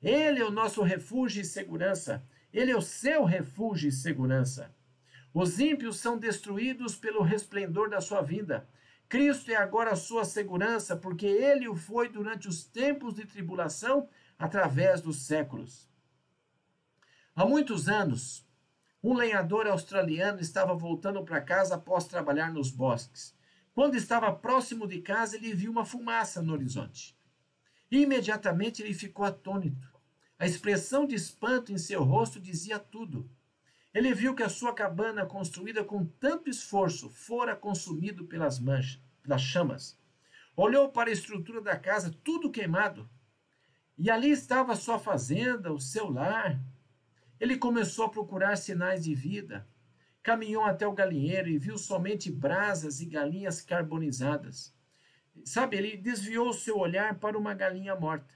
Ele 0.01 0.39
é 0.39 0.45
o 0.45 0.51
nosso 0.51 0.81
refúgio 0.81 1.41
e 1.41 1.45
segurança. 1.45 2.23
Ele 2.53 2.71
é 2.71 2.77
o 2.77 2.81
seu 2.81 3.25
refúgio 3.25 3.89
e 3.89 3.91
segurança. 3.91 4.73
Os 5.33 5.59
ímpios 5.59 5.97
são 5.97 6.17
destruídos 6.17 6.95
pelo 6.95 7.21
resplendor 7.21 7.89
da 7.89 8.01
sua 8.01 8.21
vinda. 8.21 8.67
Cristo 9.07 9.51
é 9.51 9.55
agora 9.55 9.91
a 9.91 9.95
sua 9.95 10.23
segurança, 10.23 10.95
porque 10.95 11.25
ele 11.25 11.67
o 11.67 11.75
foi 11.75 12.09
durante 12.09 12.47
os 12.47 12.63
tempos 12.63 13.15
de 13.15 13.25
tribulação, 13.25 14.07
através 14.39 15.01
dos 15.01 15.25
séculos. 15.25 15.89
Há 17.35 17.45
muitos 17.45 17.89
anos, 17.89 18.47
um 19.03 19.13
lenhador 19.13 19.67
australiano 19.67 20.39
estava 20.39 20.73
voltando 20.73 21.23
para 21.25 21.41
casa 21.41 21.75
após 21.75 22.05
trabalhar 22.05 22.51
nos 22.51 22.71
bosques. 22.71 23.35
Quando 23.73 23.95
estava 23.95 24.33
próximo 24.33 24.87
de 24.87 25.01
casa, 25.01 25.35
ele 25.35 25.53
viu 25.53 25.71
uma 25.71 25.85
fumaça 25.85 26.41
no 26.41 26.53
horizonte. 26.53 27.17
Imediatamente 27.91 28.81
ele 28.81 28.93
ficou 28.93 29.25
atônito. 29.25 29.87
A 30.37 30.45
expressão 30.45 31.05
de 31.05 31.15
espanto 31.15 31.71
em 31.73 31.77
seu 31.77 32.03
rosto 32.03 32.39
dizia 32.39 32.79
tudo. 32.79 33.29
Ele 33.93 34.13
viu 34.13 34.35
que 34.35 34.43
a 34.43 34.49
sua 34.49 34.73
cabana, 34.73 35.25
construída 35.25 35.83
com 35.83 36.05
tanto 36.05 36.49
esforço, 36.49 37.09
fora 37.09 37.55
consumido 37.55 38.25
pelas 38.25 38.59
manchas, 38.59 39.01
pelas 39.21 39.41
chamas. 39.41 39.99
Olhou 40.55 40.89
para 40.89 41.09
a 41.09 41.13
estrutura 41.13 41.61
da 41.61 41.77
casa, 41.77 42.15
tudo 42.23 42.51
queimado. 42.51 43.09
E 43.99 44.09
ali 44.09 44.31
estava 44.31 44.77
sua 44.77 44.97
fazenda, 44.97 45.73
o 45.73 45.79
seu 45.79 46.09
lar. 46.09 46.57
Ele 47.37 47.57
começou 47.57 48.05
a 48.05 48.09
procurar 48.09 48.55
sinais 48.55 49.03
de 49.03 49.13
vida. 49.13 49.67
Caminhou 50.23 50.63
até 50.63 50.87
o 50.87 50.93
galinheiro 50.93 51.49
e 51.49 51.57
viu 51.57 51.77
somente 51.77 52.31
brasas 52.31 53.01
e 53.01 53.05
galinhas 53.05 53.61
carbonizadas. 53.61 54.73
Sabe, 55.43 55.75
ele 55.75 55.97
desviou 55.97 56.53
seu 56.53 56.77
olhar 56.77 57.19
para 57.19 57.37
uma 57.37 57.53
galinha 57.53 57.93
morta. 57.93 58.33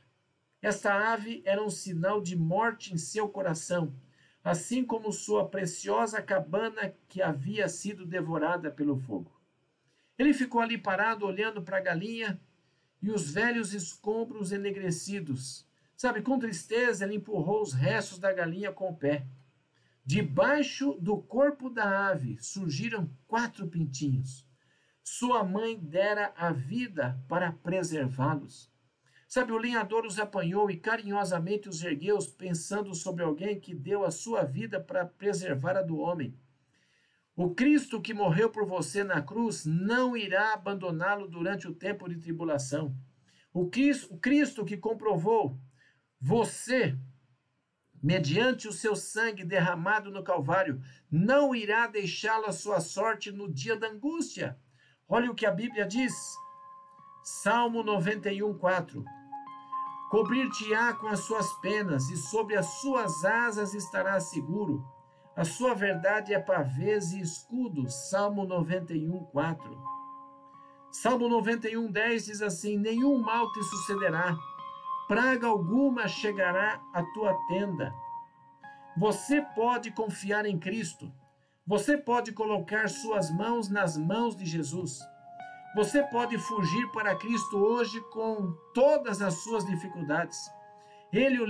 Esta 0.62 1.14
ave 1.14 1.42
era 1.46 1.64
um 1.64 1.70
sinal 1.70 2.22
de 2.22 2.36
morte 2.36 2.94
em 2.94 2.98
seu 2.98 3.30
coração, 3.30 3.96
assim 4.44 4.84
como 4.84 5.14
sua 5.14 5.48
preciosa 5.48 6.22
cabana 6.22 6.94
que 7.08 7.22
havia 7.22 7.70
sido 7.70 8.06
devorada 8.06 8.70
pelo 8.70 8.98
fogo. 8.98 9.32
Ele 10.18 10.34
ficou 10.34 10.60
ali 10.60 10.78
parado, 10.78 11.26
olhando 11.26 11.62
para 11.62 11.78
a 11.78 11.82
galinha 11.82 12.38
e 13.04 13.12
os 13.12 13.30
velhos 13.30 13.74
escombros 13.74 14.54
enegrecidos. 14.54 15.68
Sabe, 15.94 16.22
com 16.22 16.40
tristeza, 16.40 17.04
ele 17.04 17.16
empurrou 17.16 17.62
os 17.62 17.74
restos 17.74 18.18
da 18.18 18.32
galinha 18.32 18.72
com 18.72 18.90
o 18.90 18.96
pé. 18.96 19.28
Debaixo 20.06 20.94
do 21.02 21.18
corpo 21.18 21.70
da 21.70 22.08
ave 22.08 22.38
surgiram 22.40 23.10
quatro 23.28 23.68
pintinhos. 23.68 24.48
Sua 25.04 25.44
mãe 25.44 25.78
dera 25.78 26.34
a 26.38 26.54
vida 26.54 27.22
para 27.28 27.52
preservá-los. 27.52 28.72
Sabe, 29.28 29.52
o 29.52 29.58
lenhador 29.58 30.06
os 30.06 30.18
apanhou 30.18 30.72
e 30.72 30.78
carinhosamente 30.78 31.68
os 31.68 31.84
ergueu, 31.84 32.18
pensando 32.38 32.96
sobre 32.96 33.24
alguém 33.24 33.60
que 33.60 33.74
deu 33.74 34.06
a 34.06 34.12
sua 34.12 34.44
vida 34.44 34.80
para 34.80 35.06
preservar 35.06 35.76
a 35.76 35.82
do 35.82 35.98
homem. 35.98 36.38
O 37.36 37.56
Cristo 37.56 38.00
que 38.00 38.14
morreu 38.14 38.52
por 38.52 38.64
você 38.66 39.04
na 39.04 39.20
cruz 39.20 39.66
não 39.66 40.16
irá 40.16 40.54
abandoná-lo 40.54 41.28
durante 41.28 41.68
o 41.68 41.74
tempo 41.74 42.08
de 42.08 42.20
tribulação. 42.20 42.96
O 43.52 43.70
Cristo, 43.70 44.14
o 44.14 44.20
Cristo 44.20 44.64
que 44.64 44.78
comprovou 44.78 45.60
você, 46.22 46.96
mediante 48.02 48.68
o 48.68 48.72
seu 48.72 48.96
sangue 48.96 49.44
derramado 49.44 50.12
no 50.12 50.24
Calvário, 50.24 50.80
não 51.10 51.56
irá 51.56 51.88
deixá-lo 51.88 52.46
à 52.46 52.52
sua 52.52 52.80
sorte 52.80 53.32
no 53.32 53.52
dia 53.52 53.76
da 53.76 53.88
angústia. 53.88 54.60
Olha 55.08 55.32
o 55.32 55.36
que 55.36 55.46
a 55.46 55.52
Bíblia 55.52 55.88
diz. 55.88 56.14
Salmo 57.24 57.82
91, 57.82 58.58
4. 58.60 59.04
Cobrir-te-á 60.12 60.94
com 60.94 61.08
as 61.08 61.22
suas 61.22 61.52
penas, 61.62 62.08
e 62.10 62.18
sobre 62.18 62.56
as 62.56 62.68
suas 62.80 63.26
asas 63.26 63.74
estarás 63.74 64.30
seguro. 64.30 64.86
A 65.36 65.44
sua 65.44 65.74
verdade 65.74 66.34
é 66.34 66.40
pavês 66.40 67.12
e 67.12 67.20
escudo. 67.20 67.90
Salmo 67.90 68.46
91, 68.46 69.24
4. 69.26 69.84
Salmo 70.92 71.28
91, 71.28 71.92
10 71.92 72.26
diz 72.26 72.42
assim: 72.42 72.78
Nenhum 72.78 73.20
mal 73.20 73.52
te 73.52 73.64
sucederá, 73.64 74.38
praga 75.08 75.48
alguma 75.48 76.08
chegará 76.08 76.80
à 76.94 77.04
tua 77.14 77.36
tenda. 77.48 77.92
Você 78.96 79.42
pode 79.42 79.90
confiar 79.90 80.46
em 80.46 80.60
Cristo. 80.60 81.12
Você 81.66 81.98
pode 81.98 82.32
colocar 82.32 82.88
suas 82.88 83.32
mãos 83.32 83.70
nas 83.70 83.98
mãos 83.98 84.36
de 84.36 84.46
Jesus. 84.46 85.00
Você 85.76 86.04
pode 86.04 86.38
fugir 86.38 86.92
para 86.92 87.16
Cristo 87.16 87.58
hoje 87.58 88.00
com 88.12 88.54
todas 88.76 89.20
as 89.20 89.34
suas 89.44 89.66
dificuldades. 89.66 90.38
Ele 91.12 91.40
o, 91.40 91.46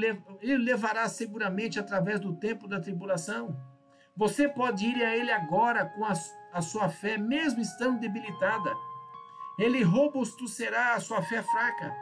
levará 0.57 1.09
seguramente 1.09 1.79
através 1.79 2.21
do 2.21 2.34
tempo 2.34 2.65
da 2.65 2.79
tribulação. 2.79 3.72
Você 4.16 4.47
pode 4.47 4.86
ir 4.86 5.03
a 5.03 5.16
Ele 5.16 5.32
agora 5.32 5.86
com 5.86 6.05
a, 6.05 6.14
a 6.51 6.61
sua 6.61 6.88
fé, 6.88 7.18
mesmo 7.18 7.61
estando 7.61 7.99
debilitada. 7.99 8.72
Ele 9.57 9.82
robustecerá 9.84 10.93
a 10.93 10.99
sua 10.99 11.22
fé 11.22 11.41
fraca. 11.41 11.95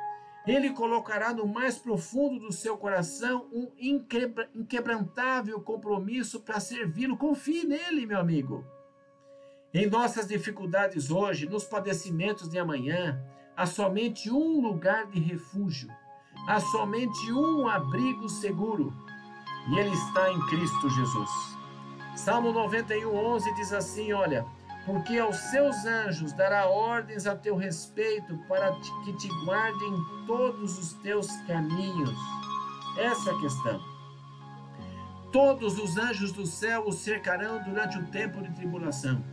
Ele 0.45 0.72
colocará 0.72 1.34
no 1.34 1.47
mais 1.47 1.78
profundo 1.78 2.39
do 2.39 2.51
seu 2.51 2.78
coração 2.78 3.47
um 3.53 3.72
inquebrantável 3.78 5.62
compromisso 5.62 6.41
para 6.41 6.59
servi-lo. 6.59 7.16
Confie 7.16 7.66
nele, 7.66 8.05
meu 8.05 8.20
amigo. 8.20 8.66
Em 9.74 9.88
nossas 9.89 10.28
dificuldades 10.28 11.12
hoje, 11.12 11.47
nos 11.47 11.64
padecimentos 11.64 12.49
de 12.49 12.59
amanhã, 12.59 13.24
há 13.55 13.66
somente 13.66 14.30
um 14.30 14.59
lugar 14.59 15.05
de 15.07 15.20
refúgio, 15.20 15.89
há 16.45 16.59
somente 16.59 17.32
um 17.32 17.68
abrigo 17.68 18.28
seguro, 18.28 18.93
e 19.70 19.80
ele 19.80 19.93
está 19.93 20.30
em 20.30 20.39
Cristo 20.47 20.89
Jesus. 20.89 21.61
Salmo 22.16 22.51
91, 22.51 23.14
11 23.14 23.53
diz 23.55 23.74
assim: 23.74 24.12
Olha, 24.14 24.45
porque 24.86 25.18
aos 25.18 25.38
seus 25.38 25.86
anjos 25.86 26.34
dará 26.34 26.68
ordens 26.68 27.26
a 27.26 27.36
teu 27.36 27.55
respeito 27.55 28.38
para 28.47 28.72
que 29.03 29.14
te 29.14 29.28
guardem 29.45 29.95
todos 30.28 30.78
os 30.78 30.93
teus 30.93 31.28
caminhos. 31.47 32.16
Essa 32.97 33.30
é 33.30 33.34
a 33.34 33.39
questão. 33.39 33.82
Todos 35.32 35.80
os 35.80 35.97
anjos 35.97 36.32
do 36.34 36.45
céu 36.45 36.84
o 36.86 36.91
cercarão 36.91 37.64
durante 37.64 37.97
o 37.97 38.05
tempo 38.07 38.41
de 38.41 38.51
tribulação. 38.51 39.24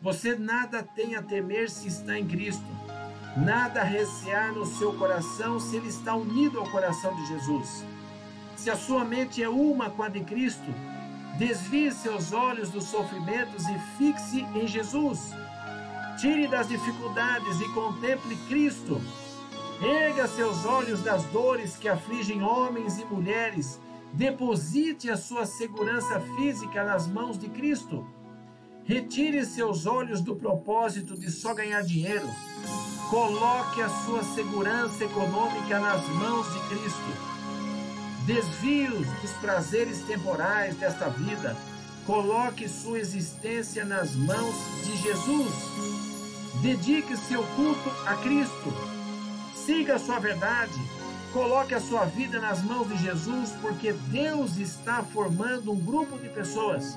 Você 0.00 0.34
nada 0.34 0.82
tem 0.82 1.14
a 1.14 1.22
temer 1.22 1.68
se 1.68 1.88
está 1.88 2.18
em 2.18 2.26
Cristo, 2.26 2.64
nada 3.36 3.82
a 3.82 3.84
recear 3.84 4.50
no 4.54 4.64
seu 4.64 4.94
coração 4.94 5.60
se 5.60 5.76
ele 5.76 5.88
está 5.88 6.14
unido 6.14 6.58
ao 6.58 6.70
coração 6.70 7.14
de 7.16 7.26
Jesus. 7.26 7.84
Se 8.56 8.70
a 8.70 8.76
sua 8.76 9.04
mente 9.04 9.42
é 9.42 9.48
uma 9.48 9.90
com 9.90 10.02
a 10.02 10.08
de 10.08 10.20
Cristo, 10.20 10.74
Desvie 11.38 11.90
seus 11.92 12.32
olhos 12.32 12.70
dos 12.70 12.84
sofrimentos 12.84 13.66
e 13.66 13.78
fixe 13.96 14.42
em 14.54 14.66
Jesus. 14.66 15.32
Tire 16.18 16.46
das 16.46 16.68
dificuldades 16.68 17.60
e 17.60 17.68
contemple 17.72 18.36
Cristo. 18.48 19.00
Erga 19.82 20.26
seus 20.28 20.66
olhos 20.66 21.00
das 21.02 21.24
dores 21.24 21.76
que 21.76 21.88
afligem 21.88 22.42
homens 22.42 22.98
e 22.98 23.04
mulheres. 23.06 23.80
Deposite 24.12 25.10
a 25.10 25.16
sua 25.16 25.46
segurança 25.46 26.20
física 26.36 26.84
nas 26.84 27.06
mãos 27.06 27.38
de 27.38 27.48
Cristo. 27.48 28.06
Retire 28.84 29.46
seus 29.46 29.86
olhos 29.86 30.20
do 30.20 30.36
propósito 30.36 31.18
de 31.18 31.30
só 31.30 31.54
ganhar 31.54 31.82
dinheiro. 31.82 32.28
Coloque 33.08 33.80
a 33.80 33.88
sua 33.88 34.22
segurança 34.22 35.04
econômica 35.04 35.78
nas 35.78 36.06
mãos 36.08 36.52
de 36.52 36.60
Cristo 36.68 37.30
desvios 38.30 39.08
dos 39.20 39.32
prazeres 39.40 40.02
temporais 40.02 40.76
desta 40.76 41.08
vida. 41.08 41.56
Coloque 42.06 42.68
sua 42.68 43.00
existência 43.00 43.84
nas 43.84 44.14
mãos 44.14 44.54
de 44.84 44.96
Jesus. 44.98 45.52
Dedique 46.62 47.16
seu 47.16 47.42
culto 47.56 47.90
a 48.06 48.14
Cristo. 48.18 48.72
Siga 49.52 49.96
a 49.96 49.98
sua 49.98 50.20
verdade. 50.20 50.80
Coloque 51.32 51.74
a 51.74 51.80
sua 51.80 52.04
vida 52.04 52.40
nas 52.40 52.62
mãos 52.62 52.88
de 52.88 52.98
Jesus, 52.98 53.50
porque 53.60 53.92
Deus 53.92 54.56
está 54.58 55.02
formando 55.02 55.72
um 55.72 55.80
grupo 55.80 56.16
de 56.16 56.28
pessoas. 56.28 56.96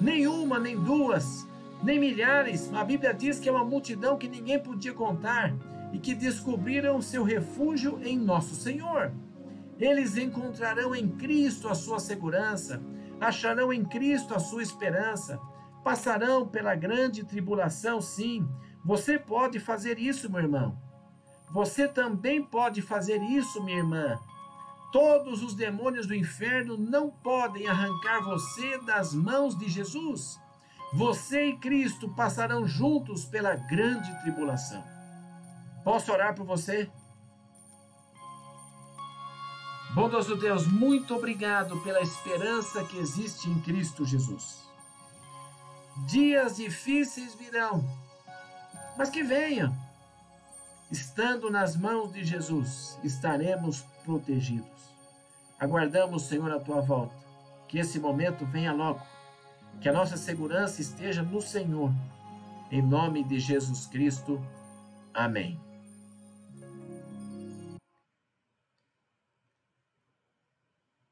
Nenhuma, 0.00 0.58
nem 0.58 0.74
duas, 0.74 1.46
nem 1.82 2.00
milhares. 2.00 2.72
A 2.72 2.82
Bíblia 2.82 3.12
diz 3.12 3.38
que 3.38 3.48
é 3.48 3.52
uma 3.52 3.64
multidão 3.64 4.16
que 4.16 4.28
ninguém 4.28 4.58
podia 4.58 4.94
contar 4.94 5.54
e 5.92 5.98
que 5.98 6.14
descobriram 6.14 7.02
seu 7.02 7.24
refúgio 7.24 8.00
em 8.02 8.18
nosso 8.18 8.54
Senhor. 8.54 9.12
Eles 9.78 10.16
encontrarão 10.16 10.94
em 10.94 11.08
Cristo 11.08 11.68
a 11.68 11.74
sua 11.74 11.98
segurança, 11.98 12.82
acharão 13.20 13.72
em 13.72 13.84
Cristo 13.84 14.34
a 14.34 14.38
sua 14.38 14.62
esperança, 14.62 15.40
passarão 15.82 16.46
pela 16.46 16.74
grande 16.74 17.24
tribulação, 17.24 18.00
sim. 18.00 18.46
Você 18.84 19.18
pode 19.18 19.58
fazer 19.58 19.98
isso, 19.98 20.30
meu 20.30 20.40
irmão. 20.40 20.78
Você 21.52 21.86
também 21.86 22.42
pode 22.42 22.80
fazer 22.80 23.20
isso, 23.22 23.62
minha 23.62 23.78
irmã. 23.78 24.18
Todos 24.92 25.42
os 25.42 25.54
demônios 25.54 26.06
do 26.06 26.14
inferno 26.14 26.76
não 26.76 27.10
podem 27.10 27.66
arrancar 27.66 28.22
você 28.22 28.78
das 28.78 29.14
mãos 29.14 29.56
de 29.56 29.68
Jesus. 29.68 30.38
Você 30.94 31.46
e 31.46 31.56
Cristo 31.56 32.08
passarão 32.14 32.66
juntos 32.66 33.24
pela 33.24 33.54
grande 33.54 34.14
tribulação. 34.20 34.84
Posso 35.82 36.12
orar 36.12 36.34
por 36.34 36.44
você? 36.44 36.90
Bondoso 39.94 40.36
Deus, 40.36 40.66
muito 40.66 41.14
obrigado 41.14 41.78
pela 41.82 42.00
esperança 42.00 42.82
que 42.82 42.96
existe 42.96 43.50
em 43.50 43.60
Cristo 43.60 44.06
Jesus. 44.06 44.62
Dias 46.06 46.56
difíceis 46.56 47.34
virão, 47.34 47.84
mas 48.96 49.10
que 49.10 49.22
venham. 49.22 49.70
Estando 50.90 51.50
nas 51.50 51.76
mãos 51.76 52.10
de 52.10 52.24
Jesus, 52.24 52.98
estaremos 53.04 53.82
protegidos. 54.02 54.66
Aguardamos, 55.60 56.22
Senhor, 56.22 56.50
a 56.50 56.58
tua 56.58 56.80
volta. 56.80 57.14
Que 57.68 57.78
esse 57.78 57.98
momento 57.98 58.46
venha 58.46 58.72
logo. 58.72 59.00
Que 59.80 59.90
a 59.90 59.92
nossa 59.92 60.16
segurança 60.16 60.80
esteja 60.80 61.22
no 61.22 61.40
Senhor. 61.40 61.92
Em 62.70 62.82
nome 62.82 63.22
de 63.24 63.38
Jesus 63.38 63.86
Cristo. 63.86 64.42
Amém. 65.12 65.60